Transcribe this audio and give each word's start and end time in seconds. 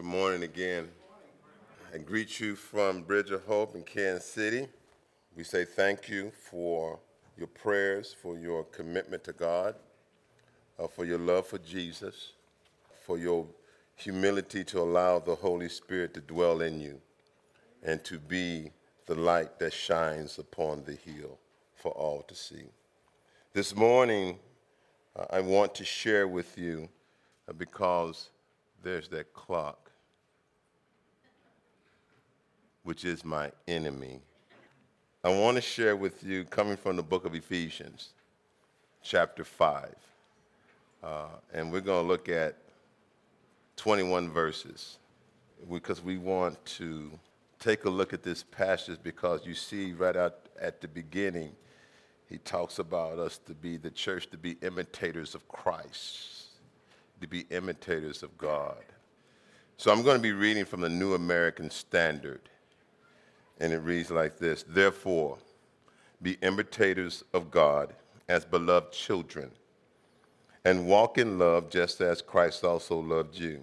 Good 0.00 0.06
morning 0.06 0.44
again. 0.44 0.88
I 1.92 1.98
greet 1.98 2.40
you 2.40 2.56
from 2.56 3.02
Bridge 3.02 3.30
of 3.32 3.44
Hope 3.44 3.74
in 3.74 3.82
Kansas 3.82 4.24
City. 4.24 4.66
We 5.36 5.44
say 5.44 5.66
thank 5.66 6.08
you 6.08 6.32
for 6.50 6.98
your 7.36 7.48
prayers, 7.48 8.16
for 8.22 8.38
your 8.38 8.64
commitment 8.64 9.24
to 9.24 9.34
God, 9.34 9.74
uh, 10.78 10.86
for 10.86 11.04
your 11.04 11.18
love 11.18 11.48
for 11.48 11.58
Jesus, 11.58 12.32
for 13.04 13.18
your 13.18 13.46
humility 13.94 14.64
to 14.64 14.80
allow 14.80 15.18
the 15.18 15.34
Holy 15.34 15.68
Spirit 15.68 16.14
to 16.14 16.22
dwell 16.22 16.62
in 16.62 16.80
you 16.80 16.98
and 17.82 18.02
to 18.04 18.18
be 18.18 18.70
the 19.04 19.14
light 19.14 19.58
that 19.58 19.74
shines 19.74 20.38
upon 20.38 20.82
the 20.84 20.94
hill 20.94 21.38
for 21.74 21.92
all 21.92 22.22
to 22.22 22.34
see. 22.34 22.64
This 23.52 23.76
morning, 23.76 24.38
uh, 25.14 25.26
I 25.28 25.42
want 25.42 25.74
to 25.74 25.84
share 25.84 26.26
with 26.26 26.56
you 26.56 26.88
uh, 27.46 27.52
because 27.52 28.30
there's 28.82 29.08
that 29.08 29.34
clock, 29.34 29.89
which 32.82 33.04
is 33.04 33.24
my 33.24 33.50
enemy. 33.68 34.20
I 35.22 35.28
want 35.28 35.56
to 35.56 35.60
share 35.60 35.96
with 35.96 36.24
you, 36.24 36.44
coming 36.44 36.76
from 36.76 36.96
the 36.96 37.02
book 37.02 37.24
of 37.24 37.34
Ephesians, 37.34 38.10
chapter 39.02 39.44
5. 39.44 39.94
Uh, 41.02 41.24
and 41.52 41.70
we're 41.70 41.80
going 41.80 42.02
to 42.04 42.08
look 42.08 42.28
at 42.28 42.56
21 43.76 44.30
verses 44.30 44.98
because 45.70 46.02
we 46.02 46.18
want 46.18 46.62
to 46.64 47.10
take 47.58 47.84
a 47.84 47.90
look 47.90 48.12
at 48.12 48.22
this 48.22 48.42
passage 48.42 48.98
because 49.02 49.46
you 49.46 49.54
see 49.54 49.92
right 49.92 50.16
out 50.16 50.36
at 50.60 50.80
the 50.80 50.88
beginning, 50.88 51.52
he 52.28 52.38
talks 52.38 52.78
about 52.78 53.18
us 53.18 53.38
to 53.46 53.54
be 53.54 53.76
the 53.76 53.90
church, 53.90 54.30
to 54.30 54.38
be 54.38 54.56
imitators 54.62 55.34
of 55.34 55.46
Christ 55.48 56.40
to 57.20 57.28
be 57.28 57.46
imitators 57.50 58.22
of 58.22 58.36
God. 58.38 58.82
So 59.76 59.92
I'm 59.92 60.02
going 60.02 60.16
to 60.16 60.22
be 60.22 60.32
reading 60.32 60.64
from 60.64 60.80
the 60.80 60.88
New 60.88 61.14
American 61.14 61.70
Standard. 61.70 62.40
And 63.60 63.72
it 63.72 63.78
reads 63.78 64.10
like 64.10 64.38
this 64.38 64.64
Therefore, 64.66 65.38
be 66.22 66.32
imitators 66.42 67.22
of 67.32 67.50
God 67.50 67.94
as 68.28 68.44
beloved 68.44 68.92
children, 68.92 69.50
and 70.64 70.86
walk 70.86 71.18
in 71.18 71.38
love 71.38 71.70
just 71.70 72.00
as 72.00 72.22
Christ 72.22 72.64
also 72.64 72.98
loved 72.98 73.36
you, 73.36 73.60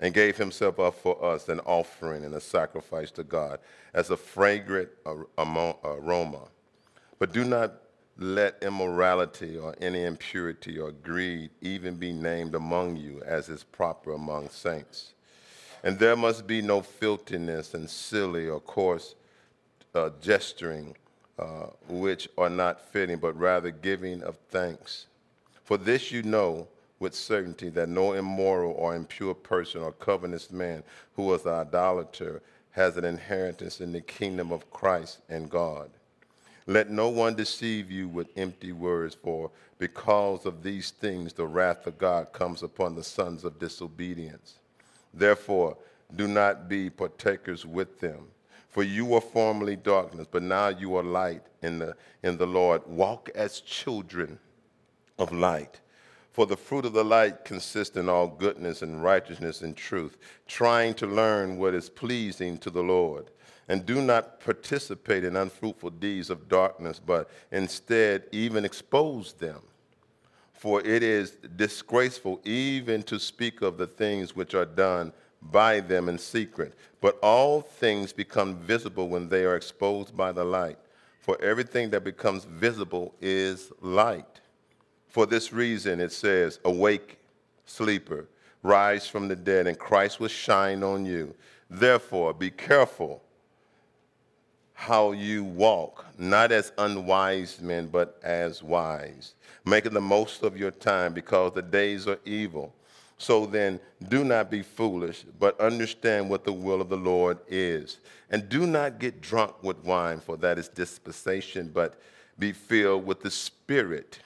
and 0.00 0.12
gave 0.12 0.36
himself 0.36 0.78
up 0.78 0.94
for 0.94 1.22
us 1.24 1.48
an 1.48 1.60
offering 1.60 2.24
and 2.24 2.34
a 2.34 2.40
sacrifice 2.40 3.10
to 3.12 3.24
God 3.24 3.58
as 3.92 4.10
a 4.10 4.16
fragrant 4.16 4.90
aroma. 5.06 6.48
But 7.18 7.32
do 7.32 7.44
not 7.44 7.80
let 8.16 8.62
immorality 8.62 9.56
or 9.56 9.74
any 9.80 10.04
impurity 10.04 10.78
or 10.78 10.92
greed 10.92 11.50
even 11.60 11.96
be 11.96 12.12
named 12.12 12.54
among 12.54 12.96
you 12.96 13.22
as 13.24 13.48
is 13.48 13.64
proper 13.64 14.12
among 14.12 14.48
saints. 14.50 15.13
And 15.84 15.98
there 15.98 16.16
must 16.16 16.46
be 16.46 16.62
no 16.62 16.80
filthiness 16.80 17.74
and 17.74 17.88
silly 17.88 18.48
or 18.48 18.58
coarse 18.58 19.14
uh, 19.94 20.10
gesturing, 20.22 20.96
uh, 21.38 21.66
which 21.88 22.26
are 22.38 22.48
not 22.48 22.80
fitting, 22.80 23.18
but 23.18 23.38
rather 23.38 23.70
giving 23.70 24.22
of 24.22 24.38
thanks. 24.48 25.06
For 25.62 25.76
this 25.76 26.10
you 26.10 26.22
know 26.22 26.66
with 27.00 27.14
certainty 27.14 27.68
that 27.68 27.90
no 27.90 28.14
immoral 28.14 28.72
or 28.72 28.96
impure 28.96 29.34
person 29.34 29.82
or 29.82 29.92
covetous 29.92 30.50
man 30.50 30.82
who 31.16 31.32
is 31.34 31.44
an 31.44 31.52
idolater 31.52 32.40
has 32.70 32.96
an 32.96 33.04
inheritance 33.04 33.82
in 33.82 33.92
the 33.92 34.00
kingdom 34.00 34.52
of 34.52 34.70
Christ 34.70 35.18
and 35.28 35.50
God. 35.50 35.90
Let 36.66 36.88
no 36.88 37.10
one 37.10 37.34
deceive 37.34 37.90
you 37.90 38.08
with 38.08 38.28
empty 38.36 38.72
words, 38.72 39.14
for 39.14 39.50
because 39.78 40.46
of 40.46 40.62
these 40.62 40.92
things 40.92 41.34
the 41.34 41.46
wrath 41.46 41.86
of 41.86 41.98
God 41.98 42.32
comes 42.32 42.62
upon 42.62 42.94
the 42.94 43.04
sons 43.04 43.44
of 43.44 43.58
disobedience. 43.58 44.54
Therefore, 45.14 45.76
do 46.14 46.28
not 46.28 46.68
be 46.68 46.90
partakers 46.90 47.64
with 47.64 48.00
them. 48.00 48.28
For 48.68 48.82
you 48.82 49.06
were 49.06 49.20
formerly 49.20 49.76
darkness, 49.76 50.26
but 50.30 50.42
now 50.42 50.68
you 50.68 50.96
are 50.96 51.02
light 51.02 51.42
in 51.62 51.78
the, 51.78 51.96
in 52.22 52.36
the 52.36 52.46
Lord. 52.46 52.82
Walk 52.86 53.30
as 53.34 53.60
children 53.60 54.38
of 55.18 55.32
light. 55.32 55.80
For 56.32 56.46
the 56.46 56.56
fruit 56.56 56.84
of 56.84 56.92
the 56.92 57.04
light 57.04 57.44
consists 57.44 57.96
in 57.96 58.08
all 58.08 58.26
goodness 58.26 58.82
and 58.82 59.04
righteousness 59.04 59.62
and 59.62 59.76
truth, 59.76 60.18
trying 60.48 60.94
to 60.94 61.06
learn 61.06 61.56
what 61.56 61.74
is 61.74 61.88
pleasing 61.88 62.58
to 62.58 62.70
the 62.70 62.82
Lord 62.82 63.30
and 63.68 63.86
do 63.86 64.00
not 64.00 64.40
participate 64.40 65.24
in 65.24 65.36
unfruitful 65.36 65.90
deeds 65.90 66.30
of 66.30 66.48
darkness, 66.48 67.00
but 67.04 67.30
instead 67.50 68.24
even 68.32 68.64
expose 68.64 69.32
them. 69.34 69.60
For 70.64 70.80
it 70.80 71.02
is 71.02 71.32
disgraceful 71.56 72.40
even 72.42 73.02
to 73.02 73.20
speak 73.20 73.60
of 73.60 73.76
the 73.76 73.86
things 73.86 74.34
which 74.34 74.54
are 74.54 74.64
done 74.64 75.12
by 75.42 75.80
them 75.80 76.08
in 76.08 76.16
secret. 76.16 76.72
But 77.02 77.18
all 77.22 77.60
things 77.60 78.14
become 78.14 78.56
visible 78.60 79.10
when 79.10 79.28
they 79.28 79.44
are 79.44 79.56
exposed 79.56 80.16
by 80.16 80.32
the 80.32 80.42
light. 80.42 80.78
For 81.20 81.38
everything 81.42 81.90
that 81.90 82.02
becomes 82.02 82.46
visible 82.46 83.14
is 83.20 83.72
light. 83.82 84.40
For 85.06 85.26
this 85.26 85.52
reason, 85.52 86.00
it 86.00 86.12
says, 86.12 86.60
Awake, 86.64 87.18
sleeper, 87.66 88.26
rise 88.62 89.06
from 89.06 89.28
the 89.28 89.36
dead, 89.36 89.66
and 89.66 89.78
Christ 89.78 90.18
will 90.18 90.28
shine 90.28 90.82
on 90.82 91.04
you. 91.04 91.34
Therefore, 91.68 92.32
be 92.32 92.48
careful 92.48 93.22
how 94.74 95.12
you 95.12 95.44
walk, 95.44 96.04
not 96.18 96.52
as 96.52 96.72
unwise 96.76 97.60
men, 97.60 97.86
but 97.86 98.18
as 98.22 98.62
wise, 98.62 99.34
making 99.64 99.94
the 99.94 100.00
most 100.00 100.42
of 100.42 100.58
your 100.58 100.72
time 100.72 101.14
because 101.14 101.52
the 101.54 101.62
days 101.62 102.06
are 102.06 102.18
evil. 102.26 102.74
So 103.16 103.46
then, 103.46 103.80
do 104.08 104.24
not 104.24 104.50
be 104.50 104.62
foolish, 104.62 105.24
but 105.38 105.58
understand 105.60 106.28
what 106.28 106.44
the 106.44 106.52
will 106.52 106.80
of 106.80 106.88
the 106.88 106.96
Lord 106.96 107.38
is. 107.48 107.98
And 108.28 108.48
do 108.48 108.66
not 108.66 108.98
get 108.98 109.20
drunk 109.20 109.62
with 109.62 109.82
wine, 109.84 110.20
for 110.20 110.36
that 110.38 110.58
is 110.58 110.68
dispensation, 110.68 111.70
but 111.72 111.94
be 112.38 112.52
filled 112.52 113.06
with 113.06 113.22
the 113.22 113.30
Spirit, 113.30 114.18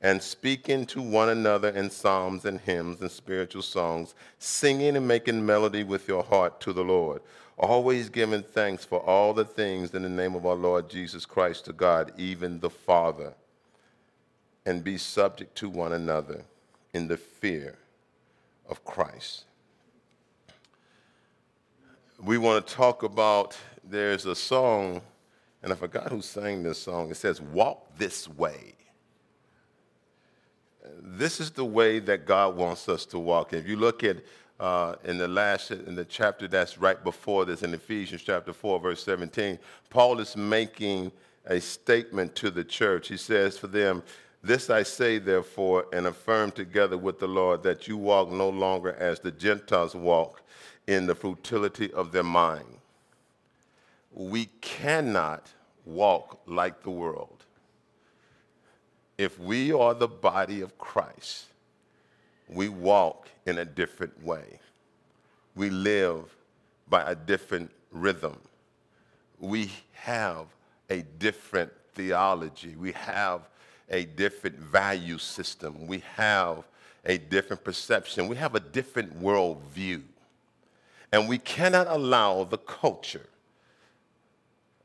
and 0.00 0.20
speaking 0.20 0.86
to 0.86 1.02
one 1.02 1.28
another 1.28 1.68
in 1.68 1.90
psalms 1.90 2.46
and 2.46 2.58
hymns 2.58 3.02
and 3.02 3.10
spiritual 3.10 3.62
songs, 3.62 4.14
singing 4.38 4.96
and 4.96 5.06
making 5.06 5.44
melody 5.44 5.84
with 5.84 6.08
your 6.08 6.24
heart 6.24 6.58
to 6.62 6.72
the 6.72 6.82
Lord 6.82 7.20
always 7.58 8.08
giving 8.08 8.42
thanks 8.42 8.84
for 8.84 9.00
all 9.00 9.34
the 9.34 9.44
things 9.44 9.94
in 9.94 10.02
the 10.02 10.08
name 10.08 10.34
of 10.34 10.46
our 10.46 10.54
Lord 10.54 10.88
Jesus 10.88 11.26
Christ 11.26 11.66
to 11.66 11.72
God, 11.72 12.12
even 12.16 12.60
the 12.60 12.70
Father, 12.70 13.34
and 14.64 14.82
be 14.82 14.96
subject 14.96 15.56
to 15.56 15.68
one 15.68 15.92
another 15.92 16.42
in 16.94 17.08
the 17.08 17.16
fear 17.16 17.76
of 18.68 18.84
Christ. 18.84 19.44
We 22.22 22.38
want 22.38 22.66
to 22.66 22.74
talk 22.74 23.02
about 23.02 23.56
there's 23.84 24.26
a 24.26 24.34
song, 24.34 25.02
and 25.62 25.72
I 25.72 25.76
forgot 25.76 26.08
who 26.08 26.22
sang 26.22 26.62
this 26.62 26.78
song. 26.78 27.10
It 27.10 27.16
says, 27.16 27.40
Walk 27.40 27.98
this 27.98 28.28
way. 28.28 28.74
This 31.00 31.40
is 31.40 31.50
the 31.50 31.64
way 31.64 31.98
that 32.00 32.26
God 32.26 32.56
wants 32.56 32.88
us 32.88 33.04
to 33.06 33.18
walk. 33.18 33.52
If 33.52 33.66
you 33.66 33.76
look 33.76 34.04
at 34.04 34.18
uh, 34.62 34.94
in 35.02 35.18
the 35.18 35.26
last 35.26 35.72
in 35.72 35.96
the 35.96 36.04
chapter 36.04 36.46
that's 36.46 36.78
right 36.78 37.02
before 37.02 37.44
this 37.44 37.64
in 37.64 37.74
Ephesians 37.74 38.22
chapter 38.22 38.52
4 38.52 38.78
verse 38.78 39.02
17 39.02 39.58
Paul 39.90 40.20
is 40.20 40.36
making 40.36 41.10
a 41.46 41.60
statement 41.60 42.36
to 42.36 42.48
the 42.48 42.62
church. 42.62 43.08
He 43.08 43.16
says 43.16 43.58
for 43.58 43.66
them 43.66 44.04
this 44.40 44.70
I 44.70 44.84
say 44.84 45.18
therefore 45.18 45.86
and 45.92 46.06
affirm 46.06 46.52
together 46.52 46.96
with 46.96 47.18
the 47.18 47.26
Lord 47.26 47.64
that 47.64 47.88
you 47.88 47.96
walk 47.96 48.30
no 48.30 48.48
longer 48.48 48.94
as 48.94 49.18
the 49.18 49.32
Gentiles 49.32 49.96
walk 49.96 50.42
in 50.86 51.06
the 51.06 51.16
futility 51.16 51.92
of 51.92 52.12
their 52.12 52.22
mind. 52.22 52.78
We 54.12 54.46
cannot 54.60 55.48
walk 55.84 56.40
like 56.46 56.84
the 56.84 56.90
world. 56.90 57.44
If 59.18 59.40
we 59.40 59.72
are 59.72 59.94
the 59.94 60.06
body 60.06 60.60
of 60.60 60.78
Christ 60.78 61.46
we 62.54 62.68
walk 62.68 63.28
in 63.46 63.58
a 63.58 63.64
different 63.64 64.22
way. 64.22 64.58
We 65.54 65.70
live 65.70 66.34
by 66.88 67.10
a 67.10 67.14
different 67.14 67.70
rhythm. 67.90 68.38
We 69.38 69.70
have 69.92 70.46
a 70.88 71.02
different 71.18 71.72
theology. 71.94 72.74
We 72.76 72.92
have 72.92 73.48
a 73.88 74.04
different 74.04 74.58
value 74.58 75.18
system. 75.18 75.86
We 75.86 76.02
have 76.16 76.64
a 77.04 77.18
different 77.18 77.64
perception. 77.64 78.28
We 78.28 78.36
have 78.36 78.54
a 78.54 78.60
different 78.60 79.20
worldview. 79.20 80.02
And 81.12 81.28
we 81.28 81.38
cannot 81.38 81.86
allow 81.88 82.44
the 82.44 82.58
culture 82.58 83.26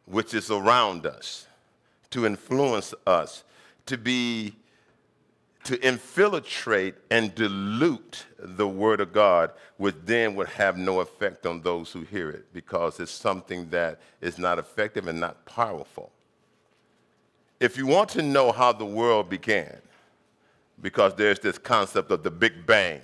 which 0.05 0.33
is 0.33 0.49
around 0.49 1.05
us 1.05 1.47
to 2.09 2.25
influence 2.25 2.93
us 3.05 3.43
to 3.85 3.97
be 3.97 4.55
to 5.67 5.85
infiltrate 5.85 6.95
and 7.11 7.35
dilute 7.35 8.25
the 8.39 8.67
Word 8.67 9.01
of 9.01 9.11
God, 9.11 9.51
which 9.75 9.95
then 10.05 10.35
would 10.35 10.47
have 10.47 10.77
no 10.77 11.01
effect 11.01 11.45
on 11.45 11.61
those 11.61 11.91
who 11.91 12.01
hear 12.01 12.29
it 12.29 12.53
because 12.53 12.99
it's 13.01 13.11
something 13.11 13.69
that 13.69 13.99
is 14.21 14.37
not 14.37 14.59
effective 14.59 15.07
and 15.07 15.19
not 15.19 15.45
powerful. 15.45 16.11
If 17.59 17.77
you 17.77 17.85
want 17.85 18.09
to 18.11 18.21
know 18.21 18.51
how 18.53 18.71
the 18.71 18.85
world 18.85 19.29
began, 19.29 19.77
because 20.81 21.15
there's 21.15 21.39
this 21.39 21.57
concept 21.57 22.11
of 22.11 22.23
the 22.23 22.31
Big 22.31 22.65
Bang, 22.65 23.01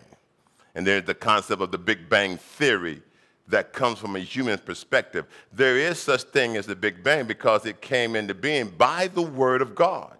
And 0.75 0.87
there's 0.87 1.03
the 1.05 1.13
concept 1.13 1.61
of 1.61 1.71
the 1.71 1.77
Big 1.77 2.09
Bang 2.09 2.37
Theory 2.37 3.01
that 3.47 3.73
comes 3.73 3.99
from 3.99 4.15
a 4.15 4.19
human 4.19 4.57
perspective. 4.57 5.25
There 5.51 5.77
is 5.77 5.99
such 5.99 6.23
thing 6.23 6.55
as 6.57 6.65
the 6.65 6.75
Big 6.75 7.03
Bang 7.03 7.25
because 7.25 7.65
it 7.65 7.81
came 7.81 8.15
into 8.15 8.33
being 8.33 8.69
by 8.69 9.07
the 9.07 9.21
Word 9.21 9.61
of 9.61 9.75
God. 9.75 10.17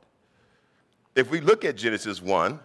If 1.15 1.30
we 1.30 1.42
look 1.42 1.63
at 1.63 1.75
Genesis 1.75 2.21
1, 2.21 2.60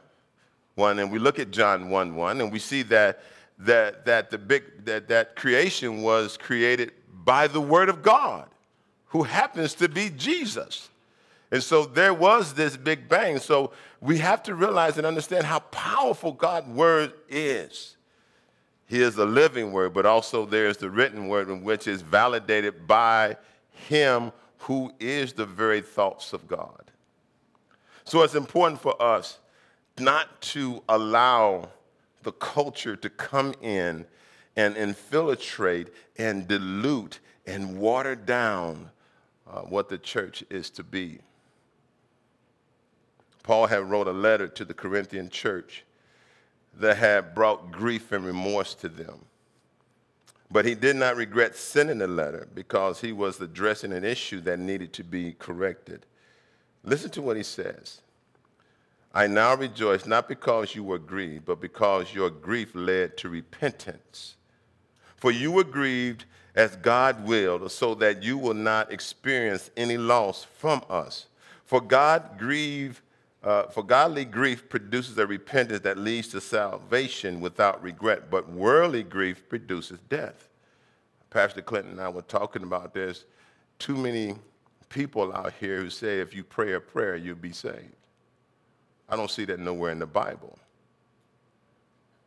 1 0.74 0.98
and 0.98 1.12
we 1.12 1.18
look 1.18 1.38
at 1.38 1.50
John 1.50 1.90
1, 1.90 2.14
1, 2.14 2.40
and 2.40 2.52
we 2.52 2.58
see 2.58 2.82
that, 2.84 3.20
that, 3.58 4.06
that, 4.06 4.30
the 4.30 4.38
big, 4.38 4.84
that, 4.84 5.08
that 5.08 5.36
creation 5.36 6.02
was 6.02 6.36
created 6.36 6.92
by 7.24 7.46
the 7.46 7.60
Word 7.60 7.88
of 7.88 8.02
God, 8.02 8.48
who 9.08 9.24
happens 9.24 9.74
to 9.74 9.88
be 9.88 10.10
Jesus. 10.10 10.88
And 11.50 11.62
so 11.62 11.84
there 11.84 12.14
was 12.14 12.54
this 12.54 12.76
big 12.76 13.08
bang. 13.08 13.38
So 13.38 13.72
we 14.00 14.18
have 14.18 14.42
to 14.44 14.54
realize 14.54 14.98
and 14.98 15.06
understand 15.06 15.44
how 15.44 15.60
powerful 15.60 16.32
God's 16.32 16.68
word 16.68 17.12
is. 17.28 17.96
He 18.86 19.02
is 19.02 19.16
a 19.16 19.24
living 19.24 19.72
word, 19.72 19.92
but 19.92 20.06
also 20.06 20.46
there's 20.46 20.76
the 20.78 20.90
written 20.90 21.28
word, 21.28 21.48
which 21.62 21.86
is 21.86 22.02
validated 22.02 22.86
by 22.86 23.36
him 23.70 24.32
who 24.58 24.92
is 24.98 25.32
the 25.32 25.46
very 25.46 25.80
thoughts 25.80 26.32
of 26.32 26.46
God. 26.48 26.87
So 28.08 28.22
it's 28.22 28.34
important 28.34 28.80
for 28.80 29.00
us 29.02 29.38
not 29.98 30.40
to 30.40 30.82
allow 30.88 31.68
the 32.22 32.32
culture 32.32 32.96
to 32.96 33.10
come 33.10 33.52
in 33.60 34.06
and 34.56 34.78
infiltrate 34.78 35.88
and 36.16 36.48
dilute 36.48 37.18
and 37.46 37.76
water 37.78 38.16
down 38.16 38.88
uh, 39.46 39.60
what 39.60 39.90
the 39.90 39.98
church 39.98 40.42
is 40.48 40.70
to 40.70 40.82
be. 40.82 41.18
Paul 43.42 43.66
had 43.66 43.90
wrote 43.90 44.08
a 44.08 44.12
letter 44.12 44.48
to 44.48 44.64
the 44.64 44.72
Corinthian 44.72 45.28
church 45.28 45.84
that 46.78 46.96
had 46.96 47.34
brought 47.34 47.70
grief 47.70 48.10
and 48.12 48.24
remorse 48.24 48.74
to 48.76 48.88
them. 48.88 49.18
But 50.50 50.64
he 50.64 50.74
did 50.74 50.96
not 50.96 51.16
regret 51.16 51.56
sending 51.56 51.98
the 51.98 52.08
letter 52.08 52.48
because 52.54 53.02
he 53.02 53.12
was 53.12 53.38
addressing 53.38 53.92
an 53.92 54.02
issue 54.02 54.40
that 54.40 54.58
needed 54.58 54.94
to 54.94 55.04
be 55.04 55.34
corrected. 55.34 56.06
Listen 56.84 57.10
to 57.10 57.22
what 57.22 57.36
he 57.36 57.42
says. 57.42 58.00
I 59.12 59.26
now 59.26 59.54
rejoice 59.54 60.06
not 60.06 60.28
because 60.28 60.74
you 60.74 60.84
were 60.84 60.98
grieved, 60.98 61.46
but 61.46 61.60
because 61.60 62.14
your 62.14 62.30
grief 62.30 62.74
led 62.74 63.16
to 63.18 63.28
repentance. 63.28 64.36
For 65.16 65.30
you 65.30 65.50
were 65.50 65.64
grieved 65.64 66.24
as 66.54 66.76
God 66.76 67.26
willed, 67.26 67.70
so 67.70 67.94
that 67.96 68.22
you 68.22 68.38
will 68.38 68.54
not 68.54 68.92
experience 68.92 69.70
any 69.76 69.96
loss 69.96 70.44
from 70.44 70.82
us. 70.88 71.26
For 71.64 71.80
God 71.80 72.38
grieved 72.38 73.00
uh, 73.42 73.64
for 73.68 73.84
godly 73.84 74.24
grief 74.24 74.68
produces 74.68 75.16
a 75.16 75.26
repentance 75.26 75.80
that 75.80 75.96
leads 75.96 76.28
to 76.28 76.40
salvation 76.40 77.40
without 77.40 77.82
regret, 77.82 78.30
but 78.30 78.50
worldly 78.50 79.04
grief 79.04 79.48
produces 79.48 80.00
death. 80.08 80.48
Pastor 81.30 81.62
Clinton 81.62 81.92
and 81.92 82.00
I 82.00 82.08
were 82.08 82.22
talking 82.22 82.62
about 82.62 82.94
this. 82.94 83.24
Too 83.78 83.96
many 83.96 84.34
people 84.88 85.32
out 85.32 85.52
here 85.60 85.80
who 85.80 85.90
say 85.90 86.20
if 86.20 86.34
you 86.34 86.44
pray 86.44 86.74
a 86.74 86.80
prayer, 86.80 87.16
you'll 87.16 87.36
be 87.36 87.52
saved. 87.52 87.94
I 89.08 89.16
don't 89.16 89.30
see 89.30 89.44
that 89.46 89.58
nowhere 89.58 89.90
in 89.90 89.98
the 89.98 90.06
Bible. 90.06 90.58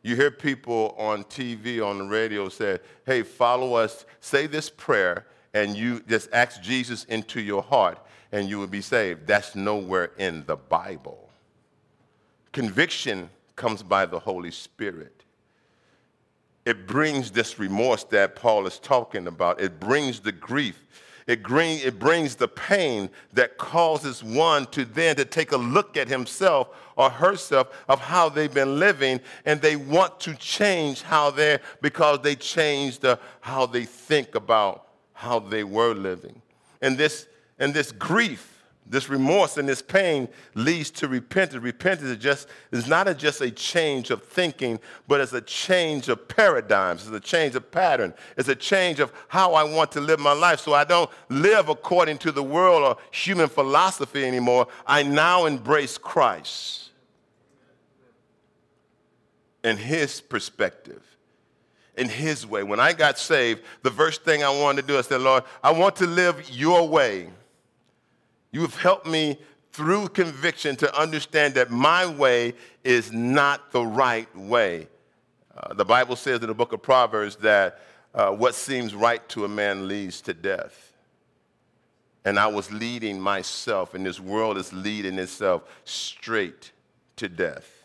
You 0.02 0.16
hear 0.16 0.30
people 0.32 0.96
on 0.98 1.22
TV, 1.24 1.84
on 1.84 1.98
the 1.98 2.04
radio 2.04 2.48
say, 2.48 2.80
hey, 3.06 3.22
follow 3.22 3.74
us, 3.74 4.04
say 4.20 4.46
this 4.46 4.68
prayer, 4.68 5.26
and 5.54 5.76
you 5.76 6.00
just 6.08 6.28
ask 6.32 6.60
Jesus 6.60 7.04
into 7.04 7.40
your 7.40 7.62
heart, 7.62 7.98
and 8.32 8.48
you 8.48 8.58
will 8.58 8.66
be 8.66 8.80
saved. 8.80 9.26
That's 9.26 9.54
nowhere 9.54 10.10
in 10.18 10.44
the 10.46 10.56
Bible. 10.56 11.30
Conviction 12.50 13.30
comes 13.54 13.82
by 13.82 14.06
the 14.06 14.18
Holy 14.18 14.50
Spirit. 14.50 15.22
It 16.64 16.86
brings 16.86 17.30
this 17.30 17.58
remorse 17.58 18.04
that 18.04 18.36
Paul 18.36 18.66
is 18.66 18.78
talking 18.78 19.26
about. 19.26 19.60
It 19.60 19.80
brings 19.80 20.20
the 20.20 20.32
grief. 20.32 20.86
It, 21.26 21.42
bring, 21.42 21.78
it 21.78 21.98
brings 21.98 22.34
the 22.34 22.48
pain 22.48 23.10
that 23.32 23.58
causes 23.58 24.22
one 24.22 24.66
to 24.66 24.84
then 24.84 25.16
to 25.16 25.24
take 25.24 25.52
a 25.52 25.56
look 25.56 25.96
at 25.96 26.08
himself 26.08 26.68
or 26.96 27.10
herself 27.10 27.68
of 27.88 28.00
how 28.00 28.28
they've 28.28 28.52
been 28.52 28.78
living 28.78 29.20
and 29.44 29.60
they 29.60 29.76
want 29.76 30.20
to 30.20 30.34
change 30.34 31.02
how 31.02 31.30
they're 31.30 31.60
because 31.80 32.20
they 32.20 32.34
changed 32.34 33.02
the, 33.02 33.18
how 33.40 33.66
they 33.66 33.84
think 33.84 34.34
about 34.34 34.88
how 35.12 35.38
they 35.38 35.64
were 35.64 35.94
living. 35.94 36.42
And 36.80 36.98
this 36.98 37.28
and 37.58 37.72
this 37.72 37.92
grief, 37.92 38.51
this 38.86 39.08
remorse 39.08 39.56
and 39.56 39.68
this 39.68 39.80
pain 39.80 40.28
leads 40.54 40.90
to 40.90 41.08
repentance. 41.08 41.62
Repentance 41.62 42.10
is 42.10 42.16
just 42.18 42.48
is 42.72 42.86
not 42.86 43.08
a, 43.08 43.14
just 43.14 43.40
a 43.40 43.50
change 43.50 44.10
of 44.10 44.22
thinking, 44.24 44.80
but 45.06 45.20
it's 45.20 45.32
a 45.32 45.40
change 45.40 46.08
of 46.08 46.28
paradigms. 46.28 47.06
It's 47.06 47.16
a 47.16 47.20
change 47.20 47.54
of 47.54 47.70
pattern. 47.70 48.12
It's 48.36 48.48
a 48.48 48.56
change 48.56 49.00
of 49.00 49.12
how 49.28 49.54
I 49.54 49.62
want 49.64 49.92
to 49.92 50.00
live 50.00 50.20
my 50.20 50.32
life. 50.32 50.60
So 50.60 50.74
I 50.74 50.84
don't 50.84 51.10
live 51.28 51.68
according 51.68 52.18
to 52.18 52.32
the 52.32 52.42
world 52.42 52.82
or 52.82 52.96
human 53.12 53.48
philosophy 53.48 54.24
anymore. 54.24 54.66
I 54.86 55.04
now 55.04 55.46
embrace 55.46 55.96
Christ 55.96 56.90
and 59.64 59.78
his 59.78 60.20
perspective 60.20 61.02
in 61.96 62.08
his 62.08 62.46
way. 62.46 62.62
When 62.62 62.80
I 62.80 62.92
got 62.92 63.18
saved, 63.18 63.62
the 63.82 63.90
first 63.90 64.24
thing 64.24 64.42
I 64.42 64.50
wanted 64.50 64.82
to 64.82 64.88
do, 64.88 64.98
I 64.98 65.02
said, 65.02 65.20
Lord, 65.20 65.44
I 65.62 65.70
want 65.70 65.96
to 65.96 66.06
live 66.06 66.50
your 66.50 66.88
way. 66.88 67.28
You 68.52 68.60
have 68.60 68.76
helped 68.76 69.06
me 69.06 69.38
through 69.72 70.08
conviction 70.08 70.76
to 70.76 70.98
understand 70.98 71.54
that 71.54 71.70
my 71.70 72.06
way 72.06 72.54
is 72.84 73.10
not 73.10 73.72
the 73.72 73.84
right 73.84 74.34
way. 74.36 74.88
Uh, 75.56 75.72
the 75.74 75.84
Bible 75.84 76.16
says 76.16 76.40
in 76.40 76.46
the 76.46 76.54
book 76.54 76.72
of 76.72 76.82
Proverbs 76.82 77.36
that 77.36 77.80
uh, 78.14 78.30
what 78.30 78.54
seems 78.54 78.94
right 78.94 79.26
to 79.30 79.46
a 79.46 79.48
man 79.48 79.88
leads 79.88 80.20
to 80.22 80.34
death. 80.34 80.92
And 82.24 82.38
I 82.38 82.46
was 82.46 82.70
leading 82.70 83.20
myself, 83.20 83.94
and 83.94 84.06
this 84.06 84.20
world 84.20 84.58
is 84.58 84.72
leading 84.72 85.18
itself 85.18 85.62
straight 85.84 86.72
to 87.16 87.28
death. 87.28 87.81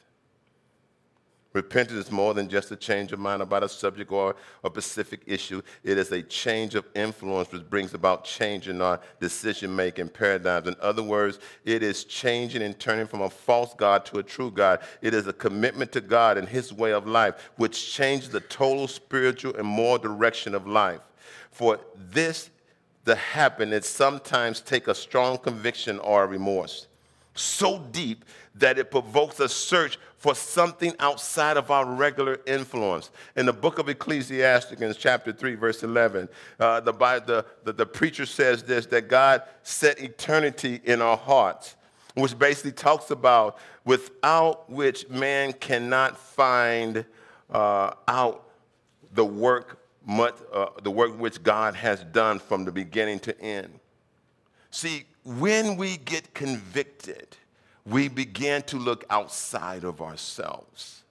Repentance 1.57 2.05
is 2.05 2.11
more 2.11 2.35
than 2.35 2.47
just 2.47 2.69
a 2.69 2.75
change 2.75 3.11
of 3.11 3.17
mind 3.17 3.41
about 3.41 3.63
a 3.63 3.67
subject 3.67 4.11
or 4.11 4.35
a 4.63 4.69
specific 4.69 5.21
issue. 5.25 5.63
It 5.83 5.97
is 5.97 6.11
a 6.11 6.21
change 6.21 6.75
of 6.75 6.85
influence 6.93 7.51
which 7.51 7.67
brings 7.67 7.95
about 7.95 8.25
change 8.25 8.67
in 8.69 8.79
our 8.79 8.99
decision 9.19 9.75
making 9.75 10.09
paradigms. 10.09 10.67
In 10.67 10.75
other 10.79 11.01
words, 11.01 11.39
it 11.65 11.81
is 11.81 12.03
changing 12.03 12.61
and 12.61 12.77
turning 12.79 13.07
from 13.07 13.21
a 13.21 13.29
false 13.31 13.73
God 13.73 14.05
to 14.05 14.19
a 14.19 14.23
true 14.23 14.51
God. 14.51 14.81
It 15.01 15.15
is 15.15 15.25
a 15.25 15.33
commitment 15.33 15.91
to 15.93 16.01
God 16.01 16.37
and 16.37 16.47
His 16.47 16.71
way 16.71 16.93
of 16.93 17.07
life, 17.07 17.49
which 17.55 17.91
changes 17.91 18.29
the 18.29 18.41
total 18.41 18.87
spiritual 18.87 19.55
and 19.55 19.65
moral 19.65 19.97
direction 19.97 20.53
of 20.53 20.67
life. 20.67 21.01
For 21.49 21.79
this 21.95 22.51
to 23.05 23.15
happen, 23.15 23.73
it 23.73 23.83
sometimes 23.83 24.61
takes 24.61 24.89
a 24.89 24.93
strong 24.93 25.39
conviction 25.39 25.97
or 25.97 26.27
remorse 26.27 26.85
so 27.39 27.79
deep 27.91 28.25
that 28.59 28.77
it 28.77 28.91
provokes 28.91 29.39
a 29.39 29.49
search 29.49 29.97
for 30.17 30.33
something 30.33 30.93
outside 30.99 31.57
of 31.57 31.69
our 31.69 31.85
regular 31.85 32.39
influence. 32.47 33.11
In 33.35 33.45
the 33.45 33.53
book 33.53 33.77
of 33.77 33.87
Ecclesiastes, 33.87 34.97
chapter 34.97 35.31
3, 35.31 35.55
verse 35.55 35.83
11, 35.83 36.27
uh, 36.59 36.79
the, 36.79 36.91
the, 36.91 37.45
the, 37.63 37.73
the 37.73 37.85
preacher 37.85 38.25
says 38.25 38.63
this 38.63 38.87
that 38.87 39.07
God 39.07 39.43
set 39.63 40.01
eternity 40.01 40.81
in 40.83 41.01
our 41.01 41.17
hearts, 41.17 41.75
which 42.15 42.37
basically 42.37 42.71
talks 42.71 43.11
about 43.11 43.59
without 43.85 44.69
which 44.69 45.07
man 45.09 45.53
cannot 45.53 46.17
find 46.17 47.05
uh, 47.51 47.91
out 48.07 48.49
the 49.13 49.23
work, 49.25 49.79
much, 50.05 50.35
uh, 50.51 50.67
the 50.81 50.91
work 50.91 51.17
which 51.19 51.43
God 51.43 51.75
has 51.75 52.03
done 52.05 52.39
from 52.39 52.65
the 52.65 52.71
beginning 52.71 53.19
to 53.19 53.39
end. 53.39 53.79
See, 54.71 55.05
when 55.23 55.77
we 55.77 55.97
get 55.97 56.33
convicted, 56.33 57.37
we 57.89 58.09
begin 58.09 58.61
to 58.63 58.77
look 58.77 59.05
outside 59.09 59.83
of 59.83 60.01
ourselves. 60.01 61.03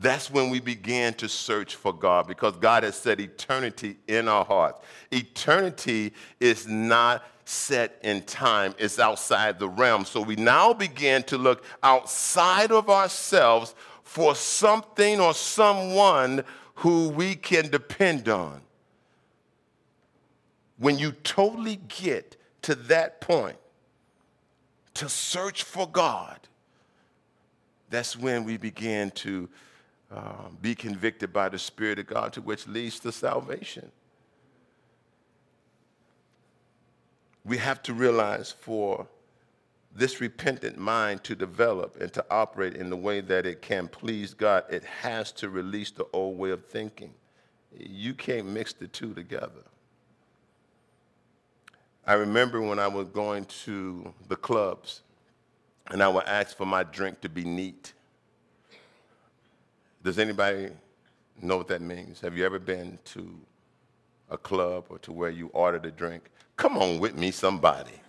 That's 0.00 0.30
when 0.30 0.50
we 0.50 0.60
begin 0.60 1.14
to 1.14 1.28
search 1.28 1.76
for 1.76 1.92
God 1.92 2.26
because 2.26 2.56
God 2.56 2.82
has 2.82 2.96
set 2.96 3.20
eternity 3.20 3.96
in 4.08 4.26
our 4.26 4.44
hearts. 4.44 4.84
Eternity 5.10 6.12
is 6.40 6.66
not 6.66 7.24
set 7.44 7.98
in 8.02 8.22
time, 8.22 8.74
it's 8.78 8.98
outside 8.98 9.58
the 9.58 9.68
realm. 9.68 10.06
So 10.06 10.22
we 10.22 10.36
now 10.36 10.72
begin 10.72 11.22
to 11.24 11.36
look 11.36 11.62
outside 11.82 12.72
of 12.72 12.88
ourselves 12.88 13.74
for 14.02 14.34
something 14.34 15.20
or 15.20 15.34
someone 15.34 16.44
who 16.76 17.10
we 17.10 17.34
can 17.34 17.68
depend 17.68 18.28
on. 18.28 18.62
When 20.78 20.98
you 20.98 21.12
totally 21.12 21.76
get 21.88 22.36
to 22.62 22.74
that 22.74 23.20
point, 23.20 23.56
to 24.94 25.08
search 25.08 25.64
for 25.64 25.88
God, 25.88 26.38
that's 27.90 28.16
when 28.16 28.44
we 28.44 28.56
begin 28.56 29.10
to 29.12 29.48
uh, 30.10 30.48
be 30.62 30.74
convicted 30.74 31.32
by 31.32 31.48
the 31.48 31.58
Spirit 31.58 31.98
of 31.98 32.06
God, 32.06 32.32
to 32.34 32.40
which 32.40 32.66
leads 32.66 33.00
to 33.00 33.12
salvation. 33.12 33.90
We 37.44 37.58
have 37.58 37.82
to 37.82 37.92
realize 37.92 38.52
for 38.52 39.06
this 39.94 40.20
repentant 40.20 40.78
mind 40.78 41.22
to 41.24 41.34
develop 41.34 42.00
and 42.00 42.12
to 42.14 42.24
operate 42.30 42.74
in 42.74 42.90
the 42.90 42.96
way 42.96 43.20
that 43.20 43.46
it 43.46 43.62
can 43.62 43.86
please 43.86 44.34
God, 44.34 44.64
it 44.68 44.82
has 44.84 45.30
to 45.32 45.48
release 45.48 45.90
the 45.90 46.06
old 46.12 46.38
way 46.38 46.50
of 46.50 46.64
thinking. 46.66 47.14
You 47.76 48.14
can't 48.14 48.46
mix 48.46 48.72
the 48.72 48.88
two 48.88 49.14
together. 49.14 49.62
I 52.06 52.14
remember 52.14 52.60
when 52.60 52.78
I 52.78 52.88
was 52.88 53.08
going 53.08 53.46
to 53.64 54.12
the 54.28 54.36
clubs 54.36 55.00
and 55.90 56.02
I 56.02 56.08
would 56.08 56.24
ask 56.24 56.56
for 56.56 56.66
my 56.66 56.82
drink 56.82 57.22
to 57.22 57.30
be 57.30 57.44
neat. 57.44 57.94
Does 60.02 60.18
anybody 60.18 60.68
know 61.40 61.56
what 61.56 61.68
that 61.68 61.80
means? 61.80 62.20
Have 62.20 62.36
you 62.36 62.44
ever 62.44 62.58
been 62.58 62.98
to 63.06 63.40
a 64.30 64.36
club 64.36 64.84
or 64.90 64.98
to 64.98 65.12
where 65.12 65.30
you 65.30 65.48
ordered 65.54 65.86
a 65.86 65.90
drink? 65.90 66.30
Come 66.56 66.76
on 66.76 67.00
with 67.00 67.16
me, 67.16 67.30
somebody. 67.30 68.00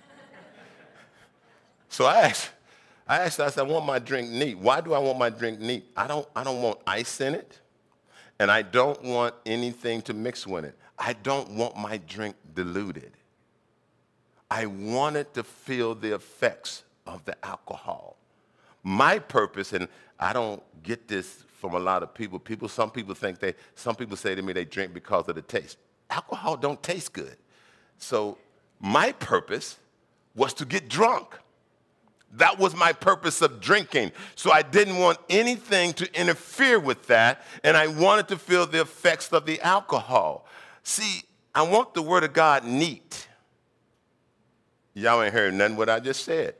so 1.87 2.05
I 2.05 2.21
asked, 2.21 2.49
I 3.07 3.19
asked, 3.19 3.39
I 3.39 3.49
said, 3.49 3.65
I 3.65 3.69
want 3.69 3.85
my 3.85 3.99
drink 3.99 4.29
neat. 4.29 4.57
Why 4.57 4.81
do 4.81 4.93
I 4.93 4.99
want 4.99 5.17
my 5.17 5.29
drink 5.29 5.61
neat? 5.61 5.85
I 5.95 6.05
don't, 6.07 6.27
I 6.35 6.43
don't 6.43 6.61
want 6.61 6.79
ice 6.85 7.21
in 7.21 7.33
it, 7.33 7.59
and 8.39 8.51
I 8.51 8.61
don't 8.61 9.01
want 9.03 9.35
anything 9.45 10.01
to 10.03 10.13
mix 10.13 10.45
with 10.45 10.65
it. 10.65 10.77
I 10.99 11.13
don't 11.13 11.51
want 11.51 11.77
my 11.77 11.97
drink 11.97 12.35
diluted. 12.53 13.11
I 14.49 14.65
wanted 14.65 15.33
to 15.33 15.43
feel 15.43 15.95
the 15.95 16.13
effects 16.15 16.83
of 17.05 17.25
the 17.25 17.35
alcohol. 17.45 18.17
My 18.83 19.19
purpose, 19.19 19.73
and 19.73 19.87
I 20.19 20.33
don't 20.33 20.61
get 20.83 21.07
this 21.07 21.43
from 21.59 21.73
a 21.73 21.79
lot 21.79 22.03
of 22.03 22.13
people. 22.13 22.37
People, 22.37 22.67
some 22.67 22.91
people 22.91 23.15
think 23.15 23.39
they, 23.39 23.55
some 23.73 23.95
people 23.95 24.15
say 24.15 24.35
to 24.35 24.41
me 24.41 24.53
they 24.53 24.65
drink 24.65 24.93
because 24.93 25.27
of 25.27 25.35
the 25.35 25.41
taste. 25.41 25.77
Alcohol 26.09 26.57
don't 26.57 26.81
taste 26.83 27.13
good. 27.13 27.37
So 27.97 28.37
my 28.79 29.11
purpose 29.13 29.77
was 30.35 30.53
to 30.55 30.65
get 30.65 30.89
drunk. 30.89 31.37
That 32.33 32.59
was 32.59 32.75
my 32.75 32.91
purpose 32.91 33.41
of 33.41 33.61
drinking. 33.61 34.11
So 34.35 34.51
I 34.51 34.61
didn't 34.61 34.97
want 34.97 35.17
anything 35.29 35.93
to 35.93 36.19
interfere 36.19 36.79
with 36.79 37.07
that, 37.07 37.43
and 37.63 37.77
I 37.77 37.87
wanted 37.87 38.27
to 38.27 38.37
feel 38.37 38.67
the 38.67 38.81
effects 38.81 39.31
of 39.31 39.45
the 39.45 39.61
alcohol. 39.61 40.45
See, 40.83 41.23
I 41.53 41.61
want 41.61 41.93
the 41.93 42.01
Word 42.01 42.23
of 42.23 42.33
God 42.33 42.65
neat. 42.65 43.27
Y'all 44.95 45.21
ain't 45.21 45.33
heard 45.33 45.53
nothing 45.53 45.75
what 45.75 45.89
I 45.89 45.99
just 45.99 46.23
said. 46.23 46.55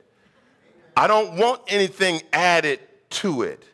I 0.94 1.06
don't 1.06 1.36
want 1.36 1.62
anything 1.68 2.22
added 2.32 2.80
to 3.10 3.42
it. 3.42 3.64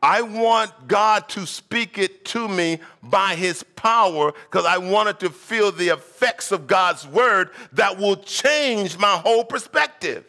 I 0.00 0.22
want 0.22 0.86
God 0.86 1.28
to 1.30 1.46
speak 1.46 1.98
it 1.98 2.24
to 2.26 2.46
me 2.46 2.78
by 3.02 3.34
his 3.34 3.62
power 3.62 4.32
because 4.32 4.66
I 4.66 4.78
wanted 4.78 5.18
to 5.20 5.30
feel 5.30 5.72
the 5.72 5.88
effects 5.88 6.52
of 6.52 6.66
God's 6.66 7.06
word 7.06 7.50
that 7.72 7.98
will 7.98 8.16
change 8.16 8.98
my 8.98 9.16
whole 9.16 9.44
perspective. 9.44 10.24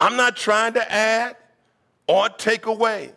I'm 0.00 0.16
not 0.16 0.36
trying 0.36 0.72
to 0.74 0.92
add 0.92 1.36
or 2.06 2.28
take 2.30 2.66
away. 2.66 3.12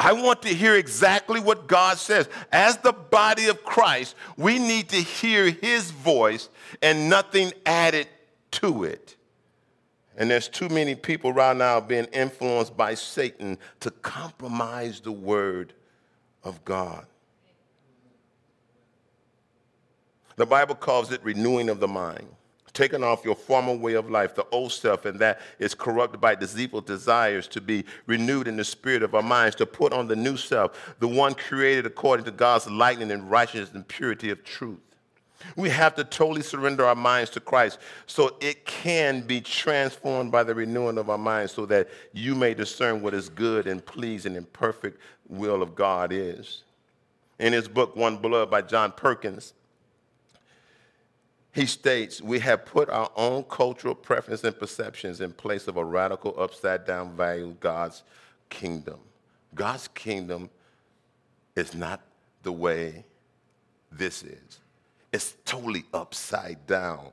I 0.00 0.12
want 0.12 0.42
to 0.42 0.48
hear 0.48 0.76
exactly 0.76 1.40
what 1.40 1.66
God 1.66 1.98
says. 1.98 2.28
As 2.52 2.76
the 2.78 2.92
body 2.92 3.48
of 3.48 3.64
Christ, 3.64 4.14
we 4.36 4.58
need 4.58 4.90
to 4.90 4.96
hear 4.96 5.50
his 5.50 5.90
voice 5.90 6.48
and 6.80 7.10
nothing 7.10 7.52
added 7.66 8.06
to 8.52 8.84
it. 8.84 9.16
And 10.16 10.30
there's 10.30 10.48
too 10.48 10.68
many 10.68 10.94
people 10.94 11.32
right 11.32 11.56
now 11.56 11.80
being 11.80 12.06
influenced 12.06 12.76
by 12.76 12.94
Satan 12.94 13.58
to 13.80 13.90
compromise 13.90 15.00
the 15.00 15.12
word 15.12 15.72
of 16.44 16.64
God. 16.64 17.06
The 20.36 20.46
Bible 20.46 20.76
calls 20.76 21.10
it 21.10 21.22
renewing 21.24 21.68
of 21.68 21.80
the 21.80 21.88
mind, 21.88 22.28
taking 22.78 23.02
off 23.02 23.24
your 23.24 23.34
former 23.34 23.74
way 23.74 23.94
of 23.94 24.08
life, 24.08 24.36
the 24.36 24.46
old 24.52 24.70
self, 24.70 25.04
and 25.04 25.18
that 25.18 25.40
is 25.58 25.74
corrupted 25.74 26.20
by 26.20 26.36
deceitful 26.36 26.80
desires 26.82 27.48
to 27.48 27.60
be 27.60 27.84
renewed 28.06 28.46
in 28.46 28.56
the 28.56 28.64
spirit 28.64 29.02
of 29.02 29.16
our 29.16 29.22
minds, 29.22 29.56
to 29.56 29.66
put 29.66 29.92
on 29.92 30.06
the 30.06 30.14
new 30.14 30.36
self, 30.36 30.94
the 31.00 31.08
one 31.08 31.34
created 31.34 31.86
according 31.86 32.24
to 32.24 32.30
God's 32.30 32.70
likeness 32.70 33.10
and 33.10 33.28
righteousness 33.28 33.74
and 33.74 33.86
purity 33.88 34.30
of 34.30 34.44
truth. 34.44 34.78
We 35.56 35.70
have 35.70 35.96
to 35.96 36.04
totally 36.04 36.42
surrender 36.42 36.84
our 36.84 36.94
minds 36.94 37.30
to 37.30 37.40
Christ 37.40 37.80
so 38.06 38.36
it 38.40 38.64
can 38.64 39.22
be 39.22 39.40
transformed 39.40 40.30
by 40.30 40.44
the 40.44 40.54
renewing 40.54 40.98
of 40.98 41.10
our 41.10 41.18
minds 41.18 41.52
so 41.52 41.66
that 41.66 41.88
you 42.12 42.36
may 42.36 42.54
discern 42.54 43.02
what 43.02 43.12
is 43.12 43.28
good 43.28 43.66
and 43.66 43.84
pleasing 43.84 44.36
and 44.36 44.52
perfect 44.52 45.00
will 45.28 45.62
of 45.62 45.74
God 45.74 46.12
is. 46.12 46.62
In 47.40 47.52
his 47.52 47.66
book, 47.66 47.96
One 47.96 48.18
Blood 48.18 48.50
by 48.50 48.62
John 48.62 48.92
Perkins, 48.92 49.52
he 51.52 51.66
states, 51.66 52.20
We 52.20 52.38
have 52.40 52.66
put 52.66 52.88
our 52.90 53.10
own 53.16 53.44
cultural 53.44 53.94
preference 53.94 54.44
and 54.44 54.58
perceptions 54.58 55.20
in 55.20 55.32
place 55.32 55.66
of 55.68 55.76
a 55.76 55.84
radical 55.84 56.34
upside 56.38 56.84
down 56.84 57.16
value 57.16 57.56
God's 57.60 58.02
kingdom. 58.50 59.00
God's 59.54 59.88
kingdom 59.88 60.50
is 61.56 61.74
not 61.74 62.00
the 62.42 62.52
way 62.52 63.04
this 63.90 64.22
is. 64.22 64.60
It's 65.12 65.34
totally 65.44 65.84
upside 65.92 66.66
down. 66.66 67.08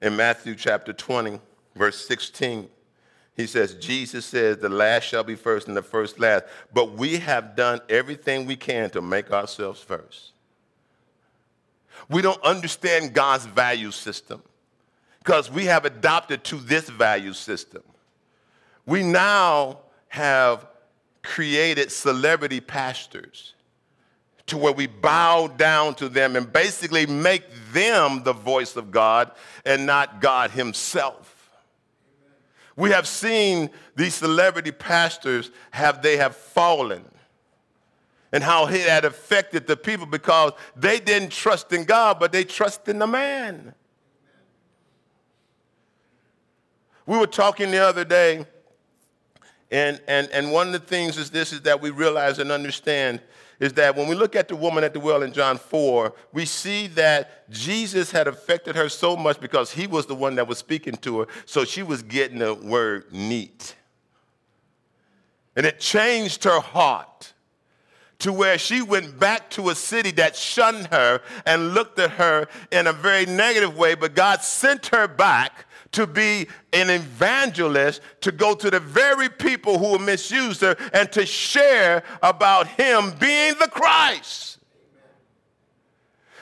In 0.00 0.16
Matthew 0.16 0.54
chapter 0.54 0.92
20, 0.92 1.38
verse 1.76 2.06
16, 2.06 2.68
he 3.36 3.46
says, 3.46 3.74
Jesus 3.74 4.24
says, 4.26 4.58
the 4.58 4.68
last 4.68 5.04
shall 5.04 5.22
be 5.22 5.34
first 5.34 5.68
and 5.68 5.76
the 5.76 5.82
first 5.82 6.18
last. 6.18 6.44
But 6.72 6.92
we 6.92 7.18
have 7.18 7.54
done 7.54 7.80
everything 7.88 8.46
we 8.46 8.56
can 8.56 8.90
to 8.90 9.02
make 9.02 9.30
ourselves 9.30 9.80
first. 9.80 10.32
We 12.10 12.22
don't 12.22 12.42
understand 12.42 13.14
God's 13.14 13.46
value 13.46 13.92
system 13.92 14.42
because 15.20 15.50
we 15.50 15.66
have 15.66 15.84
adopted 15.84 16.42
to 16.44 16.56
this 16.56 16.88
value 16.88 17.32
system. 17.32 17.82
We 18.84 19.04
now 19.04 19.78
have 20.08 20.66
created 21.22 21.92
celebrity 21.92 22.60
pastors 22.60 23.54
to 24.46 24.58
where 24.58 24.72
we 24.72 24.88
bow 24.88 25.46
down 25.46 25.94
to 25.94 26.08
them 26.08 26.34
and 26.34 26.52
basically 26.52 27.06
make 27.06 27.44
them 27.72 28.24
the 28.24 28.32
voice 28.32 28.74
of 28.74 28.90
God 28.90 29.30
and 29.64 29.86
not 29.86 30.20
God 30.20 30.50
Himself. 30.50 31.36
We 32.74 32.90
have 32.90 33.06
seen 33.06 33.70
these 33.94 34.14
celebrity 34.14 34.72
pastors 34.72 35.52
have 35.70 36.02
they 36.02 36.16
have 36.16 36.34
fallen 36.34 37.04
and 38.32 38.42
how 38.42 38.66
it 38.66 38.88
had 38.88 39.04
affected 39.04 39.66
the 39.66 39.76
people 39.76 40.06
because 40.06 40.52
they 40.76 41.00
didn't 41.00 41.30
trust 41.30 41.72
in 41.72 41.84
God, 41.84 42.18
but 42.20 42.32
they 42.32 42.44
trust 42.44 42.88
in 42.88 42.98
the 42.98 43.06
man. 43.06 43.74
We 47.06 47.18
were 47.18 47.26
talking 47.26 47.70
the 47.70 47.78
other 47.78 48.04
day, 48.04 48.46
and, 49.70 50.00
and, 50.06 50.28
and 50.30 50.52
one 50.52 50.68
of 50.68 50.72
the 50.72 50.78
things 50.78 51.16
is 51.16 51.30
this 51.30 51.52
is 51.52 51.62
that 51.62 51.80
we 51.80 51.90
realize 51.90 52.38
and 52.38 52.52
understand 52.52 53.20
is 53.58 53.74
that 53.74 53.94
when 53.94 54.08
we 54.08 54.14
look 54.14 54.34
at 54.34 54.48
the 54.48 54.56
woman 54.56 54.82
at 54.82 54.94
the 54.94 55.00
well 55.00 55.22
in 55.22 55.32
John 55.32 55.58
4, 55.58 56.14
we 56.32 56.46
see 56.46 56.86
that 56.88 57.50
Jesus 57.50 58.10
had 58.10 58.26
affected 58.26 58.74
her 58.74 58.88
so 58.88 59.16
much 59.16 59.38
because 59.38 59.70
he 59.70 59.86
was 59.86 60.06
the 60.06 60.14
one 60.14 60.34
that 60.36 60.48
was 60.48 60.56
speaking 60.56 60.94
to 60.98 61.20
her, 61.20 61.26
so 61.44 61.64
she 61.64 61.82
was 61.82 62.02
getting 62.02 62.38
the 62.38 62.54
word 62.54 63.12
neat. 63.12 63.74
And 65.54 65.66
it 65.66 65.78
changed 65.78 66.44
her 66.44 66.60
heart 66.60 67.34
to 68.20 68.32
where 68.32 68.58
she 68.58 68.82
went 68.82 69.18
back 69.18 69.50
to 69.50 69.70
a 69.70 69.74
city 69.74 70.10
that 70.12 70.36
shunned 70.36 70.86
her 70.88 71.20
and 71.44 71.74
looked 71.74 71.98
at 71.98 72.12
her 72.12 72.46
in 72.70 72.86
a 72.86 72.92
very 72.92 73.26
negative 73.26 73.76
way, 73.76 73.94
but 73.94 74.14
God 74.14 74.42
sent 74.42 74.86
her 74.86 75.08
back 75.08 75.66
to 75.92 76.06
be 76.06 76.46
an 76.72 76.88
evangelist, 76.88 78.00
to 78.20 78.30
go 78.30 78.54
to 78.54 78.70
the 78.70 78.78
very 78.78 79.28
people 79.28 79.78
who 79.78 79.98
misused 79.98 80.60
her 80.60 80.76
and 80.92 81.10
to 81.12 81.26
share 81.26 82.04
about 82.22 82.68
him 82.68 83.12
being 83.18 83.54
the 83.58 83.68
Christ. 83.68 84.58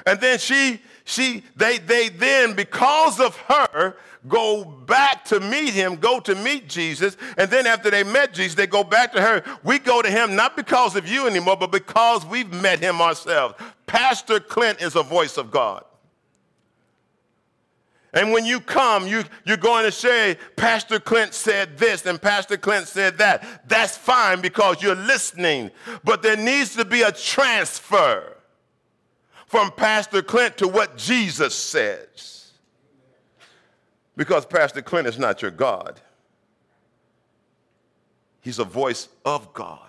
And 0.04 0.20
then 0.20 0.38
she, 0.38 0.80
she, 1.04 1.44
they, 1.56 1.78
they 1.78 2.08
then, 2.08 2.54
because 2.54 3.20
of 3.20 3.36
her, 3.36 3.96
go 4.28 4.64
back 4.64 5.24
to 5.26 5.40
meet 5.40 5.70
him, 5.70 5.96
go 5.96 6.20
to 6.20 6.34
meet 6.34 6.68
Jesus, 6.68 7.16
and 7.36 7.50
then 7.50 7.66
after 7.66 7.90
they 7.90 8.04
met 8.04 8.32
Jesus, 8.34 8.54
they 8.54 8.66
go 8.66 8.84
back 8.84 9.12
to 9.12 9.20
her. 9.20 9.42
We 9.64 9.78
go 9.78 10.02
to 10.02 10.10
him 10.10 10.36
not 10.36 10.56
because 10.56 10.96
of 10.96 11.08
you 11.08 11.26
anymore, 11.26 11.56
but 11.56 11.72
because 11.72 12.24
we've 12.26 12.52
met 12.52 12.80
him 12.80 13.00
ourselves. 13.00 13.54
Pastor 13.86 14.40
Clint 14.40 14.80
is 14.80 14.96
a 14.96 15.02
voice 15.02 15.36
of 15.36 15.50
God. 15.50 15.84
And 18.14 18.32
when 18.32 18.46
you 18.46 18.60
come, 18.60 19.06
you, 19.06 19.22
you're 19.44 19.58
going 19.58 19.84
to 19.84 19.92
say, 19.92 20.38
Pastor 20.56 20.98
Clint 20.98 21.34
said 21.34 21.76
this 21.76 22.06
and 22.06 22.20
Pastor 22.20 22.56
Clint 22.56 22.88
said 22.88 23.18
that. 23.18 23.68
That's 23.68 23.96
fine 23.98 24.40
because 24.40 24.82
you're 24.82 24.94
listening. 24.94 25.70
But 26.04 26.22
there 26.22 26.36
needs 26.36 26.74
to 26.76 26.84
be 26.84 27.02
a 27.02 27.12
transfer 27.12 28.34
from 29.46 29.70
Pastor 29.72 30.22
Clint 30.22 30.56
to 30.58 30.68
what 30.68 30.96
Jesus 30.96 31.54
says. 31.54 32.47
Because 34.18 34.44
Pastor 34.44 34.82
Clint 34.82 35.06
is 35.06 35.16
not 35.16 35.40
your 35.40 35.52
God, 35.52 36.02
he's 38.42 38.58
a 38.58 38.64
voice 38.64 39.08
of 39.24 39.54
God. 39.54 39.80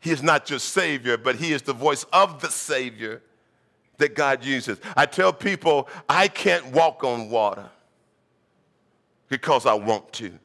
He 0.00 0.12
is 0.12 0.22
not 0.22 0.48
your 0.48 0.60
Savior, 0.60 1.18
but 1.18 1.36
he 1.36 1.52
is 1.52 1.62
the 1.62 1.74
voice 1.74 2.04
of 2.12 2.40
the 2.40 2.50
Savior 2.50 3.20
that 3.98 4.14
God 4.14 4.44
uses. 4.44 4.78
I 4.96 5.06
tell 5.06 5.32
people, 5.32 5.88
I 6.08 6.28
can't 6.28 6.66
walk 6.72 7.04
on 7.04 7.28
water. 7.28 7.68
because 9.28 9.64
I 9.64 9.72
want 9.74 10.12
to. 10.14 10.38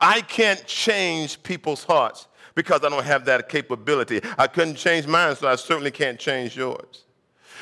I 0.00 0.20
can't 0.20 0.64
change 0.66 1.42
people's 1.42 1.82
hearts 1.82 2.28
because 2.54 2.84
I 2.84 2.88
don't 2.88 3.04
have 3.04 3.24
that 3.24 3.48
capability. 3.48 4.20
I 4.38 4.46
couldn't 4.46 4.76
change 4.76 5.08
mine, 5.08 5.34
so 5.34 5.48
I 5.48 5.56
certainly 5.56 5.90
can't 5.90 6.18
change 6.18 6.56
yours. 6.56 7.05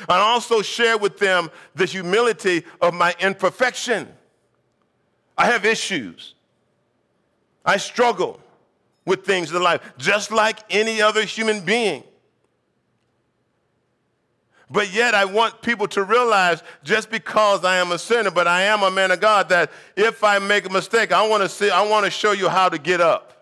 I 0.07 0.17
also 0.17 0.61
share 0.61 0.97
with 0.97 1.17
them 1.19 1.49
the 1.75 1.85
humility 1.85 2.63
of 2.81 2.93
my 2.93 3.15
imperfection. 3.19 4.07
I 5.37 5.47
have 5.47 5.65
issues. 5.65 6.35
I 7.65 7.77
struggle 7.77 8.39
with 9.05 9.25
things 9.25 9.51
in 9.51 9.61
life, 9.61 9.81
just 9.97 10.31
like 10.31 10.59
any 10.69 11.01
other 11.01 11.23
human 11.23 11.61
being. 11.61 12.03
But 14.69 14.91
yet, 14.91 15.13
I 15.13 15.25
want 15.25 15.61
people 15.61 15.87
to 15.89 16.03
realize 16.03 16.63
just 16.83 17.11
because 17.11 17.63
I 17.63 17.77
am 17.77 17.91
a 17.91 17.99
sinner, 17.99 18.31
but 18.31 18.47
I 18.47 18.63
am 18.63 18.81
a 18.81 18.89
man 18.89 19.11
of 19.11 19.19
God, 19.19 19.49
that 19.49 19.71
if 19.95 20.23
I 20.23 20.39
make 20.39 20.65
a 20.65 20.71
mistake, 20.71 21.11
I 21.11 21.27
want 21.27 21.43
to 21.43 21.49
see, 21.49 21.69
I 21.69 21.87
want 21.87 22.05
to 22.05 22.11
show 22.11 22.31
you 22.31 22.49
how 22.49 22.69
to 22.69 22.79
get 22.79 22.99
up 22.99 23.34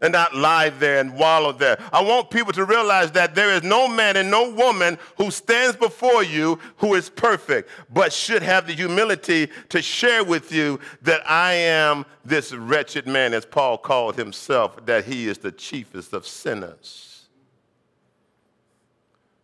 and 0.00 0.12
not 0.12 0.34
lie 0.34 0.68
there 0.68 1.00
and 1.00 1.16
wallow 1.16 1.52
there. 1.52 1.78
I 1.92 2.02
want 2.02 2.30
people 2.30 2.52
to 2.52 2.64
realize 2.64 3.12
that 3.12 3.34
there 3.34 3.50
is 3.52 3.62
no 3.62 3.88
man 3.88 4.16
and 4.16 4.30
no 4.30 4.50
woman 4.50 4.98
who 5.16 5.30
stands 5.30 5.76
before 5.76 6.22
you 6.22 6.58
who 6.76 6.94
is 6.94 7.08
perfect, 7.08 7.70
but 7.92 8.12
should 8.12 8.42
have 8.42 8.66
the 8.66 8.74
humility 8.74 9.48
to 9.70 9.80
share 9.80 10.22
with 10.22 10.52
you 10.52 10.78
that 11.02 11.28
I 11.28 11.54
am 11.54 12.04
this 12.24 12.52
wretched 12.52 13.06
man, 13.06 13.32
as 13.32 13.46
Paul 13.46 13.78
called 13.78 14.16
himself, 14.16 14.84
that 14.86 15.04
he 15.04 15.28
is 15.28 15.38
the 15.38 15.52
chiefest 15.52 16.12
of 16.12 16.26
sinners. 16.26 17.28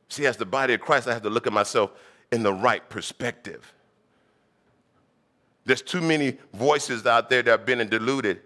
See, 0.09 0.27
as 0.27 0.37
the 0.37 0.45
body 0.45 0.75
of 0.75 0.81
Christ, 0.83 1.09
I 1.09 1.15
have 1.15 1.23
to 1.23 1.31
look 1.31 1.47
at 1.47 1.53
myself 1.55 1.93
in 2.31 2.43
the 2.43 2.53
right 2.53 2.87
perspective. 2.91 3.73
There's 5.65 5.81
too 5.81 6.03
many 6.03 6.37
voices 6.53 7.07
out 7.07 7.31
there 7.31 7.43
that 7.43 7.51
have 7.51 7.65
been 7.65 7.89
deluded 7.89 8.43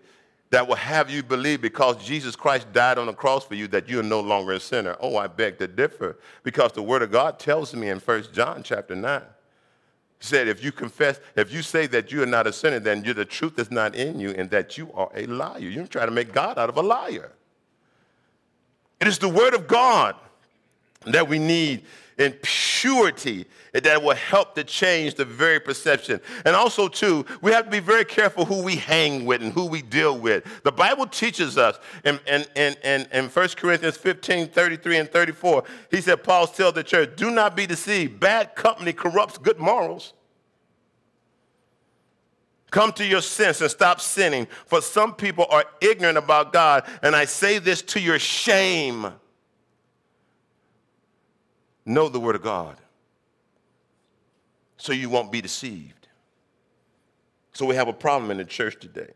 that 0.51 0.67
will 0.67 0.77
have 0.77 1.11
you 1.11 1.23
believe 1.23 1.61
because 1.61 2.03
Jesus 2.05 2.37
Christ 2.37 2.73
died 2.73 2.99
on 2.99 3.07
the 3.07 3.13
cross 3.13 3.45
for 3.45 3.55
you 3.55 3.67
that 3.69 3.89
you're 3.89 4.03
no 4.03 4.21
longer 4.21 4.53
a 4.53 4.61
sinner. 4.61 4.97
Oh, 5.01 5.17
I 5.17 5.27
beg 5.27 5.59
to 5.59 5.67
differ 5.67 6.19
because 6.43 6.73
the 6.73 6.83
word 6.83 7.03
of 7.03 7.11
God 7.11 7.39
tells 7.39 7.75
me 7.75 7.89
in 7.89 7.99
1 7.99 8.25
John 8.33 8.63
chapter 8.63 8.95
9. 8.95 9.23
He 10.19 10.25
said, 10.25 10.49
if 10.49 10.65
you 10.65 10.73
confess, 10.73 11.21
if 11.35 11.53
you 11.53 11.63
say 11.63 11.87
that 11.89 12.11
you 12.13 12.23
are 12.23 12.27
not 12.27 12.47
a 12.47 12.53
sinner, 12.53 12.79
then 12.79 13.05
you're 13.05 13.13
the 13.13 13.25
truth 13.25 13.59
is 13.59 13.71
not 13.71 13.95
in 13.95 14.19
you 14.21 14.31
and 14.31 14.49
that 14.51 14.79
you 14.79 14.91
are 14.95 15.11
a 15.15 15.27
liar. 15.27 15.59
You're 15.59 15.87
trying 15.87 16.09
to 16.09 16.15
make 16.15 16.33
God 16.33 16.59
out 16.59 16.69
of 16.69 16.77
a 16.77 16.83
liar. 16.83 17.33
It 19.01 19.09
is 19.09 19.19
the 19.19 19.29
word 19.29 19.53
of 19.53 19.67
God 19.67 20.15
that 21.05 21.29
we 21.29 21.39
need 21.39 21.85
in 22.19 22.33
purity 22.43 23.45
that 23.73 24.03
will 24.03 24.15
help 24.15 24.55
to 24.55 24.65
change 24.65 25.15
the 25.15 25.25
very 25.25 25.61
perception. 25.61 26.21
And 26.47 26.57
also, 26.57 26.89
too, 26.89 27.27
we 27.43 27.53
have 27.53 27.67
to 27.67 27.71
be 27.71 27.81
very 27.81 28.05
careful 28.05 28.47
who 28.47 28.63
we 28.63 28.77
hang 28.77 29.27
with 29.27 29.43
and 29.43 29.53
who 29.53 29.67
we 29.67 29.83
deal 29.83 30.19
with. 30.19 30.45
The 30.63 30.73
Bible 30.73 31.07
teaches 31.07 31.59
us 31.59 31.79
in, 32.05 32.19
in, 32.27 32.45
in, 32.55 33.07
in, 33.13 33.29
1 33.29 33.49
Corinthians 33.51 33.99
15, 33.99 34.49
33 34.49 34.97
and 34.97 35.11
34, 35.11 35.65
he 35.91 36.01
said, 36.01 36.23
Paul 36.23 36.47
tells 36.47 36.75
the 36.75 36.85
church, 36.85 37.11
do 37.17 37.31
not 37.31 37.55
be 37.55 37.67
deceived. 37.67 38.19
Bad 38.19 38.55
company 38.55 38.95
corrupts 38.95 39.37
good 39.37 39.59
morals. 39.59 40.15
Come 42.71 42.93
to 42.95 43.07
your 43.07 43.23
sense 43.23 43.61
and 43.61 43.71
stop 43.71 44.01
sinning, 44.01 44.47
for 44.67 44.81
some 44.81 45.15
people 45.15 45.47
are 45.51 45.65
ignorant 45.81 46.19
about 46.19 46.53
God, 46.53 46.85
and 47.03 47.15
I 47.15 47.27
say 47.27 47.59
this 47.59 47.81
to 47.83 48.01
your 48.01 48.19
shame 48.19 49.13
know 51.87 52.09
the 52.09 52.21
Word 52.21 52.37
of 52.37 52.43
God 52.43 52.77
so 54.77 54.93
you 54.93 55.09
won't 55.09 55.33
be 55.33 55.41
deceived. 55.41 56.09
So 57.53 57.65
we 57.65 57.75
have 57.77 57.89
a 57.89 57.93
problem 57.93 58.31
in 58.31 58.37
the 58.37 58.45
church 58.45 58.79
today 58.79 59.13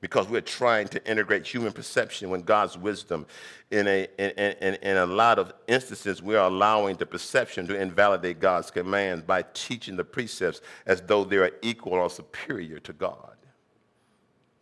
because 0.00 0.28
we're 0.28 0.40
trying 0.40 0.88
to 0.88 1.10
integrate 1.10 1.46
human 1.46 1.72
perception 1.72 2.28
when 2.28 2.42
God's 2.42 2.76
wisdom. 2.76 3.26
In 3.70 3.86
a, 3.86 4.06
in, 4.18 4.30
in, 4.30 4.74
in 4.74 4.96
a 4.96 5.06
lot 5.06 5.38
of 5.38 5.52
instances, 5.68 6.22
we 6.22 6.34
are 6.34 6.48
allowing 6.48 6.96
the 6.96 7.06
perception 7.06 7.66
to 7.68 7.80
invalidate 7.80 8.40
God's 8.40 8.70
commands 8.70 9.22
by 9.22 9.42
teaching 9.54 9.96
the 9.96 10.04
precepts 10.04 10.60
as 10.86 11.00
though 11.02 11.24
they 11.24 11.36
are 11.38 11.52
equal 11.62 11.94
or 11.94 12.10
superior 12.10 12.78
to 12.80 12.92
God. 12.92 13.35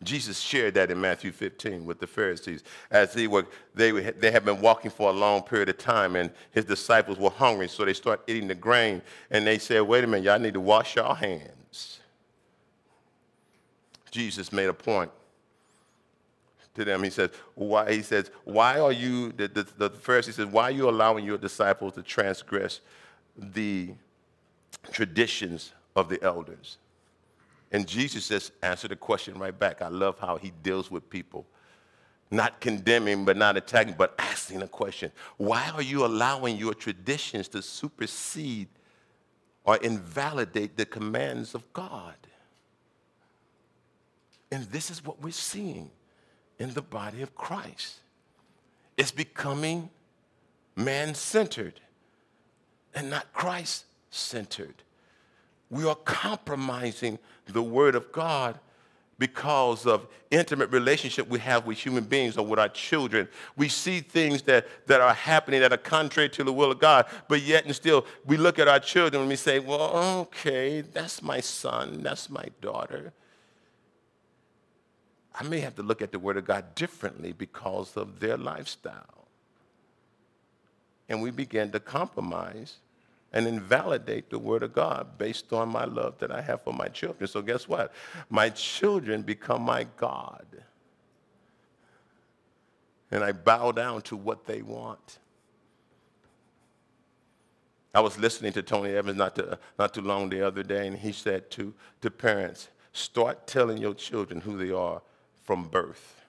Jesus 0.03 0.39
shared 0.39 0.73
that 0.73 0.91
in 0.91 0.99
Matthew 0.99 1.31
15 1.31 1.85
with 1.85 1.99
the 1.99 2.07
Pharisees. 2.07 2.63
As 2.91 3.13
they 3.13 3.27
were 3.27 3.47
they, 3.73 3.91
they 3.91 4.31
had 4.31 4.43
been 4.43 4.61
walking 4.61 4.91
for 4.91 5.09
a 5.09 5.13
long 5.13 5.41
period 5.41 5.69
of 5.69 5.77
time 5.77 6.15
and 6.15 6.31
his 6.51 6.65
disciples 6.65 7.17
were 7.17 7.29
hungry 7.29 7.67
so 7.67 7.85
they 7.85 7.93
start 7.93 8.21
eating 8.27 8.47
the 8.47 8.55
grain 8.55 9.01
and 9.31 9.47
they 9.47 9.57
said 9.57 9.81
wait 9.81 10.03
a 10.03 10.07
minute 10.07 10.25
y'all 10.25 10.39
need 10.39 10.53
to 10.53 10.61
wash 10.61 10.95
your 10.95 11.15
hands. 11.15 11.99
Jesus 14.11 14.51
made 14.51 14.67
a 14.67 14.73
point 14.73 15.11
to 16.75 16.85
them. 16.85 17.03
He 17.03 17.09
says 17.09 17.29
why 17.55 17.91
he 17.91 18.01
says 18.01 18.31
why 18.43 18.79
are 18.79 18.91
you 18.91 19.31
the, 19.31 19.47
the, 19.47 19.67
the 19.77 19.89
Pharisee 19.89 20.33
says 20.33 20.47
why 20.47 20.63
are 20.63 20.71
you 20.71 20.89
allowing 20.89 21.25
your 21.25 21.37
disciples 21.37 21.93
to 21.93 22.03
transgress 22.03 22.81
the 23.37 23.91
traditions 24.91 25.73
of 25.95 26.09
the 26.09 26.21
elders 26.21 26.77
and 27.71 27.87
Jesus 27.87 28.27
just 28.27 28.51
answered 28.61 28.91
the 28.91 28.95
question 28.95 29.37
right 29.37 29.57
back. 29.57 29.81
I 29.81 29.87
love 29.87 30.19
how 30.19 30.37
he 30.37 30.51
deals 30.63 30.89
with 30.91 31.09
people. 31.09 31.45
Not 32.31 32.59
condemning, 32.59 33.25
but 33.25 33.37
not 33.37 33.57
attacking, 33.57 33.95
but 33.97 34.15
asking 34.17 34.61
a 34.61 34.67
question. 34.67 35.11
Why 35.37 35.69
are 35.73 35.81
you 35.81 36.05
allowing 36.05 36.57
your 36.57 36.73
traditions 36.73 37.47
to 37.49 37.61
supersede 37.61 38.67
or 39.63 39.77
invalidate 39.77 40.77
the 40.77 40.85
commands 40.85 41.53
of 41.53 41.71
God? 41.73 42.15
And 44.51 44.63
this 44.65 44.89
is 44.89 45.03
what 45.03 45.21
we're 45.21 45.31
seeing 45.31 45.91
in 46.59 46.73
the 46.73 46.81
body 46.81 47.21
of 47.21 47.35
Christ. 47.35 47.99
It's 48.97 49.11
becoming 49.11 49.89
man 50.75 51.13
centered 51.15 51.81
and 52.93 53.09
not 53.09 53.33
Christ 53.33 53.85
centered. 54.09 54.75
We 55.69 55.87
are 55.87 55.95
compromising 55.95 57.19
the 57.47 57.61
Word 57.63 57.95
of 57.95 58.11
God 58.11 58.59
because 59.17 59.85
of 59.85 60.07
intimate 60.29 60.69
relationship 60.71 61.27
we 61.29 61.39
have 61.39 61.65
with 61.65 61.77
human 61.77 62.03
beings 62.03 62.37
or 62.37 62.45
with 62.45 62.59
our 62.59 62.69
children. 62.69 63.27
We 63.55 63.69
see 63.69 64.01
things 64.01 64.41
that, 64.43 64.67
that 64.87 64.99
are 64.99 65.13
happening 65.13 65.61
that 65.61 65.71
are 65.71 65.77
contrary 65.77 66.29
to 66.29 66.43
the 66.43 66.51
will 66.51 66.71
of 66.71 66.79
God, 66.79 67.05
but 67.27 67.41
yet 67.41 67.65
and 67.65 67.73
still 67.73 68.05
we 68.25 68.35
look 68.37 68.59
at 68.59 68.67
our 68.67 68.79
children 68.79 69.21
and 69.21 69.29
we 69.29 69.37
say, 69.37 69.59
well, 69.59 69.95
okay, 70.21 70.81
that's 70.81 71.21
my 71.21 71.39
son, 71.39 72.03
that's 72.03 72.29
my 72.29 72.45
daughter. 72.61 73.13
I 75.33 75.43
may 75.43 75.59
have 75.59 75.75
to 75.75 75.83
look 75.83 76.01
at 76.01 76.11
the 76.11 76.19
Word 76.19 76.37
of 76.37 76.45
God 76.45 76.75
differently 76.75 77.33
because 77.33 77.95
of 77.97 78.19
their 78.19 78.37
lifestyle. 78.37 79.27
And 81.07 81.21
we 81.21 81.31
begin 81.31 81.71
to 81.71 81.79
compromise 81.79 82.77
and 83.35 83.47
invalidate 83.47 84.29
the 84.29 84.39
word 84.39 84.63
of 84.63 84.73
God 84.73 85.17
based 85.17 85.53
on 85.53 85.69
my 85.69 85.83
love 85.85 86.17
that 86.19 86.31
I 86.31 86.41
have 86.41 86.63
for 86.63 86.73
my 86.73 86.87
children. 86.87 87.27
So 87.27 87.41
guess 87.41 87.67
what? 87.67 87.93
My 88.29 88.49
children 88.49 89.21
become 89.21 89.61
my 89.61 89.85
God. 89.97 90.45
And 93.11 93.23
I 93.23 93.33
bow 93.33 93.73
down 93.73 94.01
to 94.03 94.15
what 94.15 94.47
they 94.47 94.61
want. 94.61 95.19
I 97.93 97.99
was 97.99 98.17
listening 98.17 98.53
to 98.53 98.63
Tony 98.63 98.93
Evans 98.93 99.17
not, 99.17 99.35
to, 99.35 99.59
not 99.77 99.93
too 99.93 100.01
long 100.01 100.29
the 100.29 100.41
other 100.41 100.63
day, 100.63 100.87
and 100.87 100.97
he 100.97 101.11
said 101.11 101.51
to, 101.51 101.73
to 102.01 102.09
parents, 102.09 102.69
start 102.93 103.45
telling 103.47 103.77
your 103.77 103.93
children 103.93 104.41
who 104.41 104.57
they 104.57 104.71
are 104.71 105.01
from 105.43 105.67
birth 105.67 106.25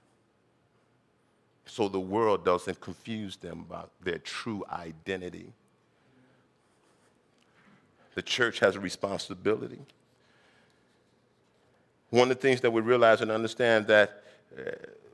so 1.67 1.89
the 1.89 2.01
world 2.01 2.45
doesn't 2.45 2.81
confuse 2.81 3.37
them 3.37 3.65
about 3.69 3.91
their 4.03 4.19
true 4.19 4.65
identity. 4.71 5.53
The 8.17 8.23
church 8.23 8.61
has 8.61 8.77
a 8.77 8.81
responsibility. 8.81 9.79
One 12.09 12.31
of 12.31 12.37
the 12.37 12.43
things 12.43 12.63
that 12.63 12.71
we 12.71 12.81
realize 12.81 13.21
and 13.21 13.31
understand 13.31 13.87
that 13.89 14.23
uh, 14.59 14.71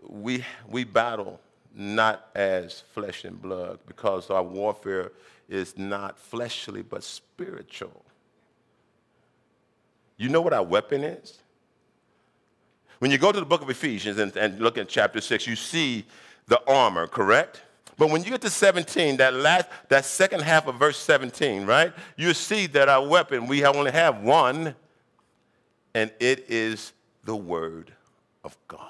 we, 0.09 0.45
we 0.69 0.85
battle 0.85 1.41
not 1.75 2.29
as 2.37 2.85
flesh 2.93 3.25
and 3.25 3.43
blood 3.43 3.81
because 3.87 4.31
our 4.31 4.43
warfare 4.45 5.11
is 5.49 5.77
not 5.77 6.17
fleshly 6.17 6.83
but 6.83 7.03
spiritual. 7.03 8.05
You 10.17 10.29
know 10.29 10.41
what 10.41 10.53
our 10.53 10.62
weapon 10.62 11.03
is? 11.03 11.41
When 13.01 13.11
you 13.11 13.19
go 13.19 13.33
to 13.33 13.41
the 13.41 13.47
book 13.47 13.62
of 13.62 13.71
Ephesians 13.71 14.19
and, 14.19 14.37
and 14.37 14.61
look 14.61 14.79
at 14.79 14.88
chapter 14.88 15.21
6, 15.21 15.45
you 15.49 15.57
see 15.57 16.05
the 16.47 16.62
armor, 16.71 17.09
correct? 17.09 17.62
But 18.03 18.11
when 18.11 18.25
you 18.25 18.31
get 18.31 18.41
to 18.41 18.51
17, 18.51 19.19
that 19.19 19.33
last, 19.33 19.69
that 19.88 20.05
second 20.05 20.41
half 20.41 20.67
of 20.67 20.75
verse 20.75 20.97
17, 20.97 21.65
right? 21.65 21.93
You 22.17 22.35
see 22.35 22.67
that 22.67 22.88
our 22.88 23.07
weapon, 23.07 23.47
we 23.47 23.65
only 23.65 23.93
have 23.93 24.25
one, 24.25 24.75
and 25.95 26.11
it 26.19 26.47
is 26.49 26.95
the 27.23 27.37
word 27.37 27.93
of 28.43 28.59
God. 28.67 28.81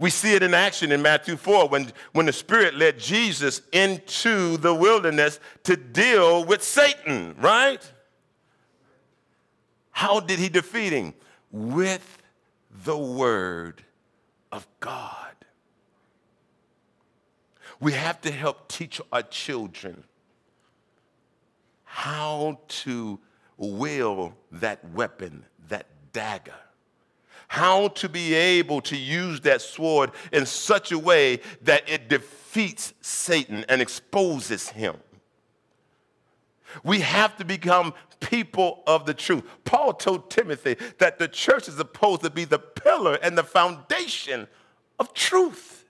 We 0.00 0.10
see 0.10 0.34
it 0.34 0.42
in 0.42 0.54
action 0.54 0.90
in 0.90 1.02
Matthew 1.02 1.36
4 1.36 1.68
when, 1.68 1.92
when 2.10 2.26
the 2.26 2.32
Spirit 2.32 2.74
led 2.74 2.98
Jesus 2.98 3.62
into 3.70 4.56
the 4.56 4.74
wilderness 4.74 5.38
to 5.62 5.76
deal 5.76 6.44
with 6.44 6.64
Satan, 6.64 7.36
right? 7.38 7.92
How 9.92 10.18
did 10.18 10.40
he 10.40 10.48
defeat 10.48 10.92
him? 10.92 11.14
With 11.52 12.18
the 12.82 12.98
word 12.98 13.84
of 14.50 14.66
God. 14.80 15.23
We 17.80 17.92
have 17.92 18.20
to 18.22 18.30
help 18.30 18.68
teach 18.68 19.00
our 19.12 19.22
children 19.22 20.04
how 21.84 22.58
to 22.68 23.20
wield 23.56 24.32
that 24.52 24.84
weapon, 24.92 25.44
that 25.68 25.86
dagger. 26.12 26.54
How 27.48 27.88
to 27.88 28.08
be 28.08 28.34
able 28.34 28.80
to 28.82 28.96
use 28.96 29.40
that 29.42 29.62
sword 29.62 30.10
in 30.32 30.44
such 30.46 30.90
a 30.90 30.98
way 30.98 31.40
that 31.62 31.88
it 31.88 32.08
defeats 32.08 32.94
Satan 33.00 33.64
and 33.68 33.80
exposes 33.80 34.70
him. 34.70 34.96
We 36.82 37.00
have 37.00 37.36
to 37.36 37.44
become 37.44 37.94
people 38.18 38.82
of 38.86 39.06
the 39.06 39.14
truth. 39.14 39.44
Paul 39.64 39.92
told 39.92 40.30
Timothy 40.30 40.76
that 40.98 41.18
the 41.18 41.28
church 41.28 41.68
is 41.68 41.76
supposed 41.76 42.22
to 42.22 42.30
be 42.30 42.44
the 42.44 42.58
pillar 42.58 43.18
and 43.22 43.38
the 43.38 43.44
foundation 43.44 44.48
of 44.98 45.14
truth. 45.14 45.83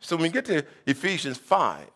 So 0.00 0.16
when 0.16 0.24
we 0.24 0.28
get 0.30 0.46
to 0.46 0.64
Ephesians 0.86 1.36
5, 1.36 1.86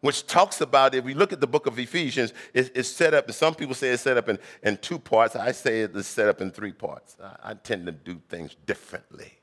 which 0.00 0.26
talks 0.26 0.62
about, 0.62 0.94
if 0.94 1.04
we 1.04 1.12
look 1.12 1.32
at 1.32 1.40
the 1.40 1.46
book 1.46 1.66
of 1.66 1.78
Ephesians, 1.78 2.32
it's, 2.54 2.70
it's 2.74 2.88
set 2.88 3.12
up, 3.12 3.30
some 3.32 3.54
people 3.54 3.74
say 3.74 3.90
it's 3.90 4.02
set 4.02 4.16
up 4.16 4.28
in, 4.30 4.38
in 4.62 4.78
two 4.78 4.98
parts. 4.98 5.36
I 5.36 5.52
say 5.52 5.80
it's 5.80 6.08
set 6.08 6.28
up 6.28 6.40
in 6.40 6.50
three 6.50 6.72
parts. 6.72 7.16
I, 7.22 7.50
I 7.50 7.54
tend 7.54 7.84
to 7.86 7.92
do 7.92 8.18
things 8.30 8.56
differently. 8.64 9.38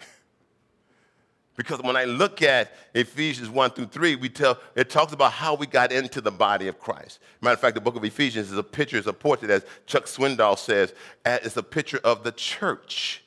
because 1.56 1.82
when 1.82 1.94
I 1.94 2.04
look 2.04 2.40
at 2.40 2.72
Ephesians 2.94 3.50
1 3.50 3.70
through 3.72 3.88
3, 3.88 4.16
we 4.16 4.30
tell, 4.30 4.58
it 4.74 4.88
talks 4.88 5.12
about 5.12 5.32
how 5.32 5.54
we 5.54 5.66
got 5.66 5.92
into 5.92 6.22
the 6.22 6.32
body 6.32 6.68
of 6.68 6.80
Christ. 6.80 7.18
Matter 7.42 7.54
of 7.54 7.60
fact, 7.60 7.74
the 7.74 7.82
book 7.82 7.96
of 7.96 8.02
Ephesians 8.02 8.50
is 8.50 8.56
a 8.56 8.62
picture, 8.62 8.96
is 8.96 9.06
a 9.06 9.12
portrait, 9.12 9.50
as 9.50 9.66
Chuck 9.84 10.06
Swindoll 10.06 10.58
says, 10.58 10.94
it's 11.26 11.58
a 11.58 11.62
picture 11.62 12.00
of 12.02 12.24
the 12.24 12.32
church. 12.32 13.24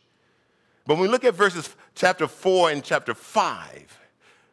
But 0.88 0.96
when 0.96 1.04
we 1.04 1.10
look 1.10 1.24
at 1.24 1.36
verses 1.36 1.76
chapter 1.96 2.28
4 2.28 2.72
and 2.72 2.84
chapter 2.84 3.14
5, 3.14 4.00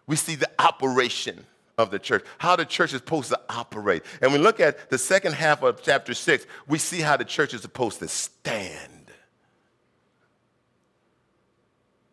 we 0.06 0.16
see 0.16 0.34
the 0.34 0.50
operation 0.58 1.44
of 1.76 1.90
the 1.90 1.98
church, 1.98 2.24
how 2.38 2.56
the 2.56 2.64
church 2.64 2.92
is 2.92 2.98
supposed 2.98 3.28
to 3.28 3.40
operate. 3.48 4.02
And 4.20 4.32
we 4.32 4.38
look 4.38 4.58
at 4.60 4.90
the 4.90 4.98
second 4.98 5.34
half 5.34 5.62
of 5.62 5.82
chapter 5.82 6.12
6, 6.12 6.46
we 6.66 6.78
see 6.78 7.00
how 7.00 7.16
the 7.16 7.24
church 7.24 7.54
is 7.54 7.62
supposed 7.62 8.00
to 8.00 8.08
stand. 8.08 8.98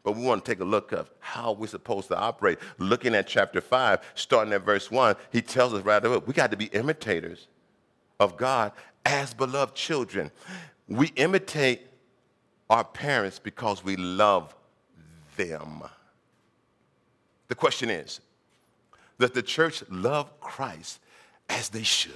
But 0.03 0.15
we 0.15 0.23
want 0.23 0.45
to 0.45 0.51
take 0.51 0.59
a 0.59 0.65
look 0.65 0.91
of 0.91 1.09
how 1.19 1.53
we're 1.53 1.65
supposed 1.65 2.09
to 2.09 2.17
operate. 2.17 2.59
Looking 2.77 3.15
at 3.15 3.25
chapter 3.25 3.59
5, 3.59 3.99
starting 4.13 4.53
at 4.53 4.61
verse 4.61 4.91
1, 4.91 5.15
he 5.31 5.41
tells 5.41 5.73
us 5.73 5.83
right 5.83 6.03
away, 6.05 6.21
we 6.27 6.33
got 6.33 6.51
to 6.51 6.57
be 6.57 6.65
imitators 6.65 7.47
of 8.19 8.37
God 8.37 8.71
as 9.03 9.33
beloved 9.33 9.73
children. 9.73 10.29
We 10.87 11.07
imitate 11.15 11.87
our 12.69 12.83
parents 12.83 13.39
because 13.39 13.83
we 13.83 13.95
love 13.95 14.55
them. 15.35 15.83
The 17.47 17.55
question 17.55 17.89
is, 17.89 18.21
that 19.17 19.33
the 19.33 19.41
church 19.41 19.83
love 19.89 20.39
Christ 20.39 20.99
as 21.49 21.69
they 21.69 21.83
should. 21.83 22.13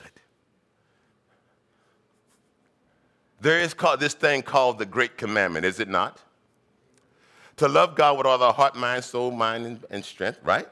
There 3.41 3.59
is 3.59 3.73
called 3.73 3.99
this 3.99 4.13
thing 4.13 4.41
called 4.41 4.79
the 4.79 4.85
Great 4.85 5.17
Commandment, 5.17 5.65
is 5.65 5.79
it 5.79 5.87
not? 5.87 6.21
To 7.57 7.67
love 7.67 7.95
God 7.95 8.17
with 8.17 8.27
all 8.27 8.37
the 8.37 8.51
heart, 8.51 8.75
mind, 8.75 9.03
soul, 9.03 9.31
mind, 9.31 9.85
and, 9.89 10.03
strength, 10.03 10.39
right? 10.43 10.67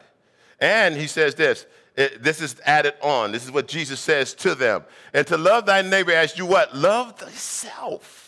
And 0.59 0.95
he 0.95 1.07
says 1.07 1.35
this, 1.35 1.65
it, 1.95 2.21
this 2.21 2.41
is 2.41 2.59
added 2.65 2.93
on. 3.01 3.31
This 3.31 3.45
is 3.45 3.51
what 3.51 3.67
Jesus 3.67 3.99
says 3.99 4.33
to 4.35 4.53
them. 4.53 4.83
And 5.13 5.25
to 5.27 5.37
love 5.37 5.65
thy 5.65 5.81
neighbor 5.81 6.11
as 6.11 6.37
you 6.37 6.45
what? 6.45 6.75
Love 6.75 7.17
thyself. 7.17 8.26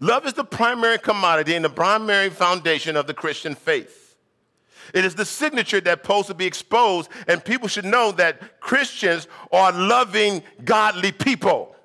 Love 0.00 0.26
is 0.26 0.32
the 0.32 0.44
primary 0.44 0.98
commodity 0.98 1.54
and 1.54 1.64
the 1.64 1.70
primary 1.70 2.30
foundation 2.30 2.96
of 2.96 3.06
the 3.06 3.14
Christian 3.14 3.54
faith. 3.54 4.16
It 4.92 5.04
is 5.04 5.14
the 5.14 5.24
signature 5.24 5.80
that's 5.80 6.02
supposed 6.02 6.28
to 6.28 6.34
be 6.34 6.46
exposed, 6.46 7.10
and 7.28 7.44
people 7.44 7.68
should 7.68 7.84
know 7.84 8.12
that 8.12 8.60
Christians 8.60 9.28
are 9.52 9.72
loving, 9.72 10.42
godly 10.64 11.12
people. 11.12 11.76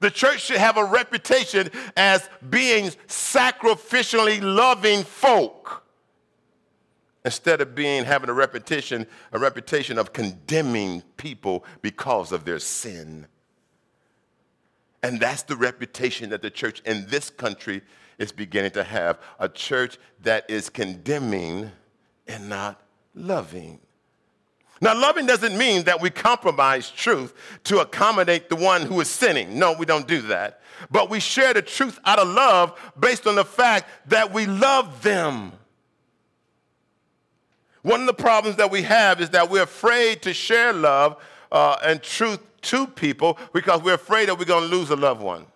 The 0.00 0.10
church 0.10 0.42
should 0.42 0.58
have 0.58 0.76
a 0.76 0.84
reputation 0.84 1.70
as 1.96 2.28
being 2.48 2.90
sacrificially 3.08 4.40
loving 4.40 5.02
folk 5.02 5.84
instead 7.24 7.60
of 7.60 7.74
being 7.74 8.04
having 8.04 8.30
a 8.30 8.32
reputation 8.32 9.06
a 9.32 9.38
reputation 9.38 9.98
of 9.98 10.12
condemning 10.12 11.02
people 11.16 11.64
because 11.82 12.30
of 12.30 12.44
their 12.44 12.60
sin. 12.60 13.26
And 15.02 15.20
that's 15.20 15.42
the 15.42 15.56
reputation 15.56 16.30
that 16.30 16.42
the 16.42 16.50
church 16.50 16.80
in 16.84 17.06
this 17.08 17.30
country 17.30 17.82
is 18.18 18.32
beginning 18.32 18.72
to 18.72 18.82
have 18.82 19.18
a 19.38 19.48
church 19.48 19.98
that 20.22 20.48
is 20.50 20.68
condemning 20.68 21.70
and 22.26 22.48
not 22.48 22.80
loving. 23.14 23.78
Now, 24.80 24.98
loving 24.98 25.26
doesn't 25.26 25.56
mean 25.58 25.84
that 25.84 26.00
we 26.00 26.10
compromise 26.10 26.90
truth 26.90 27.34
to 27.64 27.80
accommodate 27.80 28.48
the 28.48 28.56
one 28.56 28.82
who 28.82 29.00
is 29.00 29.08
sinning. 29.08 29.58
No, 29.58 29.72
we 29.72 29.86
don't 29.86 30.06
do 30.06 30.22
that. 30.22 30.60
But 30.90 31.10
we 31.10 31.18
share 31.18 31.52
the 31.52 31.62
truth 31.62 31.98
out 32.04 32.20
of 32.20 32.28
love 32.28 32.78
based 32.98 33.26
on 33.26 33.34
the 33.34 33.44
fact 33.44 33.88
that 34.06 34.32
we 34.32 34.46
love 34.46 35.02
them. 35.02 35.52
One 37.82 38.00
of 38.00 38.06
the 38.06 38.14
problems 38.14 38.56
that 38.56 38.70
we 38.70 38.82
have 38.82 39.20
is 39.20 39.30
that 39.30 39.50
we're 39.50 39.62
afraid 39.62 40.22
to 40.22 40.34
share 40.34 40.72
love 40.72 41.16
uh, 41.50 41.76
and 41.84 42.02
truth 42.02 42.40
to 42.62 42.86
people 42.86 43.38
because 43.52 43.82
we're 43.82 43.94
afraid 43.94 44.28
that 44.28 44.38
we're 44.38 44.44
going 44.44 44.68
to 44.68 44.76
lose 44.76 44.90
a 44.90 44.96
loved 44.96 45.20
one. 45.20 45.46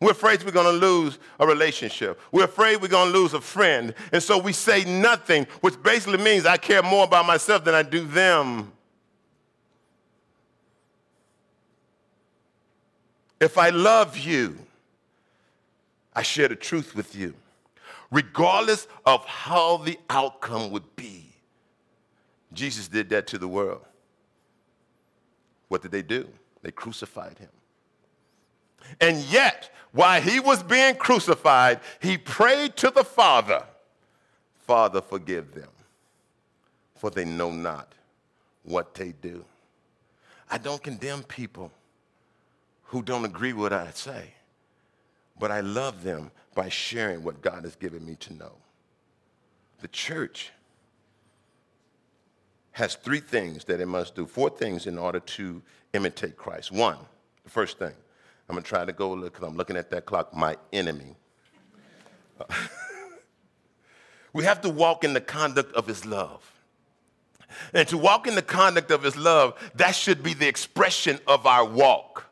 We're 0.00 0.10
afraid 0.10 0.42
we're 0.42 0.50
going 0.50 0.78
to 0.78 0.86
lose 0.86 1.18
a 1.38 1.46
relationship. 1.46 2.20
We're 2.30 2.44
afraid 2.44 2.82
we're 2.82 2.88
going 2.88 3.12
to 3.12 3.18
lose 3.18 3.32
a 3.32 3.40
friend. 3.40 3.94
And 4.12 4.22
so 4.22 4.36
we 4.36 4.52
say 4.52 4.84
nothing, 4.84 5.46
which 5.60 5.82
basically 5.82 6.18
means 6.18 6.44
I 6.44 6.56
care 6.56 6.82
more 6.82 7.04
about 7.04 7.26
myself 7.26 7.64
than 7.64 7.74
I 7.74 7.82
do 7.82 8.04
them. 8.04 8.72
If 13.40 13.56
I 13.56 13.70
love 13.70 14.18
you, 14.18 14.58
I 16.14 16.22
share 16.22 16.48
the 16.48 16.56
truth 16.56 16.94
with 16.94 17.14
you, 17.14 17.34
regardless 18.10 18.86
of 19.04 19.24
how 19.24 19.78
the 19.78 19.98
outcome 20.08 20.70
would 20.70 20.96
be. 20.96 21.26
Jesus 22.52 22.88
did 22.88 23.08
that 23.10 23.26
to 23.28 23.38
the 23.38 23.48
world. 23.48 23.82
What 25.74 25.82
did 25.82 25.90
they 25.90 26.02
do? 26.02 26.28
They 26.62 26.70
crucified 26.70 27.36
him. 27.36 27.48
And 29.00 29.18
yet, 29.24 29.74
while 29.90 30.22
he 30.22 30.38
was 30.38 30.62
being 30.62 30.94
crucified, 30.94 31.80
he 32.00 32.16
prayed 32.16 32.76
to 32.76 32.90
the 32.90 33.02
Father, 33.02 33.64
Father, 34.68 35.00
forgive 35.00 35.52
them, 35.52 35.70
for 36.94 37.10
they 37.10 37.24
know 37.24 37.50
not 37.50 37.92
what 38.62 38.94
they 38.94 39.14
do. 39.20 39.44
I 40.48 40.58
don't 40.58 40.80
condemn 40.80 41.24
people 41.24 41.72
who 42.84 43.02
don't 43.02 43.24
agree 43.24 43.52
with 43.52 43.72
what 43.72 43.72
I 43.72 43.90
say, 43.90 44.32
but 45.40 45.50
I 45.50 45.58
love 45.58 46.04
them 46.04 46.30
by 46.54 46.68
sharing 46.68 47.24
what 47.24 47.42
God 47.42 47.64
has 47.64 47.74
given 47.74 48.06
me 48.06 48.14
to 48.20 48.32
know. 48.34 48.52
The 49.80 49.88
church 49.88 50.52
has 52.74 52.96
three 52.96 53.20
things 53.20 53.64
that 53.64 53.80
it 53.80 53.86
must 53.86 54.16
do, 54.16 54.26
four 54.26 54.50
things 54.50 54.88
in 54.88 54.98
order 54.98 55.20
to 55.20 55.62
imitate 55.92 56.36
Christ. 56.36 56.72
One, 56.72 56.98
the 57.44 57.50
first 57.50 57.78
thing, 57.78 57.92
I'm 58.48 58.56
to 58.56 58.62
try 58.62 58.84
to 58.84 58.92
go 58.92 59.12
look, 59.12 59.32
because 59.32 59.48
I'm 59.48 59.56
looking 59.56 59.76
at 59.76 59.90
that 59.90 60.06
clock, 60.06 60.34
my 60.34 60.56
enemy. 60.72 61.14
we 64.32 64.42
have 64.42 64.60
to 64.62 64.68
walk 64.68 65.04
in 65.04 65.12
the 65.12 65.20
conduct 65.20 65.72
of 65.76 65.86
his 65.86 66.04
love. 66.04 66.50
And 67.72 67.86
to 67.88 67.96
walk 67.96 68.26
in 68.26 68.34
the 68.34 68.42
conduct 68.42 68.90
of 68.90 69.04
his 69.04 69.16
love, 69.16 69.54
that 69.76 69.94
should 69.94 70.24
be 70.24 70.34
the 70.34 70.48
expression 70.48 71.20
of 71.28 71.46
our 71.46 71.64
walk. 71.64 72.24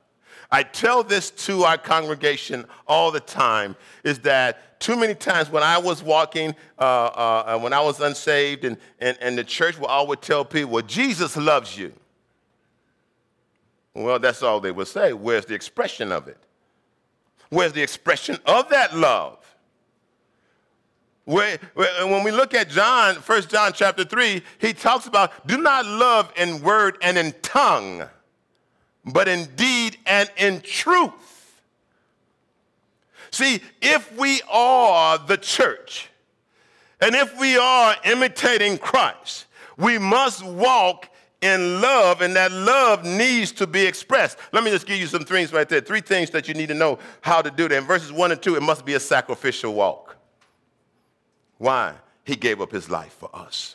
I 0.53 0.62
tell 0.62 1.03
this 1.03 1.31
to 1.47 1.65
our 1.65 1.79
congregation 1.79 2.67
all 2.87 3.11
the 3.11 3.21
time 3.21 3.75
is 4.05 4.19
that 4.21 4.79
too 4.81 4.97
many 4.97 5.15
times 5.15 5.49
when 5.49 5.62
I 5.62 5.79
was 5.79 6.03
walking, 6.03 6.55
uh, 6.79 6.83
uh, 6.83 7.59
when 7.59 7.73
I 7.73 7.81
was 7.81 8.01
unsaved, 8.01 8.65
and, 8.65 8.77
and, 9.01 9.17
and 9.23 9.38
the 9.38 9.45
church 9.45 9.79
will 9.79 9.87
always 9.87 10.19
tell 10.21 10.45
people, 10.45 10.73
well, 10.73 10.83
Jesus 10.83 11.38
loves 11.38 11.79
you. 11.79 11.95
Well, 13.95 14.19
that's 14.19 14.43
all 14.43 14.61
they 14.61 14.73
would 14.73 14.88
say. 14.88 15.15
Where's 15.15 15.47
the 15.47 15.55
expression 15.55 16.12
of 16.12 16.29
it? 16.29 16.38
Where's 17.49 17.73
the 17.73 17.83
expression 17.83 18.38
of 18.45 18.69
that 18.69 18.97
love? 18.97 19.38
When 21.25 22.25
we 22.25 22.31
look 22.31 22.53
at 22.53 22.69
John, 22.69 23.15
1 23.15 23.43
John 23.49 23.73
chapter 23.73 24.05
3, 24.05 24.43
he 24.59 24.73
talks 24.75 25.07
about 25.07 25.47
do 25.47 25.59
not 25.59 25.87
love 25.87 26.33
in 26.37 26.61
word 26.62 26.99
and 27.01 27.17
in 27.17 27.33
tongue, 27.43 28.03
but 29.05 29.29
in 29.29 29.47
deed 29.57 29.99
and 30.07 30.31
in 30.37 30.61
truth. 30.61 31.12
See, 33.31 33.61
if 33.81 34.17
we 34.19 34.43
are 34.51 35.19
the 35.19 35.38
church, 35.38 36.11
and 37.01 37.15
if 37.15 37.38
we 37.41 37.57
are 37.57 37.97
imitating 38.05 38.79
Christ, 38.79 39.47
we 39.77 39.99
must 39.99 40.45
walk 40.45 41.09
in 41.41 41.81
love, 41.81 42.21
and 42.21 42.37
that 42.37 42.53
love 42.53 43.05
needs 43.05 43.51
to 43.53 43.67
be 43.67 43.85
expressed. 43.85 44.38
Let 44.53 44.62
me 44.62 44.71
just 44.71 44.87
give 44.87 44.99
you 44.99 45.09
some 45.09 45.25
things 45.25 45.53
right 45.53 45.69
there. 45.69 45.81
Three 45.81 46.01
things 46.01 46.31
that 46.31 46.47
you 46.47 46.55
need 46.55 46.69
to 46.69 46.75
know 46.75 46.99
how 47.21 47.43
to 47.43 47.51
do 47.51 47.69
that. 47.69 47.77
In 47.77 47.85
verses 47.85 48.12
one 48.12 48.31
and 48.31 48.41
two, 48.41 48.55
it 48.55 48.62
must 48.62 48.85
be 48.85 48.95
a 48.95 49.01
sacrificial 49.01 49.75
walk. 49.75 50.17
Why? 51.59 51.95
He 52.25 52.37
gave 52.37 52.61
up 52.61 52.71
his 52.71 52.88
life 52.88 53.15
for 53.15 53.31
us. 53.35 53.75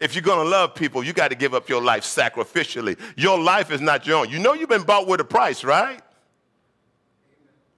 If 0.00 0.14
you're 0.14 0.22
going 0.22 0.44
to 0.44 0.48
love 0.48 0.74
people, 0.74 1.02
you 1.02 1.12
got 1.12 1.28
to 1.28 1.34
give 1.34 1.54
up 1.54 1.68
your 1.68 1.82
life 1.82 2.04
sacrificially. 2.04 2.98
Your 3.16 3.38
life 3.38 3.70
is 3.70 3.80
not 3.80 4.06
your 4.06 4.18
own. 4.18 4.30
You 4.30 4.38
know 4.38 4.54
you've 4.54 4.68
been 4.68 4.84
bought 4.84 5.08
with 5.08 5.20
a 5.20 5.24
price, 5.24 5.64
right? 5.64 6.00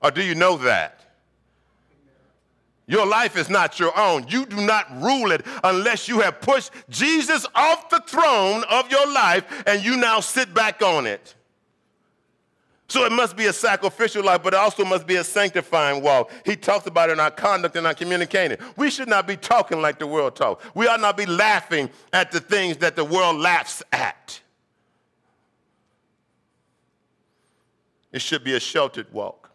Or 0.02 0.10
do 0.10 0.22
you 0.22 0.34
know 0.34 0.56
that? 0.58 1.00
Your 2.86 3.06
life 3.06 3.36
is 3.36 3.48
not 3.48 3.78
your 3.78 3.96
own. 3.96 4.26
You 4.28 4.44
do 4.44 4.56
not 4.56 4.90
rule 5.00 5.30
it 5.30 5.46
unless 5.62 6.08
you 6.08 6.20
have 6.20 6.40
pushed 6.40 6.72
Jesus 6.88 7.46
off 7.54 7.88
the 7.88 8.02
throne 8.06 8.64
of 8.68 8.90
your 8.90 9.06
life 9.12 9.62
and 9.66 9.84
you 9.84 9.96
now 9.96 10.18
sit 10.18 10.52
back 10.52 10.82
on 10.82 11.06
it. 11.06 11.36
So 12.90 13.04
it 13.04 13.12
must 13.12 13.36
be 13.36 13.46
a 13.46 13.52
sacrificial 13.52 14.24
life, 14.24 14.42
but 14.42 14.52
it 14.52 14.56
also 14.56 14.84
must 14.84 15.06
be 15.06 15.14
a 15.14 15.22
sanctifying 15.22 16.02
walk. 16.02 16.32
He 16.44 16.56
talks 16.56 16.88
about 16.88 17.08
it 17.08 17.12
in 17.12 17.20
our 17.20 17.30
conduct 17.30 17.76
and 17.76 17.86
our 17.86 17.94
communicating. 17.94 18.58
We 18.76 18.90
should 18.90 19.06
not 19.06 19.28
be 19.28 19.36
talking 19.36 19.80
like 19.80 20.00
the 20.00 20.08
world 20.08 20.34
talks. 20.34 20.66
We 20.74 20.88
ought 20.88 21.00
not 21.00 21.16
be 21.16 21.24
laughing 21.24 21.88
at 22.12 22.32
the 22.32 22.40
things 22.40 22.78
that 22.78 22.96
the 22.96 23.04
world 23.04 23.36
laughs 23.36 23.80
at. 23.92 24.40
It 28.10 28.22
should 28.22 28.42
be 28.42 28.56
a 28.56 28.60
sheltered 28.60 29.06
walk. 29.12 29.52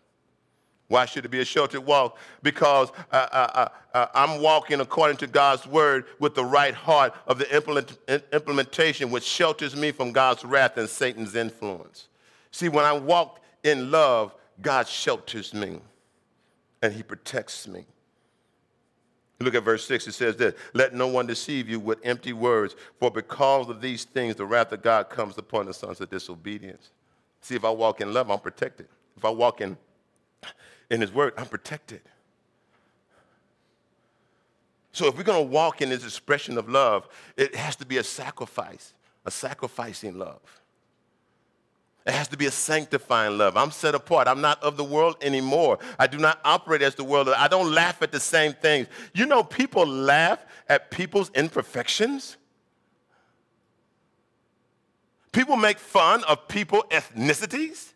Why 0.88 1.06
should 1.06 1.26
it 1.26 1.30
be 1.30 1.42
a 1.42 1.46
sheltered 1.46 1.86
walk? 1.86 2.18
Because 2.42 2.90
uh, 3.12 3.28
uh, 3.34 3.68
uh, 3.94 4.06
I'm 4.14 4.42
walking 4.42 4.80
according 4.80 5.18
to 5.18 5.28
God's 5.28 5.68
word 5.68 6.06
with 6.20 6.36
the 6.36 6.46
right 6.46 6.74
heart 6.74 7.14
of 7.28 7.38
the 7.38 7.54
implement, 7.54 7.98
implementation, 8.32 9.12
which 9.12 9.26
shelters 9.26 9.76
me 9.76 9.92
from 9.92 10.14
God's 10.14 10.46
wrath 10.46 10.78
and 10.78 10.88
Satan's 10.88 11.36
influence. 11.36 12.08
See, 12.56 12.70
when 12.70 12.86
I 12.86 12.94
walk 12.94 13.42
in 13.66 13.92
love, 13.92 14.34
God 14.62 14.88
shelters 14.88 15.54
me 15.54 15.82
and 16.82 16.94
he 16.94 17.04
protects 17.04 17.68
me. 17.68 17.84
Look 19.42 19.56
at 19.56 19.64
verse 19.64 19.86
6. 19.86 20.08
It 20.08 20.14
says 20.14 20.38
that, 20.38 20.56
Let 20.74 20.94
no 20.94 21.08
one 21.08 21.28
deceive 21.28 21.68
you 21.68 21.82
with 21.82 22.00
empty 22.06 22.32
words, 22.32 22.78
for 22.98 23.12
because 23.12 23.68
of 23.68 23.82
these 23.82 24.06
things, 24.06 24.38
the 24.38 24.46
wrath 24.46 24.72
of 24.72 24.82
God 24.82 25.10
comes 25.10 25.38
upon 25.38 25.66
the 25.66 25.74
sons 25.74 26.00
of 26.00 26.10
disobedience. 26.10 26.92
See, 27.42 27.56
if 27.56 27.66
I 27.66 27.72
walk 27.72 28.00
in 28.00 28.14
love, 28.14 28.32
I'm 28.32 28.40
protected. 28.40 28.88
If 29.18 29.26
I 29.26 29.32
walk 29.32 29.60
in 29.60 29.76
in 30.90 31.02
His 31.02 31.12
Word, 31.12 31.34
I'm 31.38 31.48
protected. 31.48 32.00
So 34.94 35.08
if 35.08 35.18
we're 35.18 35.24
going 35.24 35.46
to 35.46 35.52
walk 35.52 35.82
in 35.82 35.90
this 35.90 36.06
expression 36.06 36.58
of 36.58 36.70
love, 36.70 37.10
it 37.36 37.54
has 37.54 37.76
to 37.76 37.86
be 37.86 37.98
a 37.98 38.04
sacrifice, 38.04 38.94
a 39.26 39.32
sacrificing 39.32 40.18
love. 40.18 40.40
It 42.06 42.14
has 42.14 42.28
to 42.28 42.38
be 42.38 42.46
a 42.46 42.52
sanctifying 42.52 43.38
love. 43.38 43.58
I'm 43.58 43.72
set 43.72 43.96
apart. 43.96 44.28
I'm 44.28 44.42
not 44.42 44.62
of 44.62 44.78
the 44.78 44.84
world 44.84 45.16
anymore. 45.22 45.80
I 45.98 46.06
do 46.06 46.20
not 46.20 46.40
operate 46.46 46.84
as 46.84 46.94
the 46.94 47.04
world. 47.04 47.30
I 47.30 47.48
don't 47.48 47.74
laugh 47.74 48.02
at 48.04 48.12
the 48.12 48.20
same 48.20 48.54
things. 48.54 48.88
You 49.14 49.26
know, 49.26 49.44
people 49.44 49.88
laugh 49.88 50.46
at 50.70 50.92
people's 50.92 51.32
imperfections. 51.34 52.38
People 55.32 55.56
make 55.56 55.80
fun 55.80 56.24
of 56.26 56.48
people's 56.48 56.84
ethnicities. 56.92 57.94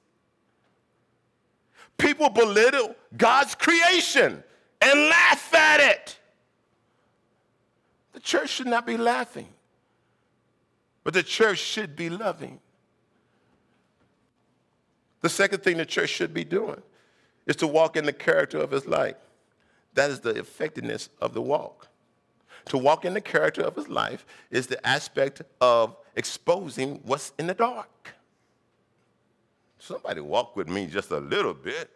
People 2.00 2.30
belittle 2.30 2.96
God's 3.16 3.54
creation 3.54 4.44
and 4.82 5.00
laugh 5.10 5.54
at 5.54 5.82
it. 5.82 6.18
The 8.14 8.20
church 8.20 8.50
should 8.50 8.68
not 8.68 8.88
be 8.88 8.98
laughing, 8.98 9.50
but 11.04 11.14
the 11.14 11.22
church 11.22 11.60
should 11.60 11.96
be 11.96 12.10
loving. 12.10 12.60
The 15.22 15.30
second 15.30 15.64
thing 15.64 15.78
the 15.78 15.86
church 15.86 16.10
should 16.10 16.34
be 16.34 16.44
doing 16.44 16.82
is 17.46 17.56
to 17.58 17.68
walk 17.68 17.98
in 17.98 18.06
the 18.06 18.14
character 18.14 18.58
of 18.60 18.72
his 18.72 18.88
life. 18.88 19.16
That 19.96 20.10
is 20.10 20.20
the 20.20 20.32
effectiveness 20.32 21.10
of 21.22 21.34
the 21.34 21.42
walk. 21.42 21.88
To 22.66 22.78
walk 22.78 23.06
in 23.06 23.14
the 23.14 23.22
character 23.22 23.62
of 23.62 23.76
his 23.76 23.88
life 23.88 24.26
is 24.52 24.68
the 24.68 24.86
aspect 24.86 25.42
of 25.60 25.96
exposing 26.16 27.00
what's 27.04 27.34
in 27.40 27.48
the 27.48 27.54
dark. 27.54 28.14
Somebody 29.80 30.22
walk 30.22 30.56
with 30.56 30.68
me 30.68 30.86
just 30.86 31.10
a 31.12 31.20
little 31.20 31.54
bit. 31.54 31.90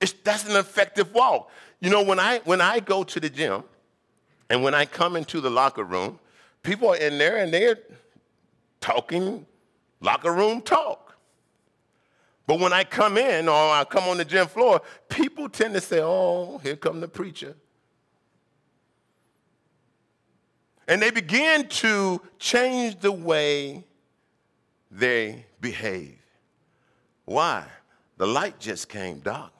It's, 0.00 0.12
that's 0.12 0.48
an 0.48 0.56
effective 0.56 1.12
walk. 1.14 1.50
You 1.80 1.90
know, 1.90 2.02
when 2.02 2.20
I, 2.20 2.40
when 2.44 2.60
I 2.60 2.80
go 2.80 3.04
to 3.04 3.20
the 3.20 3.30
gym 3.30 3.64
and 4.50 4.62
when 4.62 4.74
I 4.74 4.84
come 4.84 5.16
into 5.16 5.40
the 5.40 5.50
locker 5.50 5.84
room, 5.84 6.18
people 6.62 6.88
are 6.90 6.96
in 6.96 7.18
there 7.18 7.38
and 7.38 7.52
they're 7.52 7.78
talking 8.80 9.46
locker 10.00 10.32
room 10.32 10.60
talk. 10.60 11.07
But 12.48 12.60
when 12.60 12.72
I 12.72 12.82
come 12.82 13.18
in 13.18 13.46
or 13.46 13.52
I 13.52 13.84
come 13.84 14.04
on 14.04 14.16
the 14.16 14.24
gym 14.24 14.46
floor, 14.46 14.80
people 15.10 15.50
tend 15.50 15.74
to 15.74 15.82
say, 15.82 16.00
oh, 16.00 16.58
here 16.62 16.76
come 16.76 16.98
the 16.98 17.06
preacher. 17.06 17.54
And 20.88 21.02
they 21.02 21.10
begin 21.10 21.68
to 21.68 22.22
change 22.38 23.00
the 23.00 23.12
way 23.12 23.84
they 24.90 25.44
behave. 25.60 26.16
Why? 27.26 27.66
The 28.16 28.26
light 28.26 28.58
just 28.58 28.88
came 28.88 29.20
dark. 29.20 29.52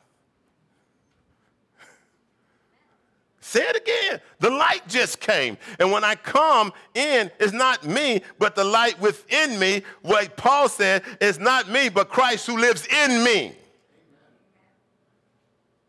Say 3.48 3.62
it 3.62 3.76
again. 3.76 4.20
The 4.40 4.50
light 4.50 4.86
just 4.88 5.20
came. 5.20 5.56
And 5.78 5.90
when 5.90 6.04
I 6.04 6.16
come 6.16 6.70
in, 6.94 7.30
it's 7.40 7.54
not 7.54 7.82
me, 7.82 8.20
but 8.38 8.54
the 8.54 8.62
light 8.62 9.00
within 9.00 9.58
me. 9.58 9.84
What 10.02 10.36
Paul 10.36 10.68
said, 10.68 11.02
is 11.18 11.38
not 11.38 11.66
me, 11.66 11.88
but 11.88 12.10
Christ 12.10 12.46
who 12.46 12.58
lives 12.58 12.86
in 12.86 13.24
me. 13.24 13.54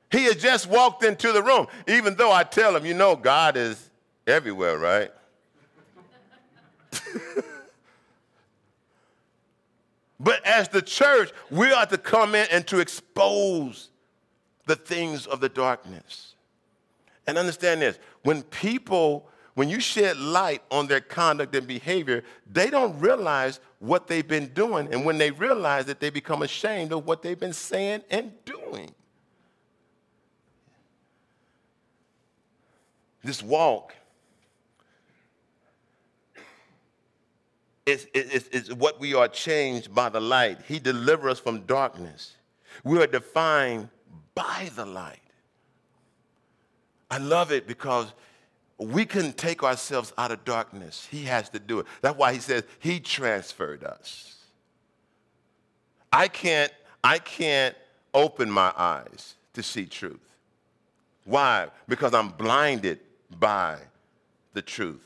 He 0.09 0.23
had 0.23 0.39
just 0.39 0.69
walked 0.69 1.03
into 1.03 1.33
the 1.33 1.43
room, 1.43 1.67
even 1.85 2.15
though 2.15 2.31
I 2.31 2.45
tell 2.45 2.73
him, 2.77 2.85
you 2.85 2.93
know, 2.93 3.17
God 3.17 3.57
is 3.57 3.89
everywhere, 4.25 4.77
right? 4.77 5.11
but 10.17 10.45
as 10.45 10.69
the 10.69 10.81
church, 10.81 11.33
we 11.51 11.73
are 11.73 11.85
to 11.87 11.97
come 11.97 12.35
in 12.35 12.47
and 12.53 12.65
to 12.67 12.79
expose 12.79 13.89
the 14.65 14.77
things 14.77 15.27
of 15.27 15.41
the 15.41 15.49
darkness. 15.49 16.28
And 17.29 17.37
understand 17.37 17.83
this 17.83 17.99
when 18.23 18.41
people, 18.41 19.29
when 19.53 19.69
you 19.69 19.79
shed 19.79 20.17
light 20.17 20.63
on 20.71 20.87
their 20.87 20.99
conduct 20.99 21.55
and 21.55 21.67
behavior, 21.67 22.23
they 22.51 22.71
don't 22.71 22.99
realize 22.99 23.59
what 23.77 24.07
they've 24.07 24.27
been 24.27 24.47
doing. 24.47 24.91
And 24.91 25.05
when 25.05 25.19
they 25.19 25.29
realize 25.29 25.85
that 25.85 25.99
they 25.99 26.09
become 26.09 26.41
ashamed 26.41 26.91
of 26.91 27.05
what 27.05 27.21
they've 27.21 27.39
been 27.39 27.53
saying 27.53 28.01
and 28.09 28.31
doing. 28.45 28.89
This 33.23 33.43
walk 33.43 33.93
is, 37.85 38.07
is, 38.11 38.47
is 38.47 38.73
what 38.73 38.99
we 38.99 39.13
are 39.13 39.27
changed 39.27 39.93
by 39.93 40.09
the 40.09 40.19
light. 40.19 40.57
He 40.67 40.79
delivers 40.79 41.33
us 41.33 41.39
from 41.39 41.61
darkness. 41.67 42.33
We 42.83 42.99
are 42.99 43.07
defined 43.07 43.89
by 44.33 44.71
the 44.75 44.87
light. 44.87 45.19
I 47.11 47.17
love 47.17 47.51
it 47.51 47.67
because 47.67 48.13
we 48.77 49.05
couldn't 49.05 49.37
take 49.37 49.63
ourselves 49.63 50.13
out 50.17 50.31
of 50.31 50.45
darkness. 50.45 51.07
He 51.09 51.23
has 51.23 51.49
to 51.49 51.59
do 51.59 51.79
it. 51.79 51.87
That's 52.01 52.17
why 52.17 52.33
he 52.33 52.39
says 52.39 52.63
he 52.79 52.99
transferred 52.99 53.83
us. 53.83 54.35
I 56.11 56.27
can't, 56.27 56.71
I 57.03 57.19
can't 57.19 57.75
open 58.13 58.49
my 58.49 58.73
eyes 58.77 59.35
to 59.53 59.63
see 59.63 59.85
truth. 59.85 60.19
Why? 61.25 61.67
Because 61.87 62.13
I'm 62.13 62.29
blinded 62.29 62.99
by 63.39 63.77
the 64.53 64.61
truth. 64.61 65.05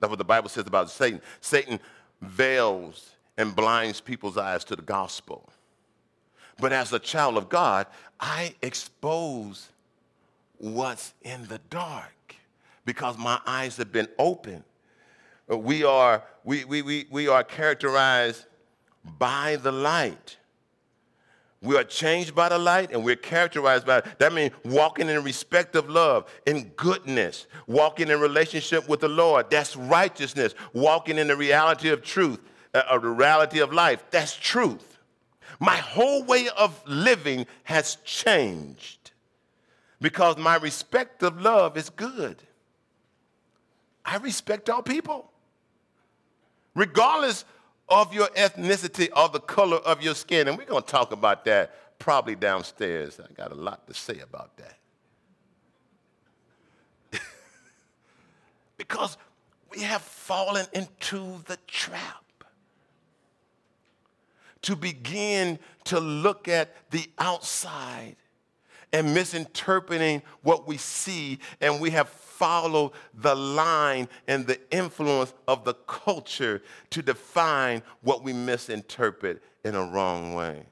That's 0.00 0.08
what 0.08 0.18
the 0.18 0.24
Bible 0.24 0.48
says 0.48 0.66
about 0.66 0.90
Satan. 0.90 1.20
Satan 1.40 1.80
veils 2.22 3.10
and 3.36 3.54
blinds 3.54 4.00
people's 4.00 4.38
eyes 4.38 4.64
to 4.64 4.76
the 4.76 4.82
gospel. 4.82 5.48
But 6.58 6.72
as 6.72 6.92
a 6.92 6.98
child 6.98 7.36
of 7.36 7.48
God, 7.48 7.86
I 8.20 8.54
expose 8.62 9.68
what's 10.58 11.14
in 11.22 11.46
the 11.46 11.58
dark 11.70 12.36
because 12.84 13.16
my 13.18 13.40
eyes 13.46 13.76
have 13.76 13.92
been 13.92 14.08
opened. 14.18 14.64
We 15.48 15.84
are, 15.84 16.22
we, 16.42 16.64
we, 16.64 16.82
we, 16.82 17.06
we 17.10 17.28
are 17.28 17.44
characterized 17.44 18.46
by 19.18 19.56
the 19.56 19.72
light. 19.72 20.36
We 21.60 21.76
are 21.76 21.84
changed 21.84 22.34
by 22.34 22.50
the 22.50 22.58
light 22.58 22.92
and 22.92 23.02
we're 23.02 23.16
characterized 23.16 23.86
by 23.86 23.98
it. 23.98 24.18
That 24.18 24.32
means 24.32 24.52
walking 24.64 25.08
in 25.08 25.22
respect 25.22 25.76
of 25.76 25.88
love, 25.88 26.30
in 26.46 26.72
goodness, 26.76 27.46
walking 27.66 28.08
in 28.08 28.20
relationship 28.20 28.88
with 28.88 29.00
the 29.00 29.08
Lord. 29.08 29.50
That's 29.50 29.74
righteousness. 29.74 30.54
Walking 30.74 31.16
in 31.16 31.28
the 31.28 31.36
reality 31.36 31.88
of 31.88 32.02
truth, 32.02 32.40
uh, 32.74 32.98
the 32.98 33.08
reality 33.08 33.60
of 33.60 33.72
life. 33.72 34.04
That's 34.10 34.36
truth. 34.36 34.98
My 35.58 35.76
whole 35.76 36.24
way 36.24 36.48
of 36.56 36.82
living 36.86 37.46
has 37.64 37.96
changed 38.04 39.03
because 40.04 40.36
my 40.36 40.56
respect 40.56 41.22
of 41.22 41.40
love 41.40 41.78
is 41.78 41.88
good. 41.88 42.42
I 44.04 44.18
respect 44.18 44.68
all 44.68 44.82
people. 44.82 45.30
regardless 46.74 47.46
of 47.88 48.12
your 48.12 48.26
ethnicity 48.36 49.08
or 49.16 49.30
the 49.30 49.40
color 49.40 49.78
of 49.78 50.02
your 50.02 50.14
skin. 50.14 50.46
And 50.46 50.58
we're 50.58 50.66
going 50.66 50.82
to 50.82 50.90
talk 50.90 51.12
about 51.12 51.46
that 51.46 51.98
probably 51.98 52.34
downstairs. 52.34 53.18
I 53.18 53.32
got 53.32 53.50
a 53.50 53.54
lot 53.54 53.86
to 53.86 53.94
say 53.94 54.18
about 54.18 54.50
that. 54.58 54.78
because 58.76 59.16
we 59.70 59.80
have 59.80 60.02
fallen 60.02 60.66
into 60.74 61.40
the 61.46 61.56
trap 61.66 62.44
to 64.60 64.76
begin 64.76 65.58
to 65.84 65.98
look 65.98 66.46
at 66.46 66.74
the 66.90 67.08
outside 67.18 68.16
and 68.92 69.14
misinterpreting 69.14 70.22
what 70.42 70.66
we 70.66 70.76
see, 70.76 71.38
and 71.60 71.80
we 71.80 71.90
have 71.90 72.08
followed 72.08 72.92
the 73.14 73.34
line 73.34 74.08
and 74.26 74.46
the 74.46 74.58
influence 74.70 75.32
of 75.46 75.64
the 75.64 75.74
culture 75.74 76.62
to 76.90 77.02
define 77.02 77.82
what 78.02 78.22
we 78.22 78.32
misinterpret 78.32 79.42
in 79.64 79.74
a 79.74 79.84
wrong 79.84 80.34
way. 80.34 80.64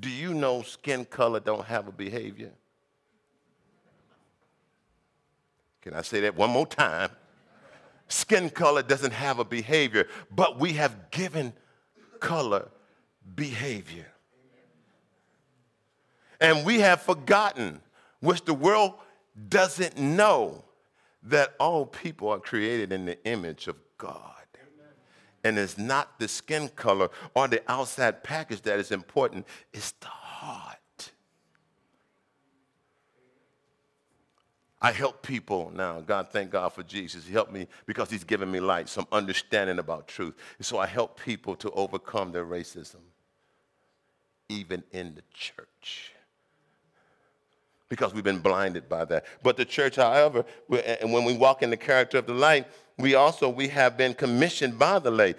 Do 0.00 0.10
you 0.10 0.34
know 0.34 0.62
skin 0.62 1.04
color 1.04 1.40
don't 1.40 1.64
have 1.64 1.88
a 1.88 1.92
behavior? 1.92 2.52
Can 5.80 5.94
I 5.94 6.02
say 6.02 6.20
that 6.20 6.36
one 6.36 6.50
more 6.50 6.66
time? 6.66 7.10
Skin 8.08 8.50
color 8.50 8.82
doesn't 8.82 9.12
have 9.12 9.38
a 9.38 9.44
behavior, 9.44 10.06
but 10.30 10.58
we 10.58 10.74
have 10.74 11.10
given 11.10 11.52
color 12.20 12.68
behavior. 13.34 14.11
And 16.42 16.66
we 16.66 16.80
have 16.80 17.00
forgotten, 17.00 17.80
which 18.18 18.44
the 18.44 18.52
world 18.52 18.94
doesn't 19.48 19.96
know, 19.96 20.64
that 21.22 21.54
all 21.60 21.86
people 21.86 22.30
are 22.30 22.40
created 22.40 22.92
in 22.92 23.04
the 23.06 23.24
image 23.24 23.68
of 23.68 23.76
God. 23.96 24.18
And 25.44 25.56
it's 25.56 25.78
not 25.78 26.18
the 26.18 26.26
skin 26.26 26.68
color 26.70 27.10
or 27.34 27.46
the 27.46 27.62
outside 27.70 28.24
package 28.24 28.60
that 28.62 28.80
is 28.80 28.90
important, 28.90 29.46
it's 29.72 29.92
the 29.92 30.06
heart. 30.08 30.78
I 34.80 34.90
help 34.90 35.22
people 35.22 35.70
now. 35.72 36.00
God, 36.00 36.28
thank 36.30 36.50
God 36.50 36.70
for 36.70 36.82
Jesus. 36.82 37.24
He 37.24 37.32
helped 37.32 37.52
me 37.52 37.68
because 37.86 38.10
He's 38.10 38.24
given 38.24 38.50
me 38.50 38.58
light, 38.58 38.88
some 38.88 39.06
understanding 39.12 39.78
about 39.78 40.08
truth. 40.08 40.34
And 40.58 40.66
so 40.66 40.78
I 40.78 40.86
help 40.86 41.20
people 41.20 41.54
to 41.56 41.70
overcome 41.70 42.32
their 42.32 42.44
racism, 42.44 43.02
even 44.48 44.82
in 44.90 45.14
the 45.14 45.22
church 45.32 46.11
because 47.92 48.14
we've 48.14 48.24
been 48.24 48.38
blinded 48.38 48.88
by 48.88 49.04
that. 49.04 49.26
But 49.42 49.58
the 49.58 49.66
church, 49.66 49.96
however, 49.96 50.46
and 50.98 51.12
when 51.12 51.26
we 51.26 51.36
walk 51.36 51.62
in 51.62 51.68
the 51.68 51.76
character 51.76 52.16
of 52.16 52.24
the 52.24 52.32
light, 52.32 52.66
we 52.96 53.16
also 53.16 53.50
we 53.50 53.68
have 53.68 53.98
been 53.98 54.14
commissioned 54.14 54.78
by 54.78 54.98
the 54.98 55.10
light. 55.10 55.36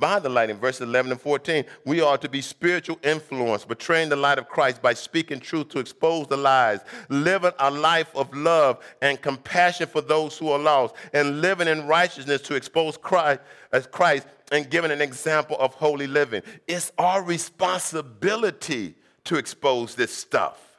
By 0.00 0.18
the 0.18 0.28
light 0.28 0.50
in 0.50 0.56
verses 0.56 0.80
11 0.80 1.12
and 1.12 1.20
14 1.20 1.64
we 1.84 2.00
are 2.00 2.18
to 2.18 2.28
be 2.28 2.40
spiritual 2.40 2.98
influence 3.04 3.64
betraying 3.64 4.08
the 4.08 4.16
light 4.16 4.38
of 4.38 4.48
christ 4.48 4.80
by 4.80 4.94
speaking 4.94 5.40
truth 5.40 5.68
to 5.70 5.80
expose 5.80 6.28
the 6.28 6.36
lies 6.36 6.80
living 7.08 7.50
a 7.58 7.70
life 7.70 8.14
of 8.14 8.32
love 8.32 8.78
and 9.02 9.20
compassion 9.20 9.88
for 9.88 10.00
those 10.00 10.38
who 10.38 10.50
are 10.50 10.58
lost 10.58 10.94
and 11.12 11.40
living 11.40 11.66
in 11.66 11.86
righteousness 11.86 12.40
to 12.42 12.54
expose 12.54 12.96
christ 12.96 13.40
as 13.72 13.88
christ 13.88 14.28
and 14.52 14.70
giving 14.70 14.92
an 14.92 15.00
example 15.00 15.56
of 15.58 15.74
holy 15.74 16.06
living. 16.06 16.42
It's 16.68 16.92
our 16.96 17.24
responsibility 17.24 18.94
to 19.24 19.36
expose 19.36 19.96
this 19.96 20.16
stuff 20.16 20.73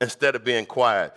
instead 0.00 0.34
of 0.36 0.44
being 0.44 0.66
quiet. 0.66 1.14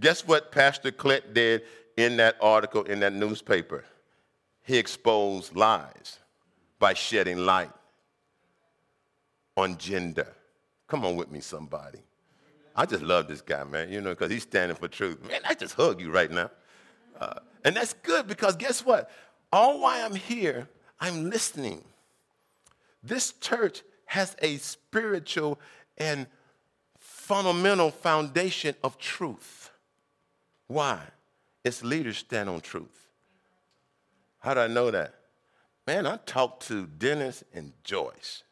Guess 0.00 0.26
what 0.26 0.52
Pastor 0.52 0.90
Clint 0.90 1.34
did 1.34 1.62
in 1.96 2.16
that 2.16 2.36
article 2.40 2.84
in 2.84 3.00
that 3.00 3.12
newspaper? 3.12 3.84
He 4.62 4.78
exposed 4.78 5.54
lies 5.56 6.18
by 6.78 6.94
shedding 6.94 7.38
light 7.38 7.70
on 9.56 9.76
gender. 9.76 10.28
Come 10.86 11.04
on 11.04 11.16
with 11.16 11.30
me, 11.30 11.40
somebody. 11.40 11.98
I 12.74 12.86
just 12.86 13.02
love 13.02 13.28
this 13.28 13.42
guy, 13.42 13.64
man, 13.64 13.90
you 13.90 14.00
know, 14.00 14.10
because 14.10 14.30
he's 14.30 14.42
standing 14.42 14.76
for 14.76 14.88
truth. 14.88 15.22
Man, 15.28 15.40
I 15.46 15.54
just 15.54 15.74
hug 15.74 16.00
you 16.00 16.10
right 16.10 16.30
now. 16.30 16.50
Uh, 17.20 17.34
and 17.64 17.76
that's 17.76 17.92
good 17.92 18.26
because 18.26 18.56
guess 18.56 18.84
what? 18.84 19.10
All 19.52 19.80
while 19.80 20.06
I'm 20.06 20.14
here, 20.14 20.68
I'm 20.98 21.28
listening. 21.28 21.84
This 23.02 23.32
church 23.32 23.82
has 24.06 24.36
a 24.40 24.56
spiritual 24.56 25.58
and 25.98 26.26
fundamental 27.22 27.92
foundation 27.92 28.74
of 28.82 28.98
truth. 28.98 29.70
Why? 30.66 31.00
Its 31.62 31.84
leaders 31.84 32.18
stand 32.18 32.48
on 32.48 32.60
truth. 32.60 33.06
How 34.40 34.54
do 34.54 34.60
I 34.60 34.66
know 34.66 34.90
that? 34.90 35.14
Man, 35.86 36.04
I 36.04 36.16
talked 36.26 36.66
to 36.66 36.86
Dennis 36.86 37.44
and 37.54 37.72
Joyce. 37.84 38.42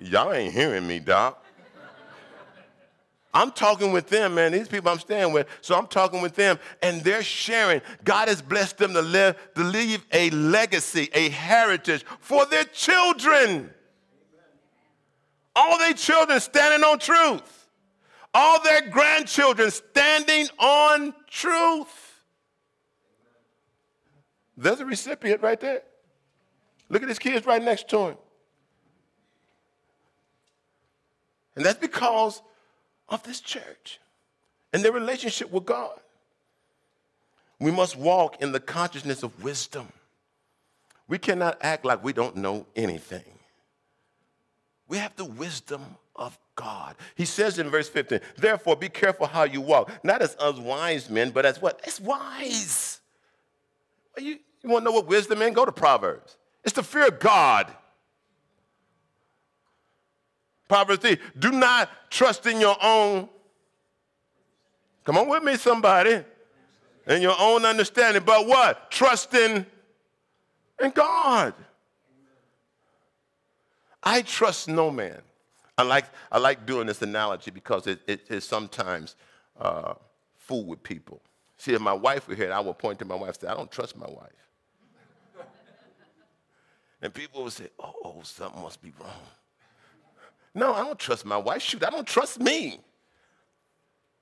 Y'all 0.00 0.32
ain't 0.32 0.54
hearing 0.54 0.86
me, 0.86 0.98
Doc. 0.98 1.44
I'm 3.34 3.50
talking 3.50 3.92
with 3.92 4.08
them, 4.08 4.36
man. 4.36 4.52
These 4.52 4.68
people 4.68 4.90
I'm 4.90 4.98
staying 4.98 5.30
with. 5.30 5.46
So 5.60 5.74
I'm 5.76 5.88
talking 5.88 6.22
with 6.22 6.36
them, 6.36 6.58
and 6.82 7.02
they're 7.02 7.22
sharing. 7.22 7.82
God 8.02 8.28
has 8.28 8.40
blessed 8.40 8.78
them 8.78 8.94
to 8.94 9.02
live, 9.02 9.36
to 9.56 9.62
leave 9.62 10.06
a 10.10 10.30
legacy, 10.30 11.10
a 11.12 11.28
heritage 11.28 12.02
for 12.18 12.46
their 12.46 12.64
children. 12.64 13.74
All 15.56 15.78
their 15.78 15.94
children 15.94 16.38
standing 16.38 16.84
on 16.84 16.98
truth. 16.98 17.66
All 18.34 18.62
their 18.62 18.90
grandchildren 18.90 19.70
standing 19.70 20.48
on 20.58 21.14
truth. 21.30 22.22
There's 24.58 24.80
a 24.80 24.86
recipient 24.86 25.42
right 25.42 25.58
there. 25.58 25.82
Look 26.90 27.02
at 27.02 27.08
his 27.08 27.18
kids 27.18 27.46
right 27.46 27.62
next 27.62 27.88
to 27.88 28.08
him. 28.08 28.16
And 31.56 31.64
that's 31.64 31.78
because 31.78 32.42
of 33.08 33.22
this 33.22 33.40
church 33.40 33.98
and 34.74 34.84
their 34.84 34.92
relationship 34.92 35.50
with 35.50 35.64
God. 35.64 35.98
We 37.58 37.70
must 37.70 37.96
walk 37.96 38.42
in 38.42 38.52
the 38.52 38.60
consciousness 38.60 39.22
of 39.22 39.42
wisdom. 39.42 39.88
We 41.08 41.16
cannot 41.16 41.56
act 41.62 41.86
like 41.86 42.04
we 42.04 42.12
don't 42.12 42.36
know 42.36 42.66
anything. 42.76 43.35
We 44.88 44.98
have 44.98 45.16
the 45.16 45.24
wisdom 45.24 45.82
of 46.14 46.38
God. 46.54 46.94
He 47.14 47.24
says 47.24 47.58
in 47.58 47.68
verse 47.68 47.88
15, 47.88 48.20
therefore 48.36 48.76
be 48.76 48.88
careful 48.88 49.26
how 49.26 49.44
you 49.44 49.60
walk, 49.60 49.92
not 50.04 50.22
as 50.22 50.36
unwise 50.40 51.10
men, 51.10 51.30
but 51.30 51.44
as 51.44 51.60
what? 51.60 51.80
As 51.86 52.00
wise. 52.00 53.00
You, 54.18 54.38
you 54.62 54.70
want 54.70 54.84
to 54.84 54.90
know 54.90 54.96
what 54.96 55.06
wisdom 55.06 55.42
is? 55.42 55.54
Go 55.54 55.64
to 55.64 55.72
Proverbs. 55.72 56.36
It's 56.64 56.74
the 56.74 56.82
fear 56.82 57.08
of 57.08 57.18
God. 57.18 57.72
Proverbs 60.68 61.00
3, 61.02 61.18
do 61.38 61.52
not 61.52 61.88
trust 62.10 62.46
in 62.46 62.60
your 62.60 62.76
own. 62.82 63.28
Come 65.04 65.18
on 65.18 65.28
with 65.28 65.44
me, 65.44 65.56
somebody. 65.56 66.24
In 67.06 67.22
your 67.22 67.36
own 67.38 67.64
understanding, 67.64 68.22
but 68.26 68.48
what? 68.48 68.90
Trust 68.90 69.32
in, 69.34 69.64
in 70.82 70.90
God. 70.90 71.54
I 74.06 74.22
trust 74.22 74.68
no 74.68 74.92
man. 74.92 75.20
I 75.76 75.82
like, 75.82 76.06
I 76.30 76.38
like 76.38 76.64
doing 76.64 76.86
this 76.86 77.02
analogy 77.02 77.50
because 77.50 77.88
it, 77.88 78.00
it 78.06 78.20
is 78.30 78.44
sometimes 78.44 79.16
uh, 79.60 79.94
fool 80.36 80.64
with 80.64 80.82
people. 80.84 81.20
See, 81.58 81.74
if 81.74 81.80
my 81.80 81.92
wife 81.92 82.28
were 82.28 82.36
here, 82.36 82.52
I 82.52 82.60
would 82.60 82.78
point 82.78 83.00
to 83.00 83.04
my 83.04 83.16
wife 83.16 83.30
and 83.30 83.36
say, 83.38 83.48
I 83.48 83.54
don't 83.54 83.70
trust 83.70 83.96
my 83.96 84.06
wife. 84.06 84.30
and 87.02 87.12
people 87.12 87.42
would 87.42 87.52
say, 87.52 87.68
oh, 87.80 87.94
oh, 88.04 88.20
something 88.22 88.62
must 88.62 88.80
be 88.80 88.92
wrong. 89.00 89.10
No, 90.54 90.72
I 90.72 90.84
don't 90.84 90.98
trust 90.98 91.26
my 91.26 91.36
wife. 91.36 91.62
Shoot, 91.62 91.84
I 91.84 91.90
don't 91.90 92.06
trust 92.06 92.40
me. 92.40 92.78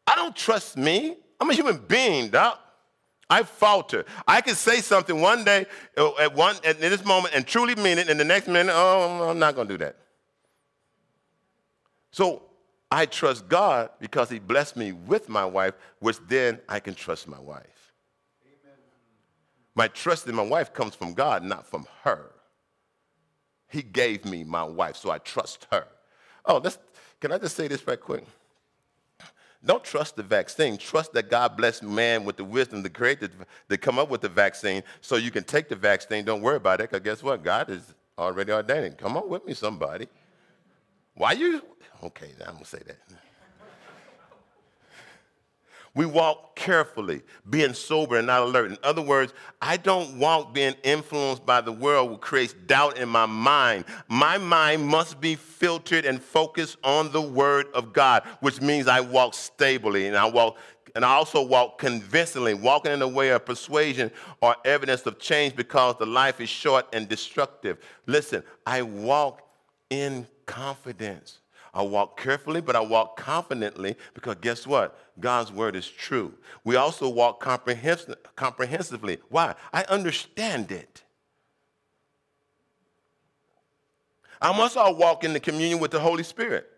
I 0.06 0.14
don't 0.16 0.34
trust 0.34 0.78
me. 0.78 1.18
I'm 1.38 1.50
a 1.50 1.54
human 1.54 1.76
being, 1.76 2.30
doc. 2.30 2.58
I 3.28 3.42
falter. 3.42 4.04
I 4.26 4.40
can 4.40 4.54
say 4.54 4.80
something 4.80 5.20
one 5.20 5.44
day 5.44 5.66
uh, 5.96 6.14
at 6.16 6.35
one 6.35 6.56
at 6.64 6.81
this 6.81 7.04
moment 7.04 7.35
and 7.35 7.46
truly 7.46 7.75
mean 7.75 7.98
it, 7.98 8.08
and 8.08 8.18
the 8.18 8.25
next 8.25 8.48
minute, 8.48 8.72
oh, 8.75 9.31
I'm 9.31 9.38
not 9.38 9.54
going 9.54 9.68
to 9.68 9.75
do 9.75 9.85
that. 9.85 9.96
So 12.10 12.42
I 12.90 13.06
trust 13.06 13.48
God 13.48 13.90
because 13.98 14.31
He 14.31 14.38
blessed 14.38 14.77
me 14.77 14.92
with 14.92 15.29
my 15.29 15.44
wife, 15.44 15.75
which 15.98 16.18
then 16.29 16.60
I 16.68 16.81
can 16.81 16.94
trust 16.94 17.27
my 17.27 17.40
wife. 17.40 17.92
Amen. 18.44 18.79
My 19.75 19.88
trust 19.88 20.27
in 20.29 20.35
my 20.35 20.42
wife 20.42 20.72
comes 20.72 20.94
from 20.94 21.14
God, 21.14 21.42
not 21.42 21.66
from 21.66 21.87
her. 22.02 22.31
He 23.68 23.83
gave 23.83 24.25
me 24.25 24.44
my 24.44 24.62
wife, 24.62 24.96
so 24.96 25.10
I 25.10 25.18
trust 25.18 25.66
her. 25.72 25.87
Oh, 26.44 26.60
can 27.20 27.33
I 27.33 27.38
just 27.38 27.56
say 27.56 27.66
this 27.66 27.85
right 27.87 28.00
quick? 28.00 28.25
Don't 29.65 29.83
trust 29.83 30.17
the 30.17 30.23
vaccine. 30.23 30.77
Trust 30.77 31.12
that 31.15 31.31
God 31.31 31.56
blessed 31.56 31.83
man 31.83 32.25
with 32.25 32.37
the 32.37 32.44
wisdom 32.44 32.83
to 32.83 32.90
create 32.90 33.21
the, 33.21 33.31
to 33.71 33.79
come 33.79 33.98
up 33.98 34.10
with 34.10 34.21
the 34.21 34.29
vaccine 34.29 34.83
so 35.00 35.17
you 35.17 35.31
can 35.31 35.44
take 35.44 35.69
the 35.69 35.77
vaccine. 35.77 36.25
Don't 36.25 36.42
worry 36.42 36.56
about 36.56 36.81
it 36.81 36.90
because 36.90 37.02
guess 37.02 37.23
what? 37.23 37.42
God 37.42 37.71
is 37.71 37.94
already 38.19 38.52
ordained. 38.52 38.98
Come 38.98 39.17
on 39.17 39.29
with 39.29 39.46
me, 39.46 39.54
somebody. 39.54 40.08
Why 41.15 41.33
you? 41.33 41.62
Okay, 42.02 42.31
I'm 42.40 42.54
going 42.54 42.65
to 42.65 42.65
say 42.65 42.83
that. 42.87 42.98
We 45.96 46.06
walk 46.06 46.56
carefully, 46.56 47.22
being 47.48 47.72
sober 47.72 48.16
and 48.16 48.26
not 48.26 48.42
alert. 48.42 48.70
In 48.70 48.78
other 48.82 49.02
words, 49.02 49.32
I 49.62 49.76
don't 49.76 50.18
walk 50.18 50.52
being 50.52 50.74
influenced 50.82 51.46
by 51.46 51.60
the 51.60 51.70
world, 51.70 52.10
which 52.10 52.20
creates 52.20 52.52
doubt 52.52 52.98
in 52.98 53.08
my 53.08 53.26
mind. 53.26 53.84
My 54.08 54.36
mind 54.36 54.84
must 54.84 55.20
be 55.20 55.36
filtered 55.36 56.04
and 56.04 56.20
focused 56.20 56.78
on 56.82 57.12
the 57.12 57.22
Word 57.22 57.66
of 57.74 57.92
God, 57.92 58.24
which 58.40 58.60
means 58.60 58.88
I 58.88 59.00
walk 59.00 59.34
stably 59.34 60.08
and 60.08 60.16
I 60.16 60.26
walk 60.26 60.56
and 60.96 61.04
I 61.04 61.10
also 61.14 61.42
walk 61.42 61.78
convincingly, 61.78 62.54
walking 62.54 62.92
in 62.92 63.00
the 63.00 63.08
way 63.08 63.30
of 63.30 63.44
persuasion 63.44 64.12
or 64.40 64.54
evidence 64.64 65.04
of 65.06 65.18
change 65.18 65.56
because 65.56 65.96
the 65.98 66.06
life 66.06 66.40
is 66.40 66.48
short 66.48 66.86
and 66.92 67.08
destructive. 67.08 67.78
Listen, 68.06 68.44
I 68.64 68.82
walk 68.82 69.42
in 69.90 70.26
confidence. 70.46 71.40
I 71.72 71.82
walk 71.82 72.20
carefully, 72.20 72.60
but 72.60 72.76
I 72.76 72.80
walk 72.80 73.16
confidently 73.16 73.96
because 74.14 74.36
guess 74.40 74.66
what? 74.66 74.96
God's 75.21 75.52
word 75.52 75.77
is 75.77 75.88
true. 75.88 76.35
We 76.65 76.77
also 76.77 77.08
walk 77.08 77.42
comprehens- 77.42 78.15
comprehensively. 78.37 79.19
Why? 79.29 79.54
I 79.73 79.85
understand 79.85 80.73
it. 80.73 81.02
I 84.42 84.56
must 84.56 84.77
all 84.77 84.94
walk 84.94 85.25
in 85.25 85.33
the 85.33 85.40
communion 85.40 85.79
with 85.79 85.90
the 85.90 86.00
Holy 86.00 86.23
Spirit, 86.23 86.71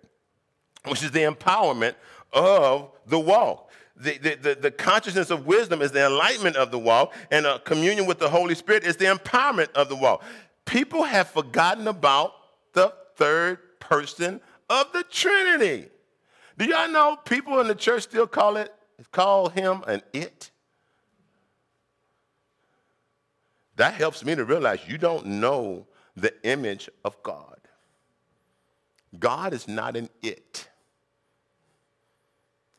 which 0.86 1.02
is 1.02 1.10
the 1.10 1.22
empowerment 1.22 1.94
of 2.32 2.92
the 3.06 3.18
walk. 3.18 3.70
The, 3.96 4.18
the, 4.18 4.34
the, 4.34 4.54
the, 4.54 4.70
consciousness 4.70 5.30
of 5.30 5.46
wisdom 5.46 5.80
is 5.80 5.90
the 5.90 6.04
enlightenment 6.04 6.56
of 6.56 6.70
the 6.70 6.78
walk, 6.78 7.14
and 7.30 7.46
a 7.46 7.58
communion 7.60 8.04
with 8.06 8.18
the 8.18 8.28
Holy 8.28 8.54
Spirit 8.54 8.84
is 8.84 8.98
the 8.98 9.06
empowerment 9.06 9.72
of 9.72 9.88
the 9.88 9.96
walk. 9.96 10.22
People 10.66 11.04
have 11.04 11.28
forgotten 11.28 11.88
about 11.88 12.34
the 12.74 12.92
third 13.16 13.58
person 13.80 14.40
of 14.68 14.92
the 14.92 15.02
Trinity. 15.04 15.88
Do 16.58 16.64
y'all 16.64 16.90
know 16.90 17.16
people 17.16 17.60
in 17.60 17.68
the 17.68 17.74
church 17.74 18.04
still 18.04 18.26
call 18.26 18.56
it, 18.56 18.74
call 19.12 19.48
him 19.48 19.82
an 19.86 20.02
it? 20.12 20.50
That 23.76 23.94
helps 23.94 24.24
me 24.24 24.34
to 24.34 24.44
realize 24.44 24.80
you 24.88 24.96
don't 24.96 25.26
know 25.26 25.86
the 26.16 26.32
image 26.44 26.88
of 27.04 27.22
God. 27.22 27.58
God 29.18 29.52
is 29.52 29.68
not 29.68 29.96
an 29.96 30.08
it. 30.22 30.68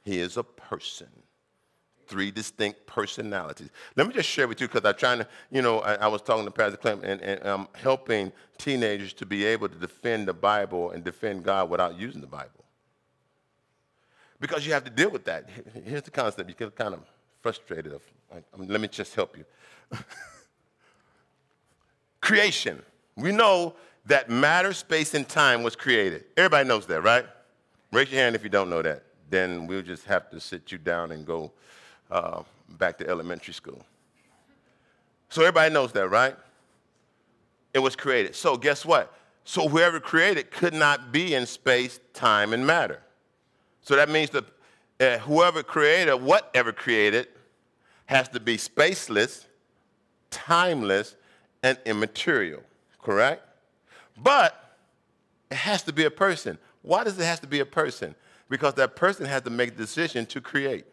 He 0.04 0.20
is 0.20 0.38
a 0.38 0.44
person 0.44 1.08
three 2.08 2.32
distinct 2.32 2.86
personalities. 2.86 3.70
Let 3.96 4.08
me 4.08 4.14
just 4.14 4.30
share 4.30 4.48
with 4.48 4.62
you 4.62 4.68
because 4.68 4.86
I'm 4.86 4.96
trying 4.96 5.20
to, 5.20 5.28
you 5.52 5.62
know, 5.62 5.80
I, 5.80 5.96
I 5.96 6.08
was 6.08 6.22
talking 6.22 6.46
to 6.46 6.52
Pastor 6.52 6.78
Clem 6.78 7.02
and, 7.04 7.22
and 7.22 7.42
I'm 7.44 7.68
helping 7.76 8.32
teenagers 8.58 9.14
to 9.14 9.26
be 9.26 9.46
able 9.46 9.70
to 9.70 9.76
defend 9.76 10.28
the 10.28 10.34
Bible 10.34 10.92
and 10.92 11.04
defend 11.04 11.44
God 11.44 11.70
without 11.70 12.00
using 12.00 12.22
the 12.22 12.28
Bible. 12.28 12.67
Because 14.40 14.66
you 14.66 14.74
have 14.74 14.84
to 14.84 14.90
deal 14.90 15.10
with 15.10 15.26
that. 15.26 15.50
Here's 15.86 16.04
the 16.04 16.12
concept. 16.12 16.50
You 16.50 16.56
get 16.56 16.76
kind 16.76 16.94
of 16.94 17.02
frustrated. 17.42 17.94
Of, 17.94 18.02
I 18.32 18.58
mean, 18.58 18.70
let 18.70 18.82
me 18.82 18.88
just 18.88 19.16
help 19.16 19.38
you. 19.38 19.46
Creation. 22.22 22.82
We 23.16 23.32
know 23.32 23.74
that 24.06 24.30
matter, 24.30 24.74
space, 24.74 25.14
and 25.14 25.28
time 25.28 25.64
was 25.64 25.76
created. 25.76 26.26
Everybody 26.36 26.68
knows 26.68 26.86
that, 26.88 27.02
right? 27.02 27.26
Raise 27.92 28.12
your 28.12 28.22
hand 28.22 28.36
if 28.36 28.44
you 28.44 28.50
don't 28.50 28.70
know 28.70 28.82
that. 28.82 29.04
Then 29.30 29.68
we'll 29.68 29.82
just 29.82 30.06
have 30.06 30.30
to 30.30 30.40
sit 30.40 30.72
you 30.72 30.78
down 30.78 31.12
and 31.12 31.26
go 31.26 31.52
uh, 32.12 32.44
back 32.78 32.98
to 33.00 33.08
elementary 33.08 33.54
school. 33.54 33.84
So 35.30 35.42
everybody 35.42 35.74
knows 35.74 35.92
that, 35.94 36.08
right? 36.10 36.36
It 37.74 37.80
was 37.80 37.96
created. 37.96 38.36
So 38.36 38.56
guess 38.56 38.86
what? 38.86 39.14
So 39.44 39.68
whoever 39.68 40.00
created 40.00 40.52
could 40.52 40.74
not 40.74 41.12
be 41.12 41.34
in 41.34 41.46
space, 41.46 42.00
time, 42.14 42.54
and 42.54 42.66
matter. 42.66 43.02
So 43.88 43.96
that 43.96 44.10
means 44.10 44.32
that 44.32 44.44
uh, 45.00 45.18
whoever 45.20 45.64
created, 45.64 46.16
whatever 46.16 46.74
created, 46.74 47.30
has 48.08 48.28
to 48.30 48.40
be 48.42 48.58
spaceless, 48.58 49.46
timeless, 50.30 51.16
and 51.64 51.78
immaterial, 51.86 52.64
correct? 53.02 53.48
But 54.22 54.76
it 55.50 55.56
has 55.56 55.84
to 55.84 55.94
be 55.94 56.04
a 56.04 56.12
person. 56.12 56.58
Why 56.82 57.06
does 57.06 57.18
it 57.18 57.24
have 57.24 57.40
to 57.40 57.48
be 57.48 57.62
a 57.62 57.66
person? 57.66 58.14
Because 58.50 58.74
that 58.74 58.98
person 58.98 59.26
has 59.26 59.44
to 59.44 59.50
make 59.50 59.78
the 59.78 59.84
decision 59.84 60.26
to 60.26 60.42
create. 60.42 60.86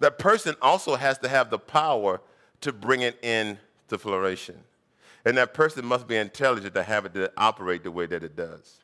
That 0.00 0.18
person 0.18 0.56
also 0.60 0.94
has 0.94 1.16
to 1.20 1.28
have 1.30 1.48
the 1.48 1.58
power 1.58 2.20
to 2.60 2.70
bring 2.70 3.00
it 3.00 3.18
into 3.24 3.96
flourishing. 3.96 4.60
And 5.24 5.38
that 5.38 5.54
person 5.54 5.86
must 5.86 6.06
be 6.06 6.16
intelligent 6.16 6.74
to 6.74 6.82
have 6.82 7.06
it 7.06 7.14
to 7.14 7.32
operate 7.38 7.82
the 7.82 7.90
way 7.90 8.04
that 8.04 8.22
it 8.22 8.36
does. 8.36 8.80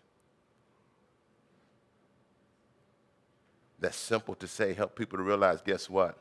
That's 3.79 3.97
simple 3.97 4.35
to 4.37 4.47
say, 4.47 4.73
help 4.75 4.97
people 4.97 5.19
to 5.19 5.23
realize 5.23 5.61
guess 5.61 5.91
what? 5.91 6.17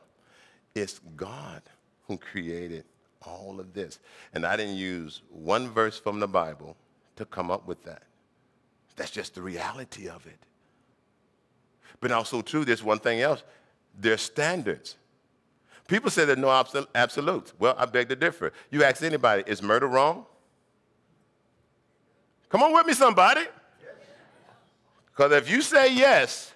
It's 0.74 1.00
God 1.16 1.62
who 2.06 2.18
created 2.18 2.84
all 3.22 3.58
of 3.58 3.72
this. 3.72 3.98
And 4.34 4.44
I 4.44 4.56
didn't 4.56 4.76
use 4.76 5.22
one 5.30 5.70
verse 5.70 5.98
from 5.98 6.20
the 6.20 6.28
Bible 6.28 6.76
to 7.16 7.24
come 7.24 7.50
up 7.50 7.66
with 7.66 7.82
that. 7.84 8.02
That's 8.94 9.10
just 9.10 9.34
the 9.34 9.42
reality 9.42 10.08
of 10.08 10.26
it. 10.26 10.38
But 12.00 12.12
also, 12.12 12.42
too, 12.42 12.64
there's 12.64 12.84
one 12.84 12.98
thing 12.98 13.20
else 13.20 13.42
their 13.98 14.18
standards. 14.18 14.96
People 15.88 16.10
say 16.10 16.24
there's 16.26 16.38
no 16.38 16.50
absolutes. 16.94 17.54
Well, 17.58 17.74
I 17.78 17.86
beg 17.86 18.08
to 18.10 18.16
differ. 18.16 18.52
You 18.70 18.84
ask 18.84 19.02
anybody, 19.02 19.44
is 19.46 19.62
murder 19.62 19.86
wrong? 19.86 20.26
Come 22.50 22.62
on 22.62 22.74
with 22.74 22.86
me, 22.86 22.92
somebody. 22.92 23.42
Because 25.06 25.32
if 25.32 25.50
you 25.50 25.62
say 25.62 25.94
yes, 25.94 26.52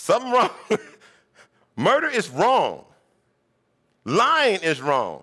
something 0.00 0.32
wrong. 0.32 0.50
murder 1.76 2.08
is 2.08 2.28
wrong. 2.28 2.84
Lying 4.04 4.60
is 4.60 4.80
wrong. 4.80 5.22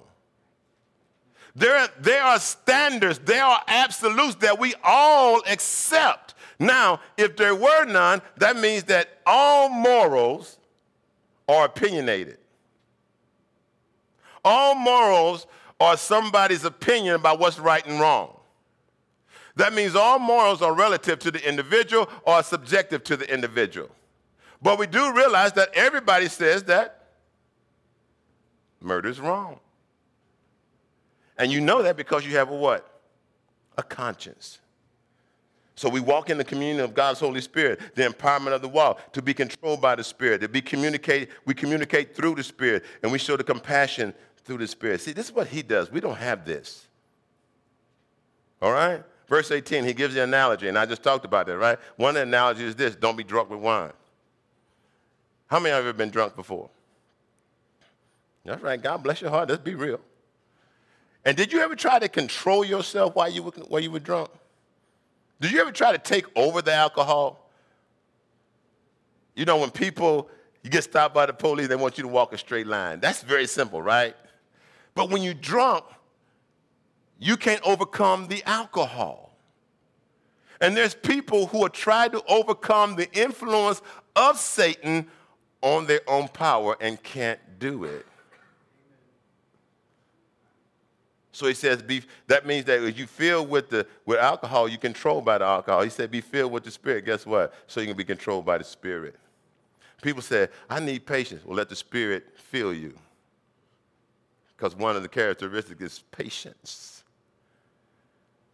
There, 1.55 1.87
there 1.99 2.21
are 2.21 2.39
standards, 2.39 3.17
there 3.19 3.43
are 3.43 3.63
absolutes 3.67 4.35
that 4.35 4.59
we 4.59 4.75
all 4.83 5.41
accept. 5.49 6.35
Now, 6.59 6.99
if 7.17 7.35
there 7.35 7.55
were 7.55 7.85
none, 7.85 8.21
that 8.37 8.57
means 8.57 8.83
that 8.85 9.09
all 9.25 9.67
morals 9.69 10.59
are 11.47 11.65
opinionated. 11.65 12.37
All 14.45 14.75
morals 14.75 15.47
are 15.79 15.97
somebody's 15.97 16.63
opinion 16.63 17.15
about 17.15 17.39
what's 17.39 17.57
right 17.57 17.85
and 17.87 17.99
wrong. 17.99 18.37
That 19.55 19.73
means 19.73 19.95
all 19.95 20.19
morals 20.19 20.61
are 20.61 20.73
relative 20.73 21.17
to 21.19 21.31
the 21.31 21.47
individual 21.47 22.07
or 22.23 22.43
subjective 22.43 23.03
to 23.05 23.17
the 23.17 23.31
individual. 23.31 23.89
But 24.61 24.79
we 24.79 24.87
do 24.87 25.13
realize 25.13 25.53
that 25.53 25.69
everybody 25.73 26.27
says 26.27 26.63
that 26.63 27.09
murder 28.81 29.09
is 29.09 29.19
wrong. 29.19 29.59
And 31.37 31.51
you 31.51 31.61
know 31.61 31.83
that 31.83 31.97
because 31.97 32.25
you 32.25 32.35
have 32.37 32.49
a 32.49 32.55
what? 32.55 33.01
A 33.77 33.83
conscience. 33.83 34.59
So 35.75 35.87
we 35.87 35.99
walk 35.99 36.31
in 36.31 36.39
the 36.39 36.43
communion 36.43 36.79
of 36.79 36.95
God's 36.95 37.19
Holy 37.19 37.41
Spirit, 37.41 37.79
the 37.93 38.01
empowerment 38.01 38.53
of 38.53 38.63
the 38.63 38.67
walk, 38.67 39.13
to 39.13 39.21
be 39.21 39.35
controlled 39.35 39.79
by 39.79 39.93
the 39.93 40.03
Spirit, 40.03 40.41
to 40.41 40.49
be 40.49 40.59
communicate, 40.59 41.29
we 41.45 41.53
communicate 41.53 42.15
through 42.15 42.33
the 42.33 42.43
Spirit, 42.43 42.83
and 43.03 43.11
we 43.11 43.19
show 43.19 43.37
the 43.37 43.43
compassion 43.43 44.11
through 44.43 44.57
the 44.57 44.67
Spirit. 44.67 45.01
See, 45.01 45.11
this 45.11 45.27
is 45.27 45.31
what 45.31 45.47
he 45.47 45.61
does. 45.61 45.91
We 45.91 45.99
don't 45.99 46.17
have 46.17 46.45
this. 46.45 46.87
All 48.59 48.71
right? 48.71 49.03
Verse 49.27 49.51
18, 49.51 49.83
he 49.83 49.93
gives 49.93 50.15
the 50.15 50.23
analogy, 50.23 50.67
and 50.67 50.79
I 50.79 50.87
just 50.87 51.03
talked 51.03 51.25
about 51.25 51.45
that, 51.45 51.57
right? 51.59 51.77
One 51.97 52.17
analogy 52.17 52.63
is 52.63 52.75
this 52.75 52.95
don't 52.95 53.15
be 53.15 53.23
drunk 53.23 53.51
with 53.51 53.59
wine. 53.59 53.93
How 55.47 55.59
many 55.59 55.73
of 55.73 55.83
you 55.83 55.87
have 55.87 55.97
been 55.97 56.09
drunk 56.09 56.35
before? 56.35 56.69
That's 58.45 58.61
right. 58.61 58.81
God 58.81 59.03
bless 59.03 59.21
your 59.21 59.29
heart. 59.29 59.49
Let's 59.49 59.61
be 59.61 59.75
real. 59.75 59.99
And 61.25 61.35
did 61.35 61.51
you 61.51 61.59
ever 61.59 61.75
try 61.75 61.99
to 61.99 62.07
control 62.07 62.63
yourself 62.63 63.15
while 63.15 63.29
you 63.29 63.43
were, 63.43 63.51
while 63.67 63.81
you 63.81 63.91
were 63.91 63.99
drunk? 63.99 64.29
Did 65.41 65.51
you 65.51 65.59
ever 65.59 65.71
try 65.71 65.91
to 65.91 65.97
take 65.97 66.25
over 66.35 66.61
the 66.61 66.73
alcohol? 66.73 67.49
You 69.35 69.45
know, 69.45 69.57
when 69.57 69.69
people, 69.69 70.29
you 70.63 70.69
get 70.69 70.83
stopped 70.83 71.13
by 71.13 71.25
the 71.25 71.33
police, 71.33 71.67
they 71.67 71.75
want 71.75 71.97
you 71.97 72.03
to 72.03 72.07
walk 72.07 72.33
a 72.33 72.37
straight 72.37 72.67
line. 72.67 72.99
That's 72.99 73.21
very 73.21 73.45
simple, 73.45 73.81
right? 73.81 74.15
But 74.95 75.09
when 75.09 75.21
you're 75.21 75.33
drunk, 75.33 75.83
you 77.19 77.37
can't 77.37 77.61
overcome 77.63 78.27
the 78.27 78.43
alcohol. 78.45 79.37
And 80.59 80.75
there's 80.75 80.95
people 80.95 81.47
who 81.47 81.63
are 81.65 81.69
trying 81.69 82.11
to 82.11 82.23
overcome 82.27 82.95
the 82.95 83.11
influence 83.13 83.81
of 84.15 84.39
Satan 84.39 85.07
on 85.67 85.85
their 85.85 86.01
own 86.07 86.29
power 86.29 86.77
and 86.79 87.01
can't 87.03 87.39
do 87.59 87.83
it. 87.83 88.05
So 91.33 91.45
he 91.45 91.53
says, 91.53 91.81
be, 91.83 92.01
that 92.27 92.47
means 92.47 92.65
that 92.65 92.81
if 92.83 92.97
you 92.97 93.05
fill 93.05 93.45
with, 93.45 93.69
the, 93.69 93.85
with 94.05 94.17
alcohol, 94.17 94.67
you're 94.67 94.79
controlled 94.79 95.25
by 95.25 95.37
the 95.37 95.45
alcohol. 95.45 95.81
He 95.83 95.89
said, 95.89 96.09
be 96.09 96.21
filled 96.21 96.51
with 96.51 96.63
the 96.63 96.71
Spirit. 96.71 97.05
Guess 97.05 97.25
what? 97.25 97.53
So 97.67 97.79
you 97.79 97.87
can 97.87 97.97
be 97.97 98.05
controlled 98.05 98.45
by 98.45 98.57
the 98.57 98.63
Spirit. 98.63 99.15
People 100.01 100.21
say, 100.21 100.47
I 100.69 100.79
need 100.79 101.05
patience. 101.05 101.45
Well, 101.45 101.57
let 101.57 101.69
the 101.69 101.75
Spirit 101.75 102.25
fill 102.35 102.73
you. 102.73 102.93
Because 104.55 104.75
one 104.75 104.95
of 104.95 105.03
the 105.03 105.09
characteristics 105.09 105.81
is 105.81 106.03
patience. 106.11 107.03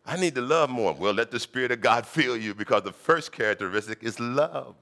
I 0.05 0.17
need 0.17 0.35
to 0.35 0.41
love 0.41 0.69
more. 0.69 0.93
Well, 0.93 1.13
let 1.13 1.31
the 1.31 1.39
Spirit 1.39 1.71
of 1.71 1.79
God 1.79 2.05
fill 2.17 2.35
you 2.35 2.53
because 2.53 2.83
the 2.83 2.91
first 2.91 3.31
characteristic 3.31 4.03
is 4.03 4.19
love. 4.19 4.75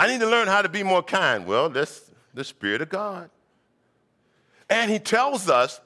I 0.00 0.06
need 0.06 0.20
to 0.20 0.26
learn 0.26 0.48
how 0.48 0.62
to 0.62 0.68
be 0.70 0.82
more 0.82 1.02
kind. 1.02 1.44
Well, 1.44 1.68
that's 1.68 2.10
the 2.32 2.42
Spirit 2.42 2.80
of 2.80 2.88
God. 2.88 3.28
And 4.70 4.90
he 4.90 4.98
tells 4.98 5.50
us 5.50 5.78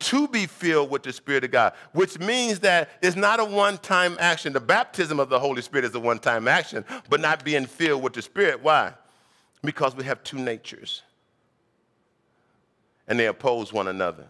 to 0.00 0.28
be 0.28 0.44
filled 0.44 0.90
with 0.90 1.02
the 1.02 1.14
Spirit 1.14 1.44
of 1.44 1.50
God, 1.50 1.72
which 1.92 2.18
means 2.18 2.60
that 2.60 2.90
it's 3.00 3.16
not 3.16 3.40
a 3.40 3.44
one 3.46 3.78
time 3.78 4.18
action. 4.20 4.52
The 4.52 4.60
baptism 4.60 5.18
of 5.18 5.30
the 5.30 5.40
Holy 5.40 5.62
Spirit 5.62 5.86
is 5.86 5.94
a 5.94 5.98
one 5.98 6.18
time 6.18 6.46
action, 6.46 6.84
but 7.08 7.20
not 7.22 7.42
being 7.42 7.64
filled 7.64 8.02
with 8.02 8.12
the 8.12 8.20
Spirit. 8.20 8.62
Why? 8.62 8.92
Because 9.62 9.96
we 9.96 10.04
have 10.04 10.22
two 10.22 10.36
natures 10.36 11.00
and 13.08 13.18
they 13.18 13.28
oppose 13.28 13.72
one 13.72 13.88
another. 13.88 14.26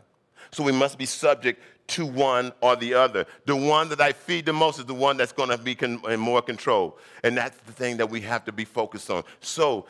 So 0.52 0.62
we 0.62 0.70
must 0.70 0.96
be 0.96 1.06
subject 1.06 1.60
to 1.86 2.06
one 2.06 2.52
or 2.60 2.76
the 2.76 2.94
other. 2.94 3.26
The 3.46 3.56
one 3.56 3.88
that 3.90 4.00
I 4.00 4.12
feed 4.12 4.46
the 4.46 4.52
most 4.52 4.78
is 4.78 4.86
the 4.86 4.94
one 4.94 5.16
that's 5.16 5.32
going 5.32 5.50
to 5.50 5.58
be 5.58 5.74
con- 5.74 6.00
in 6.08 6.20
more 6.20 6.42
control. 6.42 6.98
And 7.22 7.36
that's 7.36 7.56
the 7.58 7.72
thing 7.72 7.98
that 7.98 8.08
we 8.08 8.20
have 8.22 8.44
to 8.46 8.52
be 8.52 8.64
focused 8.64 9.10
on. 9.10 9.22
So 9.40 9.86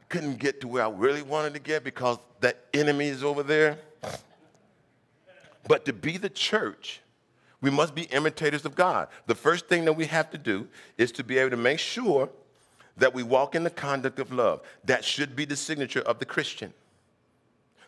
I 0.00 0.04
couldn't 0.08 0.38
get 0.38 0.60
to 0.62 0.68
where 0.68 0.84
I 0.84 0.90
really 0.90 1.22
wanted 1.22 1.54
to 1.54 1.60
get 1.60 1.84
because 1.84 2.18
that 2.40 2.66
enemy 2.74 3.08
is 3.08 3.22
over 3.22 3.42
there. 3.42 3.78
But 5.66 5.84
to 5.84 5.92
be 5.92 6.16
the 6.16 6.30
church, 6.30 7.00
we 7.60 7.70
must 7.70 7.94
be 7.94 8.02
imitators 8.04 8.64
of 8.64 8.74
God. 8.74 9.08
The 9.26 9.34
first 9.34 9.66
thing 9.66 9.84
that 9.84 9.92
we 9.92 10.06
have 10.06 10.30
to 10.30 10.38
do 10.38 10.68
is 10.96 11.12
to 11.12 11.24
be 11.24 11.38
able 11.38 11.50
to 11.50 11.56
make 11.56 11.78
sure 11.78 12.28
that 12.96 13.14
we 13.14 13.22
walk 13.22 13.54
in 13.54 13.64
the 13.64 13.70
conduct 13.70 14.18
of 14.18 14.32
love. 14.32 14.60
That 14.84 15.04
should 15.04 15.36
be 15.36 15.44
the 15.44 15.56
signature 15.56 16.00
of 16.00 16.18
the 16.18 16.24
Christian. 16.24 16.72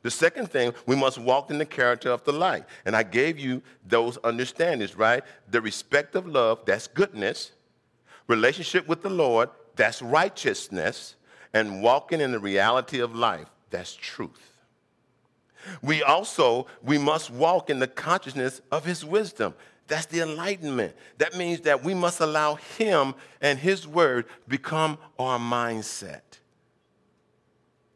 The 0.03 0.11
second 0.11 0.51
thing, 0.51 0.73
we 0.87 0.97
must 0.97 1.19
walk 1.19 1.51
in 1.51 1.59
the 1.59 1.67
character 1.67 2.11
of 2.11 2.25
the 2.25 2.33
light. 2.33 2.65
And 2.85 2.97
I 2.97 3.03
gave 3.03 3.39
you 3.39 3.63
those 3.87 4.19
understandings, 4.25 4.97
right? 4.97 5.23
The 5.51 5.61
respect 5.61 6.17
of 6.17 6.27
love, 6.27 6.61
that's 6.65 6.87
goodness. 6.87 7.53
Relationship 8.27 8.89
with 8.89 9.03
the 9.03 9.11
Lord, 9.11 9.51
that's 9.77 10.01
righteousness. 10.01 11.17
And 11.53 11.83
walking 11.83 12.21
in 12.21 12.33
the 12.33 12.39
reality 12.39 13.01
of 13.01 13.15
life, 13.15 13.49
that's 13.71 13.95
truth. 13.95 14.53
We 15.83 16.03
also, 16.03 16.67
we 16.83 16.97
must 16.97 17.31
walk 17.31 17.69
in 17.69 17.81
the 17.81 17.87
consciousness 17.87 18.63
of 18.71 18.85
his 18.85 19.05
wisdom. 19.05 19.55
That's 19.89 20.07
the 20.07 20.21
enlightenment. 20.21 20.95
That 21.19 21.37
means 21.37 21.63
that 21.63 21.83
we 21.83 21.95
must 21.95 22.21
allow 22.21 22.55
him 22.55 23.15
and 23.43 23.59
his 23.59 23.87
word 23.87 24.27
become 24.47 24.99
our 25.19 25.39
mindset. 25.39 26.21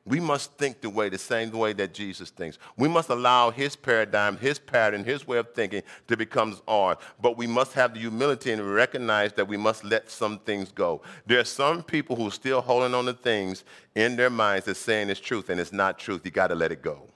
We 0.07 0.20
must 0.20 0.52
think 0.59 0.82
the 0.82 0.90
way, 0.90 1.09
the 1.09 1.16
same 1.16 1.50
way 1.50 1.72
that 1.74 1.94
Jesus 1.94 2.28
thinks. 2.28 2.59
We 2.76 2.88
must 2.88 3.09
allow 3.09 3.50
his 3.50 3.74
paradigm, 3.74 4.36
his 4.36 4.59
pattern, 4.59 5.02
his 5.02 5.26
way 5.26 5.38
of 5.38 5.55
thinking 5.55 5.82
to 6.09 6.16
become 6.16 6.59
ours. 6.68 6.98
But 7.22 7.38
we 7.38 7.46
must 7.46 7.72
have 7.72 7.94
the 7.94 8.00
humility 8.00 8.52
and 8.52 8.74
recognize 8.74 9.32
that 9.32 9.48
we 9.48 9.57
must 9.57 9.82
let 9.82 10.11
some 10.11 10.40
things 10.40 10.70
go. 10.70 11.00
There 11.24 11.40
are 11.40 11.44
some 11.44 11.82
people 11.82 12.16
who 12.16 12.28
are 12.28 12.32
still 12.32 12.61
holding 12.61 12.94
on 12.94 13.07
to 13.07 13.14
things 13.14 13.64
in 13.94 14.16
their 14.16 14.28
minds 14.28 14.66
that's 14.66 14.78
saying 14.78 15.09
it's 15.09 15.20
truth 15.20 15.48
and 15.48 15.59
it's 15.59 15.72
not 15.72 15.98
truth. 15.98 16.20
You 16.24 16.30
got 16.30 16.48
to 16.48 16.55
let 16.55 16.70
it 16.70 16.82
go. 16.82 17.07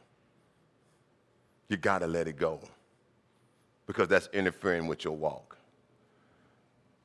You 1.69 1.77
got 1.77 1.99
to 1.99 2.07
let 2.07 2.27
it 2.27 2.39
go 2.39 2.61
because 3.87 4.09
that's 4.09 4.31
interfering 4.33 4.87
with 4.87 5.05
your 5.05 5.15
walk. 5.15 5.59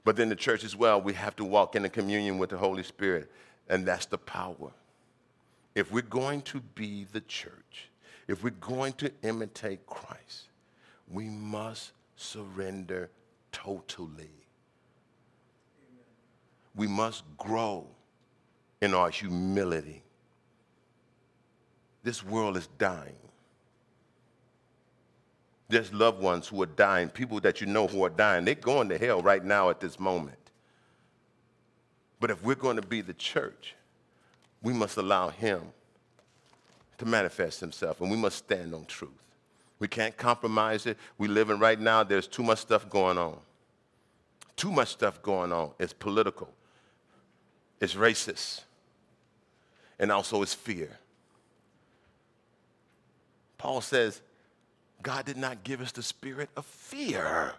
But 0.06 0.16
then 0.16 0.30
the 0.30 0.36
church 0.36 0.64
as 0.64 0.78
well, 0.78 1.02
we 1.02 1.14
have 1.14 1.36
to 1.38 1.44
walk 1.44 1.76
in 1.76 1.84
the 1.84 1.90
communion 1.90 2.38
with 2.38 2.52
the 2.52 2.58
Holy 2.58 2.84
Spirit, 2.84 3.30
and 3.68 3.86
that's 3.86 4.06
the 4.06 4.18
power 4.18 4.72
if 5.76 5.92
we're 5.92 6.02
going 6.02 6.42
to 6.44 6.60
be 6.60 7.06
the 7.12 7.22
church, 7.22 7.90
if 8.28 8.44
we're 8.44 8.52
going 8.52 8.94
to 8.94 9.12
imitate 9.24 9.86
Christ, 9.86 10.50
we 11.12 11.26
must 11.26 11.92
surrender 12.16 13.10
totally. 13.52 14.32
We 16.76 16.88
must 16.88 17.24
grow 17.38 17.88
in 18.82 18.94
our 18.94 19.10
humility. 19.10 20.04
This 22.04 22.24
world 22.24 22.58
is 22.58 22.68
dying. 22.78 23.16
There's 25.70 25.94
loved 25.94 26.22
ones 26.22 26.48
who 26.48 26.62
are 26.62 26.68
dying, 26.68 27.10
people 27.10 27.40
that 27.42 27.62
you 27.62 27.68
know 27.68 27.88
who 27.88 28.04
are 28.04 28.10
dying. 28.10 28.46
They're 28.46 28.56
going 28.56 28.90
to 28.90 28.98
hell 28.98 29.22
right 29.22 29.44
now 29.44 29.70
at 29.70 29.80
this 29.80 30.00
moment. 30.00 30.38
But 32.20 32.30
if 32.32 32.44
we're 32.44 32.56
going 32.56 32.76
to 32.76 32.88
be 32.88 33.02
the 33.02 33.14
church, 33.14 33.76
we 34.64 34.74
must 34.74 34.98
allow 34.98 35.30
him 35.30 35.62
to 36.98 37.06
manifest 37.06 37.60
himself, 37.60 38.02
and 38.02 38.10
we 38.10 38.18
must 38.18 38.38
stand 38.38 38.74
on 38.74 38.86
truth. 38.86 39.12
We 39.80 39.88
can't 39.88 40.16
compromise 40.16 40.86
it. 40.86 40.98
We 41.18 41.28
live 41.28 41.50
in 41.50 41.60
right 41.60 41.80
now, 41.80 42.04
there's 42.04 42.28
too 42.28 42.44
much 42.44 42.60
stuff 42.60 42.90
going 42.90 43.18
on. 43.18 43.38
Too 44.56 44.72
much 44.72 44.90
stuff 44.90 45.22
going 45.22 45.52
on. 45.52 45.72
It's 45.80 45.94
political, 45.94 46.50
it's 47.82 47.96
racist, 47.96 48.62
and 50.00 50.12
also 50.12 50.42
it's 50.42 50.54
fear. 50.54 50.98
Paul 53.58 53.82
says, 53.82 54.22
God 55.02 55.26
did 55.26 55.38
not 55.38 55.64
give 55.64 55.82
us 55.82 55.92
the 55.92 56.04
spirit 56.04 56.50
of 56.56 56.66
fear. 56.66 57.54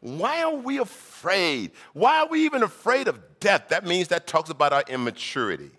Why 0.00 0.42
are 0.42 0.54
we 0.54 0.78
afraid? 0.78 1.70
Why 1.94 2.20
are 2.20 2.28
we 2.28 2.44
even 2.44 2.62
afraid 2.62 3.08
of 3.08 3.20
death? 3.40 3.68
That 3.68 3.86
means 3.86 4.08
that 4.08 4.26
talks 4.26 4.50
about 4.50 4.72
our 4.72 4.84
immaturity. 4.88 5.70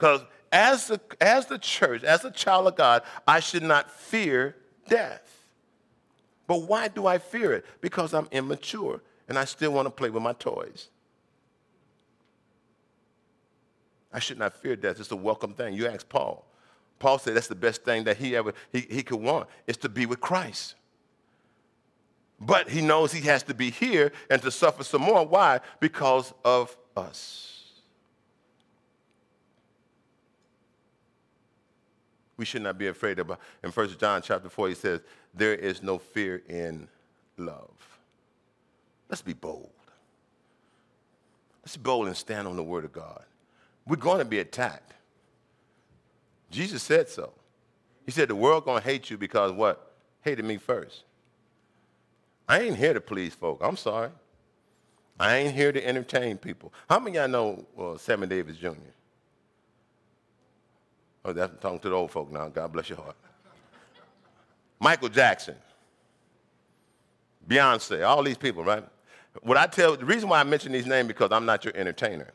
Because 0.00 0.22
as 0.50 0.86
the, 0.86 0.98
as 1.20 1.44
the 1.44 1.58
church, 1.58 2.02
as 2.04 2.24
a 2.24 2.30
child 2.30 2.66
of 2.66 2.74
God, 2.74 3.02
I 3.28 3.38
should 3.38 3.62
not 3.62 3.90
fear 3.90 4.56
death. 4.88 5.44
But 6.46 6.62
why 6.62 6.88
do 6.88 7.06
I 7.06 7.18
fear 7.18 7.52
it? 7.52 7.66
Because 7.82 8.14
I'm 8.14 8.26
immature 8.32 9.02
and 9.28 9.38
I 9.38 9.44
still 9.44 9.72
want 9.72 9.84
to 9.86 9.90
play 9.90 10.08
with 10.08 10.22
my 10.22 10.32
toys. 10.32 10.88
I 14.10 14.20
should 14.20 14.38
not 14.38 14.54
fear 14.54 14.74
death. 14.74 14.98
It's 14.98 15.10
a 15.10 15.16
welcome 15.16 15.52
thing. 15.52 15.74
You 15.74 15.86
ask 15.86 16.08
Paul. 16.08 16.46
Paul 16.98 17.18
said 17.18 17.36
that's 17.36 17.46
the 17.46 17.54
best 17.54 17.84
thing 17.84 18.04
that 18.04 18.16
he 18.16 18.34
ever 18.34 18.54
he, 18.72 18.80
he 18.80 19.02
could 19.02 19.20
want 19.20 19.48
is 19.66 19.76
to 19.78 19.90
be 19.90 20.06
with 20.06 20.20
Christ. 20.20 20.76
But 22.40 22.70
he 22.70 22.80
knows 22.80 23.12
he 23.12 23.26
has 23.28 23.42
to 23.44 23.54
be 23.54 23.70
here 23.70 24.12
and 24.30 24.40
to 24.40 24.50
suffer 24.50 24.82
some 24.82 25.02
more. 25.02 25.26
Why? 25.26 25.60
Because 25.78 26.32
of 26.42 26.76
us. 26.96 27.59
We 32.40 32.46
should 32.46 32.62
not 32.62 32.78
be 32.78 32.86
afraid 32.86 33.18
of. 33.18 33.30
In 33.62 33.70
1 33.70 33.98
John 33.98 34.22
chapter 34.22 34.48
4, 34.48 34.68
he 34.70 34.74
says, 34.74 35.02
There 35.34 35.54
is 35.54 35.82
no 35.82 35.98
fear 35.98 36.42
in 36.48 36.88
love. 37.36 37.98
Let's 39.10 39.20
be 39.20 39.34
bold. 39.34 39.68
Let's 41.62 41.76
be 41.76 41.82
bold 41.82 42.06
and 42.06 42.16
stand 42.16 42.48
on 42.48 42.56
the 42.56 42.62
word 42.62 42.86
of 42.86 42.94
God. 42.94 43.24
We're 43.86 43.96
going 43.96 44.20
to 44.20 44.24
be 44.24 44.38
attacked. 44.38 44.94
Jesus 46.50 46.82
said 46.82 47.10
so. 47.10 47.34
He 48.06 48.10
said, 48.10 48.28
The 48.28 48.34
world 48.34 48.64
going 48.64 48.80
to 48.80 48.88
hate 48.88 49.10
you 49.10 49.18
because 49.18 49.52
what? 49.52 49.92
Hated 50.22 50.46
me 50.46 50.56
first. 50.56 51.04
I 52.48 52.60
ain't 52.60 52.76
here 52.76 52.94
to 52.94 53.02
please 53.02 53.34
folk. 53.34 53.60
I'm 53.62 53.76
sorry. 53.76 54.08
I 55.18 55.36
ain't 55.36 55.54
here 55.54 55.72
to 55.72 55.86
entertain 55.86 56.38
people. 56.38 56.72
How 56.88 57.00
many 57.00 57.18
of 57.18 57.30
y'all 57.30 57.66
know 57.76 57.92
uh, 57.94 57.98
Sammy 57.98 58.26
Davis 58.26 58.56
Jr.? 58.56 58.70
Oh, 61.24 61.32
that's 61.32 61.52
talking 61.60 61.78
to 61.80 61.88
the 61.88 61.94
old 61.94 62.10
folk 62.10 62.30
now. 62.32 62.48
God 62.48 62.72
bless 62.72 62.88
your 62.88 62.98
heart. 62.98 63.16
Michael 64.78 65.10
Jackson, 65.10 65.56
Beyonce, 67.46 68.06
all 68.06 68.22
these 68.22 68.38
people, 68.38 68.64
right? 68.64 68.84
What 69.42 69.56
I 69.56 69.66
tell, 69.66 69.96
the 69.96 70.06
reason 70.06 70.28
why 70.28 70.40
I 70.40 70.44
mention 70.44 70.72
these 70.72 70.86
names 70.86 71.08
because 71.08 71.30
I'm 71.30 71.44
not 71.44 71.64
your 71.64 71.76
entertainer. 71.76 72.32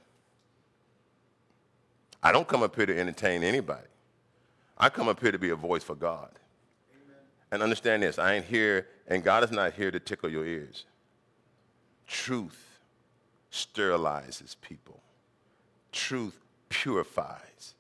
I 2.22 2.32
don't 2.32 2.48
come 2.48 2.64
up 2.64 2.76
here 2.76 2.86
to 2.86 2.98
entertain 2.98 3.44
anybody. 3.44 3.88
I 4.78 4.90
come 4.90 5.08
up 5.08 5.20
here 5.20 5.32
to 5.32 5.40
be 5.40 5.50
a 5.50 5.56
voice 5.56 5.84
for 5.84 5.96
God. 5.96 6.32
Amen. 6.92 7.18
And 7.52 7.64
understand 7.64 8.04
this, 8.04 8.20
I 8.20 8.36
ain't 8.36 8.46
here, 8.46 8.88
and 9.08 9.24
God 9.24 9.44
is 9.44 9.52
not 9.52 9.74
here 9.74 9.90
to 9.90 10.00
tickle 10.00 10.30
your 10.30 10.46
ears. 10.46 10.86
Truth 12.08 12.80
sterilizes 13.52 14.56
people. 14.62 15.02
Truth 15.92 16.38
purifies 16.70 17.75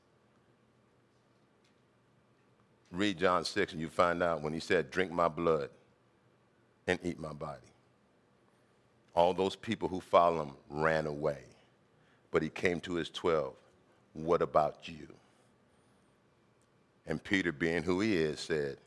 read 2.97 3.17
John 3.17 3.45
6 3.45 3.73
and 3.73 3.81
you 3.81 3.89
find 3.89 4.21
out 4.21 4.41
when 4.41 4.53
he 4.53 4.59
said, 4.59 4.91
Drink 4.91 5.11
my 5.11 5.27
blood 5.27 5.69
and 6.87 6.99
eat 7.03 7.19
my 7.19 7.33
body. 7.33 7.61
All 9.13 9.33
those 9.33 9.55
people 9.55 9.87
who 9.87 10.01
followed 10.01 10.43
him 10.43 10.51
ran 10.69 11.05
away. 11.05 11.39
But 12.31 12.41
he 12.41 12.49
came 12.49 12.81
to 12.81 12.95
his 12.95 13.09
12. 13.09 13.53
What 14.13 14.41
about 14.41 14.87
you? 14.87 15.07
And 17.07 17.23
Peter, 17.23 17.51
being 17.51 17.83
who 17.83 18.01
he 18.01 18.15
is, 18.15 18.39
said, 18.39 18.77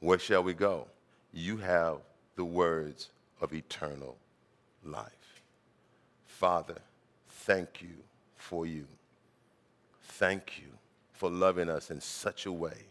Where 0.00 0.18
shall 0.18 0.42
we 0.42 0.52
go? 0.52 0.86
You 1.32 1.56
have 1.58 1.98
the 2.36 2.44
words 2.44 3.10
of 3.40 3.54
eternal 3.54 4.16
life. 4.84 5.42
Father, 6.26 6.78
thank 7.28 7.82
you 7.82 7.96
for 8.36 8.66
you. 8.66 8.86
Thank 10.02 10.58
you 10.58 10.77
for 11.18 11.28
loving 11.28 11.68
us 11.68 11.90
in 11.90 12.00
such 12.00 12.46
a 12.46 12.52
way 12.52 12.86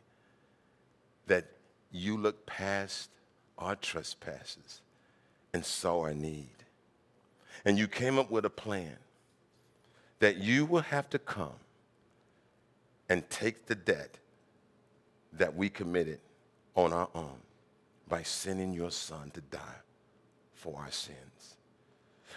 that 1.27 1.45
you 1.93 2.17
looked 2.17 2.45
past 2.45 3.09
our 3.57 3.73
trespasses 3.77 4.81
and 5.53 5.63
saw 5.63 6.01
our 6.01 6.13
need. 6.13 6.49
And 7.63 7.79
you 7.79 7.87
came 7.87 8.19
up 8.19 8.29
with 8.29 8.43
a 8.43 8.49
plan 8.49 8.97
that 10.19 10.37
you 10.37 10.65
will 10.65 10.81
have 10.81 11.09
to 11.11 11.19
come 11.19 11.55
and 13.07 13.27
take 13.29 13.65
the 13.65 13.75
debt 13.75 14.17
that 15.31 15.55
we 15.55 15.69
committed 15.69 16.19
on 16.75 16.91
our 16.91 17.07
own 17.15 17.37
by 18.09 18.23
sending 18.23 18.73
your 18.73 18.91
son 18.91 19.31
to 19.35 19.41
die 19.41 19.81
for 20.53 20.77
our 20.77 20.91
sins. 20.91 21.55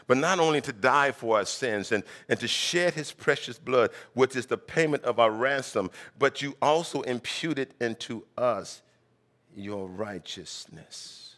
But 0.06 0.16
not 0.16 0.40
only 0.40 0.60
to 0.62 0.72
die 0.72 1.12
for 1.12 1.38
our 1.38 1.44
sins 1.44 1.92
and, 1.92 2.02
and 2.28 2.38
to 2.40 2.48
shed 2.48 2.94
his 2.94 3.12
precious 3.12 3.58
blood, 3.58 3.90
which 4.14 4.36
is 4.36 4.46
the 4.46 4.58
payment 4.58 5.04
of 5.04 5.18
our 5.18 5.30
ransom, 5.30 5.90
but 6.18 6.42
you 6.42 6.56
also 6.60 7.02
imputed 7.02 7.74
into 7.80 8.24
us 8.36 8.82
your 9.54 9.88
righteousness, 9.88 11.36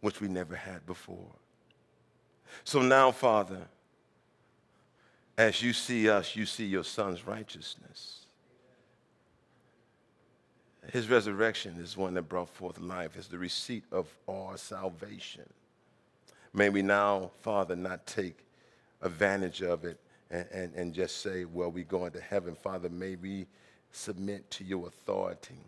which 0.00 0.20
we 0.20 0.28
never 0.28 0.54
had 0.54 0.84
before. 0.86 1.32
So 2.64 2.80
now, 2.80 3.10
Father, 3.10 3.62
as 5.36 5.62
you 5.62 5.72
see 5.72 6.08
us, 6.08 6.36
you 6.36 6.46
see 6.46 6.66
your 6.66 6.84
son's 6.84 7.26
righteousness. 7.26 8.20
His 10.92 11.08
resurrection 11.08 11.76
is 11.80 11.96
one 11.96 12.14
that 12.14 12.28
brought 12.28 12.50
forth 12.50 12.78
life, 12.78 13.16
is 13.16 13.26
the 13.26 13.38
receipt 13.38 13.84
of 13.90 14.06
our 14.28 14.56
salvation. 14.56 15.48
May 16.54 16.70
we 16.70 16.82
now, 16.82 17.32
Father, 17.42 17.76
not 17.76 18.06
take 18.06 18.38
advantage 19.02 19.60
of 19.62 19.84
it 19.84 19.98
and, 20.30 20.46
and, 20.52 20.74
and 20.74 20.94
just 20.94 21.20
say, 21.20 21.44
well, 21.44 21.70
we're 21.70 21.84
going 21.84 22.12
to 22.12 22.20
heaven. 22.20 22.54
Father, 22.54 22.88
may 22.88 23.16
we 23.16 23.46
submit 23.92 24.50
to 24.52 24.64
your 24.64 24.86
authority 24.86 25.58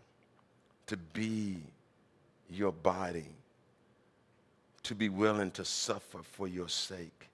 to 0.87 0.97
be 0.97 1.57
your 2.49 2.71
body, 2.71 3.27
to 4.83 4.95
be 4.95 5.09
willing 5.09 5.51
to 5.51 5.65
suffer 5.65 6.19
for 6.23 6.47
your 6.47 6.69
sake 6.69 7.27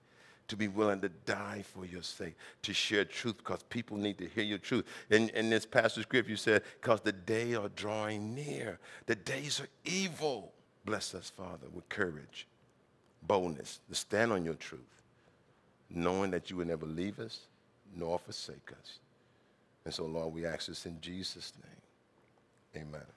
to 0.48 0.56
be 0.56 0.68
willing 0.68 1.00
to 1.00 1.08
die 1.08 1.62
for 1.62 1.86
your 1.86 2.02
sake, 2.02 2.34
to 2.62 2.72
share 2.74 3.04
truth 3.04 3.38
because 3.38 3.62
people 3.64 3.96
need 3.96 4.18
to 4.18 4.26
hear 4.26 4.44
your 4.44 4.58
truth. 4.58 4.84
In, 5.10 5.28
in 5.30 5.50
this 5.50 5.64
passage 5.64 6.04
script, 6.04 6.28
you 6.28 6.36
said, 6.36 6.62
because 6.80 7.00
the 7.00 7.12
day 7.12 7.54
are 7.54 7.70
drawing 7.70 8.34
near. 8.34 8.78
The 9.06 9.14
days 9.14 9.60
are 9.60 9.68
evil. 9.84 10.52
Bless 10.84 11.14
us, 11.14 11.30
Father, 11.30 11.66
with 11.72 11.88
courage, 11.88 12.46
boldness, 13.26 13.80
to 13.88 13.94
stand 13.94 14.32
on 14.32 14.44
your 14.44 14.54
truth, 14.54 14.80
knowing 15.90 16.30
that 16.32 16.50
you 16.50 16.56
will 16.56 16.66
never 16.66 16.86
leave 16.86 17.18
us 17.18 17.40
nor 17.96 18.18
forsake 18.18 18.72
us. 18.72 18.98
And 19.84 19.92
so, 19.92 20.06
Lord, 20.06 20.34
we 20.34 20.46
ask 20.46 20.68
this 20.68 20.86
in 20.86 21.00
Jesus' 21.00 21.52
name. 21.62 22.82
Amen. 22.86 23.13